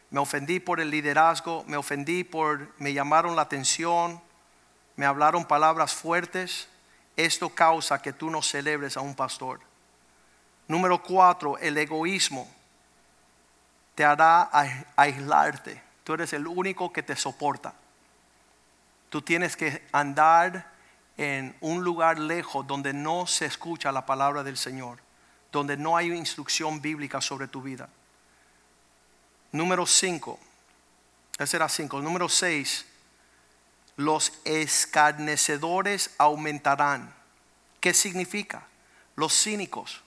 me 0.09 0.19
ofendí 0.19 0.59
por 0.59 0.80
el 0.80 0.89
liderazgo, 0.89 1.63
me 1.67 1.78
ofendí 1.78 2.23
por, 2.23 2.73
me 2.80 2.93
llamaron 2.93 3.36
la 3.36 3.43
atención, 3.43 4.21
me 4.95 5.05
hablaron 5.05 5.45
palabras 5.45 5.93
fuertes. 5.93 6.67
Esto 7.15 7.49
causa 7.49 8.01
que 8.01 8.13
tú 8.13 8.30
no 8.30 8.41
celebres 8.41 8.97
a 8.97 9.01
un 9.01 9.15
pastor. 9.15 9.59
Número 10.67 11.01
cuatro, 11.01 11.57
el 11.59 11.78
egoísmo 11.78 12.49
te 13.93 14.03
hará 14.03 14.49
aislarte. 14.95 15.84
Tú 16.05 16.13
eres 16.13 16.31
el 16.33 16.47
único 16.47 16.93
que 16.93 17.03
te 17.03 17.15
soporta. 17.15 17.73
Tú 19.09 19.23
tienes 19.23 19.57
que 19.57 19.83
andar 19.91 20.71
en 21.17 21.55
un 21.61 21.83
lugar 21.83 22.19
lejos 22.19 22.65
donde 22.67 22.93
no 22.93 23.25
se 23.25 23.47
escucha 23.47 23.91
la 23.91 24.05
palabra 24.05 24.43
del 24.43 24.55
Señor, 24.55 24.99
donde 25.51 25.77
no 25.77 25.97
hay 25.97 26.11
instrucción 26.11 26.79
bíblica 26.79 27.21
sobre 27.21 27.47
tu 27.47 27.61
vida. 27.61 27.89
Número 29.51 29.85
5, 29.87 30.39
ese 31.39 31.57
era 31.57 31.67
5. 31.67 31.99
Número 32.01 32.29
6, 32.29 32.85
los 33.95 34.31
escarnecedores 34.43 36.11
aumentarán. 36.19 37.15
¿Qué 37.79 37.95
significa? 37.95 38.67
Los 39.15 39.33
cínicos. 39.33 40.03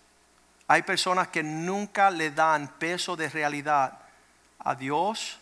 Hay 0.69 0.83
personas 0.83 1.27
que 1.29 1.43
nunca 1.43 2.11
le 2.13 2.31
dan 2.31 2.69
peso 2.79 3.17
de 3.17 3.29
realidad 3.31 3.99
a 4.61 4.77
Dios. 4.77 5.41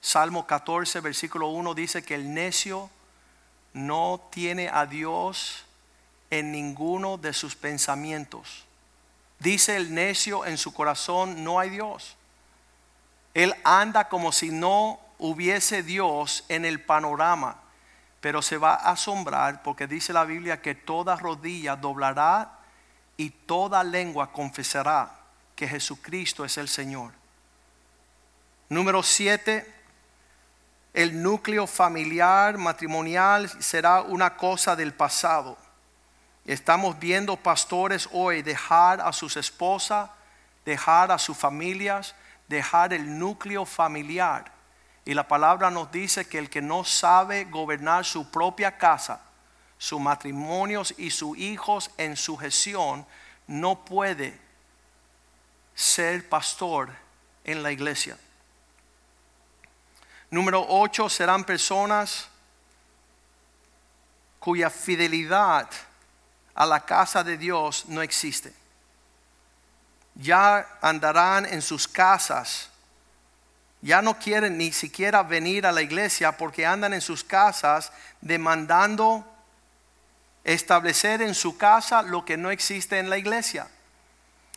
Salmo 0.00 0.46
14, 0.46 1.00
versículo 1.00 1.48
1 1.48 1.74
dice 1.74 2.02
que 2.02 2.14
el 2.14 2.32
necio 2.32 2.90
no 3.72 4.28
tiene 4.30 4.68
a 4.68 4.86
Dios 4.86 5.64
en 6.30 6.52
ninguno 6.52 7.18
de 7.18 7.32
sus 7.32 7.54
pensamientos. 7.54 8.64
Dice 9.38 9.76
el 9.76 9.94
necio 9.94 10.46
en 10.46 10.58
su 10.58 10.72
corazón, 10.72 11.44
no 11.44 11.58
hay 11.58 11.70
Dios. 11.70 12.16
Él 13.34 13.54
anda 13.64 14.08
como 14.08 14.32
si 14.32 14.50
no 14.50 14.98
hubiese 15.18 15.82
Dios 15.82 16.44
en 16.48 16.64
el 16.64 16.80
panorama, 16.82 17.56
pero 18.20 18.42
se 18.42 18.56
va 18.56 18.74
a 18.74 18.92
asombrar 18.92 19.62
porque 19.62 19.86
dice 19.86 20.12
la 20.12 20.24
Biblia 20.24 20.60
que 20.60 20.74
toda 20.74 21.16
rodilla 21.16 21.76
doblará 21.76 22.58
y 23.16 23.30
toda 23.30 23.84
lengua 23.84 24.32
confesará 24.32 25.10
que 25.54 25.68
Jesucristo 25.68 26.44
es 26.44 26.56
el 26.58 26.68
Señor. 26.68 27.12
Número 28.68 29.02
7 29.02 29.79
el 30.92 31.22
núcleo 31.22 31.66
familiar, 31.66 32.58
matrimonial, 32.58 33.48
será 33.62 34.02
una 34.02 34.36
cosa 34.36 34.74
del 34.74 34.92
pasado. 34.92 35.56
Estamos 36.44 36.98
viendo 36.98 37.36
pastores 37.36 38.08
hoy 38.12 38.42
dejar 38.42 39.00
a 39.00 39.12
sus 39.12 39.36
esposas, 39.36 40.10
dejar 40.64 41.12
a 41.12 41.18
sus 41.18 41.36
familias, 41.36 42.14
dejar 42.48 42.92
el 42.92 43.18
núcleo 43.18 43.64
familiar. 43.64 44.50
Y 45.04 45.14
la 45.14 45.28
palabra 45.28 45.70
nos 45.70 45.92
dice 45.92 46.28
que 46.28 46.38
el 46.38 46.50
que 46.50 46.60
no 46.60 46.84
sabe 46.84 47.44
gobernar 47.44 48.04
su 48.04 48.30
propia 48.30 48.76
casa, 48.76 49.20
sus 49.78 50.00
matrimonios 50.00 50.92
y 50.98 51.10
sus 51.10 51.38
hijos 51.38 51.90
en 51.96 52.16
sujeción, 52.16 53.06
no 53.46 53.84
puede 53.84 54.38
ser 55.74 56.28
pastor 56.28 56.90
en 57.44 57.62
la 57.62 57.72
iglesia. 57.72 58.18
Número 60.30 60.64
8 60.68 61.08
serán 61.08 61.44
personas 61.44 62.28
cuya 64.38 64.70
fidelidad 64.70 65.68
a 66.54 66.66
la 66.66 66.84
casa 66.84 67.24
de 67.24 67.36
Dios 67.36 67.86
no 67.88 68.00
existe. 68.00 68.52
Ya 70.14 70.66
andarán 70.80 71.46
en 71.46 71.62
sus 71.62 71.88
casas. 71.88 72.70
Ya 73.82 74.02
no 74.02 74.18
quieren 74.18 74.58
ni 74.58 74.72
siquiera 74.72 75.22
venir 75.22 75.66
a 75.66 75.72
la 75.72 75.82
iglesia 75.82 76.36
porque 76.36 76.66
andan 76.66 76.92
en 76.92 77.00
sus 77.00 77.24
casas 77.24 77.92
demandando 78.20 79.26
establecer 80.44 81.22
en 81.22 81.34
su 81.34 81.56
casa 81.56 82.02
lo 82.02 82.24
que 82.24 82.36
no 82.36 82.50
existe 82.50 82.98
en 82.98 83.10
la 83.10 83.18
iglesia. 83.18 83.68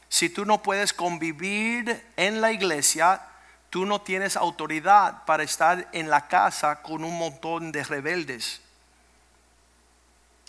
Si 0.09 0.29
tú 0.29 0.45
no 0.45 0.61
puedes 0.61 0.93
convivir 0.93 2.05
en 2.15 2.41
la 2.41 2.51
iglesia, 2.51 3.21
tú 3.73 3.87
no 3.87 4.01
tienes 4.01 4.37
autoridad 4.37 5.25
para 5.25 5.41
estar 5.41 5.87
en 5.93 6.07
la 6.07 6.27
casa 6.27 6.83
con 6.83 7.03
un 7.03 7.17
montón 7.17 7.71
de 7.71 7.83
rebeldes. 7.83 8.61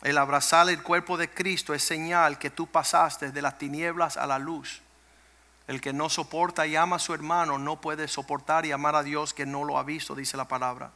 El 0.03 0.18
abrazar 0.18 0.68
el 0.68 0.83
cuerpo 0.83 1.16
de 1.16 1.31
Cristo 1.31 1.72
es 1.72 1.83
señal 1.83 2.39
que 2.39 2.51
tú 2.51 2.66
pasaste 2.66 3.33
de 3.33 3.41
las 3.41 3.57
tinieblas 3.57 4.18
a 4.18 4.27
la 4.27 4.39
luz. 4.39 4.83
El 5.66 5.81
que 5.81 5.95
no 5.95 6.11
soporta 6.11 6.66
y 6.66 6.77
ama 6.77 6.97
a 6.97 6.99
su 6.99 7.14
hermano 7.14 7.57
no 7.57 7.81
puede 7.81 8.09
soportar 8.09 8.66
y 8.66 8.72
amar 8.72 8.95
a 8.95 9.03
Dios 9.03 9.33
que 9.33 9.47
no 9.47 9.64
lo 9.64 9.79
ha 9.79 9.85
visto, 9.85 10.14
dice 10.14 10.37
la 10.37 10.47
palabra. 10.47 10.91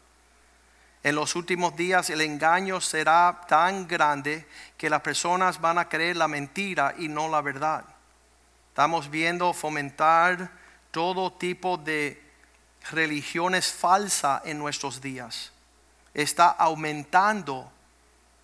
En 1.02 1.14
los 1.14 1.34
últimos 1.34 1.76
días 1.76 2.10
el 2.10 2.20
engaño 2.20 2.82
será 2.82 3.40
tan 3.48 3.88
grande 3.88 4.46
que 4.76 4.90
las 4.90 5.00
personas 5.00 5.62
van 5.62 5.78
a 5.78 5.88
creer 5.88 6.18
la 6.18 6.28
mentira 6.28 6.94
y 6.98 7.08
no 7.08 7.26
la 7.26 7.40
verdad. 7.40 7.86
Estamos 8.68 9.08
viendo 9.08 9.54
fomentar 9.54 10.67
todo 10.98 11.30
tipo 11.30 11.76
de 11.76 12.20
religiones 12.90 13.72
falsas 13.72 14.42
en 14.44 14.58
nuestros 14.58 15.00
días. 15.00 15.52
Está 16.12 16.48
aumentando 16.48 17.70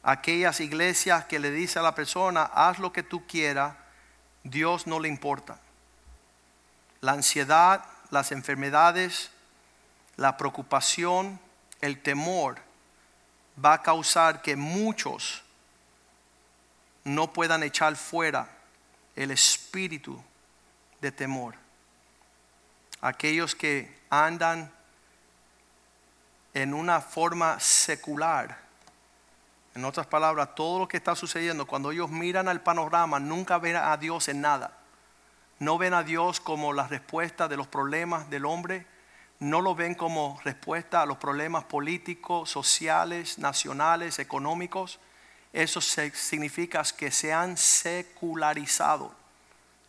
aquellas 0.05 0.61
iglesias 0.61 1.24
que 1.24 1.40
le 1.40 1.50
dice 1.50 1.80
a 1.80 1.82
la 1.82 1.96
persona, 1.96 2.44
haz 2.44 2.78
lo 2.78 2.92
que 2.92 3.02
tú 3.02 3.26
quieras, 3.26 3.74
Dios 4.44 4.86
no 4.86 5.00
le 5.00 5.09
importa. 5.09 5.59
La 7.00 7.11
ansiedad, 7.11 7.84
las 8.11 8.30
enfermedades, 8.30 9.32
la 10.14 10.36
preocupación, 10.36 11.40
el 11.80 12.00
temor 12.02 12.61
va 13.62 13.72
a 13.72 13.82
causar 13.82 14.42
que 14.42 14.55
muchos 14.55 15.42
no 17.02 17.32
puedan 17.32 17.64
echar 17.64 17.96
fuera 17.96 18.48
el 19.16 19.32
espíritu 19.32 20.22
de 21.00 21.11
temor. 21.11 21.63
Aquellos 23.05 23.55
que 23.55 23.94
andan 24.09 24.72
en 26.55 26.72
una 26.72 27.02
forma 27.02 27.61
secular 27.61 28.64
en 29.74 29.84
otras 29.84 30.07
palabras, 30.07 30.55
todo 30.55 30.78
lo 30.78 30.88
que 30.88 30.96
está 30.96 31.14
sucediendo, 31.14 31.66
cuando 31.66 31.90
ellos 31.90 32.09
miran 32.09 32.48
al 32.48 32.62
panorama, 32.62 33.20
nunca 33.20 33.59
ven 33.59 33.76
a 33.76 33.94
Dios 33.98 34.28
en 34.28 34.40
nada. 34.40 34.72
No 35.59 35.76
ven 35.76 35.92
a 35.92 36.02
Dios 36.02 36.40
como 36.40 36.72
la 36.72 36.88
respuesta 36.88 37.46
de 37.46 37.59
los 37.59 37.66
problemas 37.66 38.30
del 38.30 38.46
hombre. 38.46 38.86
No 39.38 39.61
lo 39.61 39.74
ven 39.74 39.94
como 39.94 40.40
respuesta 40.42 41.02
a 41.02 41.07
los 41.07 41.18
problemas 41.18 41.64
políticos, 41.64 42.48
sociales, 42.48 43.38
nacionales, 43.38 44.18
económicos. 44.18 44.98
Eso 45.52 45.82
significa 45.82 46.82
que 46.96 47.11
se 47.11 47.34
han 47.34 47.59
secularizado. 47.59 49.12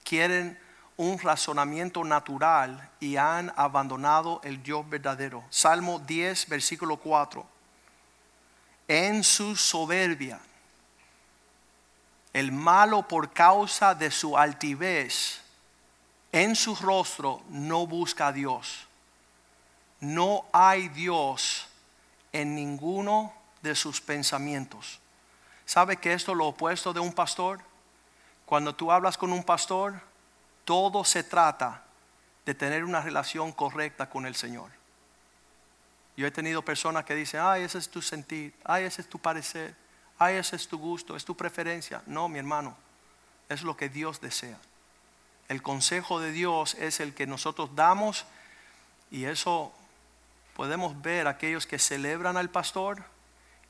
Quieren 0.03 0.59
un 0.97 1.19
razonamiento 1.19 2.03
natural 2.03 2.89
y 2.99 3.17
han 3.17 3.51
abandonado 3.55 4.39
el 4.43 4.63
Dios 4.63 4.89
verdadero. 4.89 5.43
Salmo 5.49 5.99
10, 5.99 6.47
versículo 6.47 6.97
4 6.97 7.55
en 8.87 9.23
su 9.23 9.55
soberbia. 9.55 10.39
El 12.33 12.51
malo 12.51 13.07
por 13.07 13.31
causa 13.31 13.95
de 13.95 14.11
su 14.11 14.37
altivez 14.37 15.41
en 16.31 16.55
su 16.55 16.75
rostro 16.75 17.41
no 17.49 17.87
busca 17.87 18.27
a 18.27 18.33
Dios. 18.33 18.87
No 20.01 20.45
hay 20.51 20.89
Dios 20.89 21.67
en 22.33 22.53
ninguno 22.55 23.33
de 23.61 23.73
sus 23.73 24.01
pensamientos. 24.01 24.99
¿Sabe 25.65 25.97
que 25.97 26.13
esto 26.13 26.33
es 26.33 26.37
lo 26.37 26.47
opuesto 26.47 26.93
de 26.93 26.99
un 26.99 27.13
pastor? 27.13 27.61
Cuando 28.45 28.75
tú 28.75 28.91
hablas 28.91 29.17
con 29.17 29.31
un 29.31 29.43
pastor, 29.43 29.99
todo 30.65 31.03
se 31.03 31.23
trata 31.23 31.83
de 32.45 32.53
tener 32.53 32.83
una 32.83 33.01
relación 33.01 33.51
correcta 33.51 34.09
con 34.09 34.25
el 34.25 34.35
Señor. 34.35 34.69
Yo 36.17 36.27
he 36.27 36.31
tenido 36.31 36.63
personas 36.63 37.05
que 37.05 37.15
dicen, 37.15 37.41
ay, 37.43 37.63
ese 37.63 37.77
es 37.77 37.89
tu 37.89 38.01
sentir, 38.01 38.53
ay, 38.63 38.83
ese 38.85 39.01
es 39.01 39.09
tu 39.09 39.19
parecer, 39.19 39.75
ay, 40.17 40.35
ese 40.35 40.55
es 40.55 40.67
tu 40.67 40.77
gusto, 40.77 41.15
es 41.15 41.25
tu 41.25 41.35
preferencia. 41.35 42.01
No, 42.05 42.27
mi 42.29 42.39
hermano, 42.39 42.75
es 43.49 43.63
lo 43.63 43.75
que 43.75 43.89
Dios 43.89 44.21
desea. 44.21 44.57
El 45.47 45.61
consejo 45.61 46.19
de 46.19 46.31
Dios 46.31 46.75
es 46.75 46.99
el 46.99 47.13
que 47.13 47.27
nosotros 47.27 47.75
damos 47.75 48.25
y 49.11 49.25
eso 49.25 49.73
podemos 50.55 51.01
ver 51.01 51.27
aquellos 51.27 51.67
que 51.67 51.77
celebran 51.77 52.37
al 52.37 52.49
pastor 52.49 53.03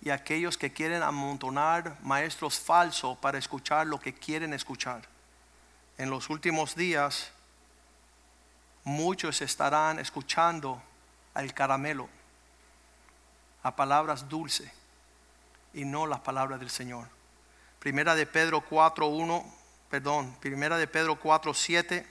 y 0.01 0.11
aquellos 0.11 0.57
que 0.57 0.71
quieren 0.71 1.01
amontonar 1.01 1.97
maestros 2.01 2.59
falsos 2.59 3.17
para 3.17 3.37
escuchar 3.37 3.87
lo 3.87 3.99
que 3.99 4.13
quieren 4.13 4.53
escuchar. 4.53 5.14
En 5.97 6.09
los 6.09 6.29
últimos 6.29 6.75
días 6.75 7.31
muchos 8.83 9.41
estarán 9.41 9.99
escuchando 9.99 10.81
al 11.33 11.53
caramelo 11.53 12.09
a 13.63 13.75
palabras 13.75 14.29
dulces 14.29 14.71
y 15.73 15.85
no 15.85 16.05
las 16.05 16.19
palabras 16.19 16.59
del 16.59 16.69
Señor. 16.69 17.07
Primera 17.79 18.15
de 18.15 18.25
Pedro 18.25 18.63
4.1, 18.67 19.45
perdón, 19.89 20.35
primera 20.39 20.77
de 20.77 20.87
Pedro 20.87 21.19
4.7, 21.19 22.05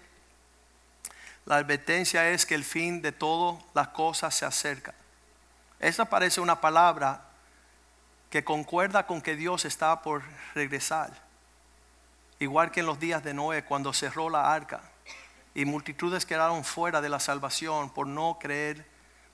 la 1.46 1.56
advertencia 1.56 2.30
es 2.30 2.46
que 2.46 2.54
el 2.54 2.64
fin 2.64 3.02
de 3.02 3.12
todas 3.12 3.62
las 3.74 3.88
cosas 3.88 4.34
se 4.34 4.46
acerca. 4.46 4.94
Esa 5.78 6.06
parece 6.06 6.40
una 6.40 6.60
palabra 6.60 7.24
que 8.30 8.44
concuerda 8.44 9.06
con 9.06 9.20
que 9.20 9.36
Dios 9.36 9.64
está 9.64 10.02
por 10.02 10.22
regresar. 10.54 11.12
Igual 12.44 12.70
que 12.70 12.80
en 12.80 12.86
los 12.86 13.00
días 13.00 13.24
de 13.24 13.34
Noé 13.34 13.64
cuando 13.64 13.92
cerró 13.92 14.30
la 14.30 14.52
arca 14.52 14.82
y 15.54 15.64
multitudes 15.64 16.26
quedaron 16.26 16.64
fuera 16.64 17.00
de 17.00 17.08
la 17.08 17.18
salvación 17.18 17.90
por 17.90 18.06
no 18.06 18.38
creer, 18.40 18.86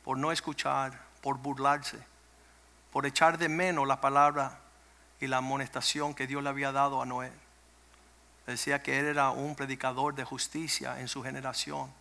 por 0.04 0.16
no 0.16 0.32
escuchar, 0.32 0.98
por 1.20 1.38
burlarse 1.38 1.98
por 2.90 3.06
echar 3.06 3.38
de 3.38 3.48
menos 3.48 3.86
la 3.86 4.00
palabra 4.00 4.58
y 5.20 5.26
la 5.26 5.38
amonestación 5.38 6.14
que 6.14 6.26
Dios 6.26 6.42
le 6.42 6.48
había 6.48 6.72
dado 6.72 7.00
a 7.00 7.06
Noé. 7.06 7.32
Decía 8.46 8.82
que 8.82 8.98
él 8.98 9.06
era 9.06 9.30
un 9.30 9.54
predicador 9.54 10.14
de 10.14 10.24
justicia 10.24 10.98
en 11.00 11.08
su 11.08 11.22
generación, 11.22 11.92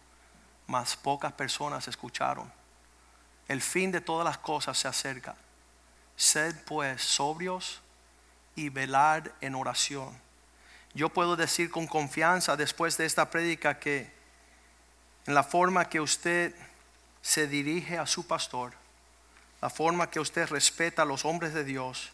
mas 0.67 0.95
pocas 0.95 1.33
personas 1.33 1.87
escucharon. 1.87 2.51
El 3.47 3.61
fin 3.61 3.91
de 3.91 4.01
todas 4.01 4.25
las 4.25 4.37
cosas 4.37 4.77
se 4.77 4.87
acerca. 4.87 5.35
Sed 6.15 6.55
pues 6.65 7.01
sobrios 7.01 7.81
y 8.55 8.69
velar 8.69 9.33
en 9.41 9.55
oración. 9.55 10.19
Yo 10.93 11.09
puedo 11.09 11.35
decir 11.35 11.69
con 11.69 11.87
confianza 11.87 12.57
después 12.57 12.97
de 12.97 13.05
esta 13.05 13.29
prédica 13.29 13.79
que 13.79 14.11
en 15.27 15.33
la 15.35 15.43
forma 15.43 15.89
que 15.89 16.01
usted 16.01 16.55
se 17.21 17.47
dirige 17.47 17.97
a 17.97 18.07
su 18.07 18.25
pastor, 18.25 18.73
la 19.61 19.69
forma 19.69 20.09
que 20.09 20.19
usted 20.19 20.47
respeta 20.49 21.03
a 21.03 21.05
los 21.05 21.25
hombres 21.25 21.53
de 21.53 21.63
Dios, 21.63 22.11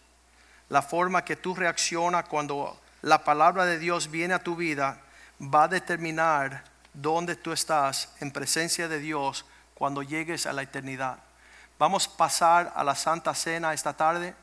la 0.70 0.82
forma 0.82 1.24
que 1.24 1.36
tú 1.36 1.56
reaccionas 1.56 2.26
cuando 2.28 2.80
la 3.02 3.24
palabra 3.24 3.66
de 3.66 3.78
Dios 3.78 4.10
viene 4.10 4.34
a 4.34 4.44
tu 4.44 4.56
vida, 4.56 5.00
va 5.42 5.66
a 5.66 5.68
determinar 5.68 6.64
dónde 6.94 7.36
tú 7.36 7.52
estás 7.52 8.14
en 8.20 8.32
presencia 8.32 8.88
de 8.88 9.00
Dios 9.00 9.46
cuando 9.76 10.02
llegues 10.02 10.46
a 10.46 10.54
la 10.54 10.64
eternidad. 10.64 11.20
Vamos 11.78 12.08
a 12.08 12.18
pasar 12.18 12.74
a 12.76 12.84
la 12.84 12.96
Santa 12.96 13.36
Cena 13.36 13.74
esta 13.74 13.94
tarde 13.94 14.34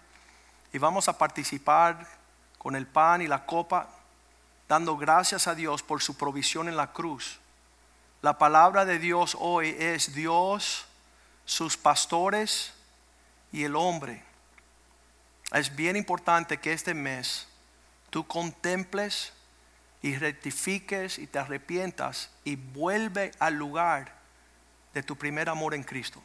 y 0.73 0.79
vamos 0.79 1.09
a 1.09 1.19
participar 1.19 2.07
con 2.59 2.77
el 2.77 2.87
pan 2.87 3.23
y 3.23 3.27
la 3.27 3.45
copa, 3.45 3.89
dando 4.69 4.97
gracias 4.97 5.47
a 5.47 5.55
Dios 5.55 5.83
por 5.83 6.03
su 6.03 6.17
provisión 6.17 6.69
en 6.69 6.77
la 6.77 6.93
cruz. 6.93 7.39
La 8.21 8.39
palabra 8.39 8.85
de 8.85 8.99
Dios 8.99 9.37
hoy 9.41 9.77
es 9.79 10.15
Dios, 10.15 10.87
sus 11.45 11.77
pastores, 11.77 12.73
y 13.53 13.65
el 13.65 13.77
hombre. 13.77 14.25
Es 15.53 15.77
bien 15.77 15.97
importante 15.97 16.59
que 16.59 16.73
este 16.73 16.95
mes 16.95 17.47
tú 18.11 18.27
contemples 18.27 19.33
y 20.01 20.17
rectifiques 20.17 21.19
y 21.19 21.27
te 21.27 21.39
arrepientas 21.39 22.31
y 22.45 22.57
vuelve 22.57 23.31
al 23.39 23.55
lugar 23.55 24.15
de 24.95 25.03
tu 25.03 25.17
primer 25.17 25.49
amor 25.49 25.75
en 25.75 25.85
Cristo. 25.85 26.23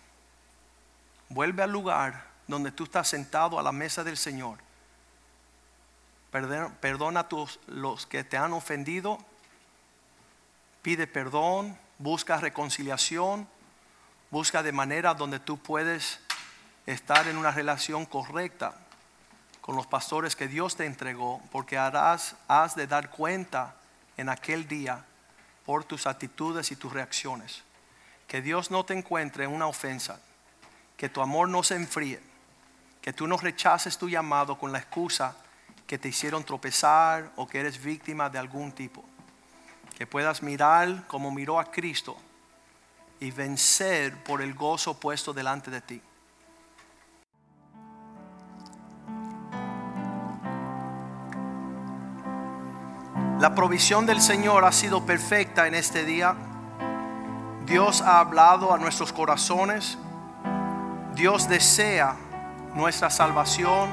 Vuelve 1.30 1.62
al 1.62 1.72
lugar 1.72 2.26
donde 2.48 2.72
tú 2.72 2.86
estás 2.86 3.10
sentado 3.10 3.60
a 3.60 3.64
la 3.64 3.74
mesa 3.74 4.04
del 4.04 4.18
Señor. 4.18 4.60
Perdona, 6.80 7.20
a 7.22 7.28
los 7.68 8.06
que 8.06 8.24
te 8.24 8.38
han 8.38 8.54
ofendido. 8.54 9.18
Pide 10.82 11.08
perdón, 11.08 11.78
busca 11.98 12.38
reconciliación 12.38 13.48
Busca 14.30 14.62
de 14.62 14.74
manera 14.74 15.14
donde 15.14 15.40
tú 15.40 15.58
puedes 15.58 16.20
estar 16.86 17.28
en 17.28 17.38
una 17.38 17.52
relación 17.52 18.06
correcta 18.06 18.76
con 19.62 19.76
los 19.76 19.88
pastores 19.88 20.36
que 20.36 20.50
Dios 20.50 20.76
te 20.76 20.86
entregó, 20.86 21.42
porque 21.52 21.78
harás, 21.78 22.36
has 22.48 22.76
de 22.76 22.88
dar 22.88 23.10
cuenta 23.10 23.76
en 24.18 24.28
aquel 24.28 24.68
día 24.68 25.04
por 25.66 25.86
tus 25.86 26.08
actitudes 26.08 26.72
y 26.72 26.76
tus 26.76 26.92
reacciones. 26.92 27.64
Que 28.28 28.42
Dios 28.42 28.70
no 28.70 28.84
te 28.84 28.94
encuentre 28.94 29.46
en 29.46 29.52
una 29.52 29.68
ofensa, 29.68 30.20
que 30.98 31.10
tu 31.10 31.22
amor 31.22 31.48
no 31.48 31.64
se 31.64 31.76
enfríe, 31.76 32.22
que 33.02 33.14
tú 33.14 33.28
no 33.28 33.38
rechaces 33.38 33.98
tu 33.98 34.10
llamado 34.10 34.58
con 34.58 34.74
la 34.74 34.80
excusa 34.80 35.36
que 35.88 35.98
te 35.98 36.10
hicieron 36.10 36.44
tropezar 36.44 37.32
o 37.38 37.48
que 37.48 37.62
eres 37.62 37.82
víctima 37.82 38.30
de 38.30 38.38
algún 38.38 38.74
tipo. 38.74 39.04
Que 39.98 40.06
puedas 40.06 40.44
mirar 40.44 41.08
como 41.08 41.32
miró 41.32 41.60
a 41.60 41.72
Cristo 41.72 42.18
y 43.22 43.32
vencer 43.32 44.22
por 44.24 44.42
el 44.42 44.54
gozo 44.54 45.00
puesto 45.00 45.34
delante 45.34 45.72
de 45.72 45.82
ti. 45.82 46.02
La 53.40 53.56
provisión 53.56 54.06
del 54.06 54.20
Señor 54.20 54.66
ha 54.66 54.72
sido 54.72 55.06
perfecta 55.06 55.68
en 55.68 55.76
este 55.76 56.04
día. 56.04 56.36
Dios 57.66 58.02
ha 58.02 58.20
hablado 58.20 58.74
a 58.74 58.78
nuestros 58.78 59.14
corazones. 59.14 59.98
Dios 61.14 61.48
desea 61.48 62.16
nuestra 62.74 63.10
salvación, 63.10 63.90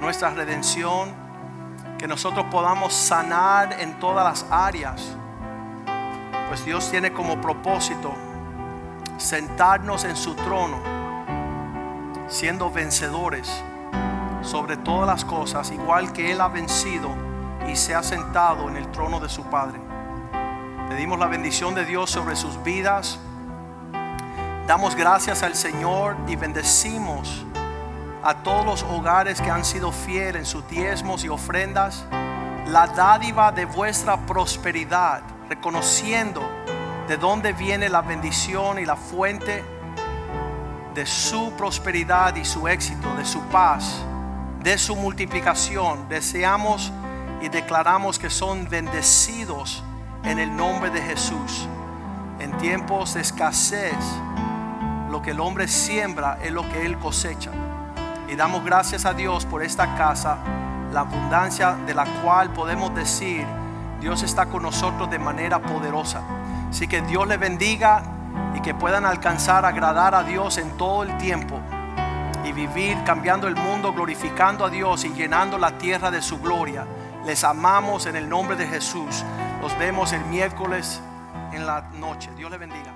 nuestra 0.00 0.30
redención, 0.30 1.25
que 1.98 2.06
nosotros 2.06 2.46
podamos 2.50 2.92
sanar 2.92 3.80
en 3.80 3.98
todas 3.98 4.24
las 4.24 4.50
áreas. 4.50 5.16
Pues 6.48 6.64
Dios 6.64 6.90
tiene 6.90 7.12
como 7.12 7.40
propósito 7.40 8.12
sentarnos 9.16 10.04
en 10.04 10.16
su 10.16 10.34
trono, 10.34 10.78
siendo 12.28 12.70
vencedores 12.70 13.62
sobre 14.42 14.76
todas 14.76 15.06
las 15.06 15.24
cosas, 15.24 15.70
igual 15.70 16.12
que 16.12 16.32
Él 16.32 16.40
ha 16.40 16.48
vencido 16.48 17.08
y 17.66 17.76
se 17.76 17.94
ha 17.94 18.02
sentado 18.02 18.68
en 18.68 18.76
el 18.76 18.90
trono 18.92 19.18
de 19.18 19.28
su 19.28 19.44
Padre. 19.44 19.80
Pedimos 20.88 21.18
la 21.18 21.26
bendición 21.26 21.74
de 21.74 21.84
Dios 21.84 22.10
sobre 22.10 22.36
sus 22.36 22.62
vidas. 22.62 23.18
Damos 24.66 24.94
gracias 24.94 25.42
al 25.42 25.54
Señor 25.54 26.16
y 26.28 26.36
bendecimos 26.36 27.45
a 28.26 28.34
todos 28.42 28.66
los 28.66 28.82
hogares 28.82 29.40
que 29.40 29.52
han 29.52 29.64
sido 29.64 29.92
fieles 29.92 30.34
en 30.34 30.46
sus 30.46 30.68
diezmos 30.68 31.22
y 31.22 31.28
ofrendas. 31.28 32.04
La 32.66 32.88
dádiva 32.88 33.52
de 33.52 33.66
vuestra 33.66 34.16
prosperidad, 34.16 35.22
reconociendo 35.48 36.42
de 37.06 37.16
dónde 37.18 37.52
viene 37.52 37.88
la 37.88 38.02
bendición 38.02 38.80
y 38.80 38.84
la 38.84 38.96
fuente 38.96 39.64
de 40.92 41.06
su 41.06 41.52
prosperidad 41.52 42.34
y 42.34 42.44
su 42.44 42.66
éxito, 42.66 43.14
de 43.14 43.24
su 43.24 43.40
paz, 43.42 44.02
de 44.60 44.76
su 44.76 44.96
multiplicación. 44.96 46.08
Deseamos 46.08 46.92
y 47.40 47.48
declaramos 47.48 48.18
que 48.18 48.28
son 48.28 48.68
bendecidos 48.68 49.84
en 50.24 50.40
el 50.40 50.56
nombre 50.56 50.90
de 50.90 51.00
Jesús. 51.00 51.68
En 52.40 52.50
tiempos 52.58 53.14
de 53.14 53.20
escasez, 53.20 53.94
lo 55.12 55.22
que 55.22 55.30
el 55.30 55.38
hombre 55.38 55.68
siembra 55.68 56.40
es 56.42 56.50
lo 56.50 56.68
que 56.68 56.84
él 56.84 56.98
cosecha. 56.98 57.52
Y 58.28 58.34
damos 58.34 58.64
gracias 58.64 59.06
a 59.06 59.14
Dios 59.14 59.46
por 59.46 59.62
esta 59.62 59.94
casa, 59.94 60.38
la 60.92 61.00
abundancia 61.00 61.76
de 61.86 61.94
la 61.94 62.04
cual 62.22 62.50
podemos 62.52 62.94
decir, 62.94 63.46
Dios 64.00 64.22
está 64.22 64.46
con 64.46 64.62
nosotros 64.62 65.08
de 65.10 65.18
manera 65.18 65.60
poderosa. 65.60 66.22
Así 66.68 66.88
que 66.88 67.02
Dios 67.02 67.26
le 67.28 67.36
bendiga 67.36 68.02
y 68.54 68.60
que 68.60 68.74
puedan 68.74 69.04
alcanzar 69.04 69.64
agradar 69.64 70.14
a 70.14 70.22
Dios 70.22 70.58
en 70.58 70.76
todo 70.76 71.04
el 71.04 71.16
tiempo 71.18 71.58
y 72.44 72.52
vivir 72.52 73.02
cambiando 73.04 73.48
el 73.48 73.56
mundo, 73.56 73.92
glorificando 73.92 74.64
a 74.64 74.70
Dios 74.70 75.04
y 75.04 75.10
llenando 75.10 75.58
la 75.58 75.78
tierra 75.78 76.10
de 76.10 76.22
su 76.22 76.38
gloria. 76.38 76.86
Les 77.24 77.44
amamos 77.44 78.06
en 78.06 78.16
el 78.16 78.28
nombre 78.28 78.56
de 78.56 78.66
Jesús. 78.66 79.24
Los 79.60 79.76
vemos 79.78 80.12
el 80.12 80.24
miércoles 80.26 81.00
en 81.52 81.66
la 81.66 81.82
noche. 81.94 82.30
Dios 82.36 82.50
le 82.50 82.58
bendiga. 82.58 82.95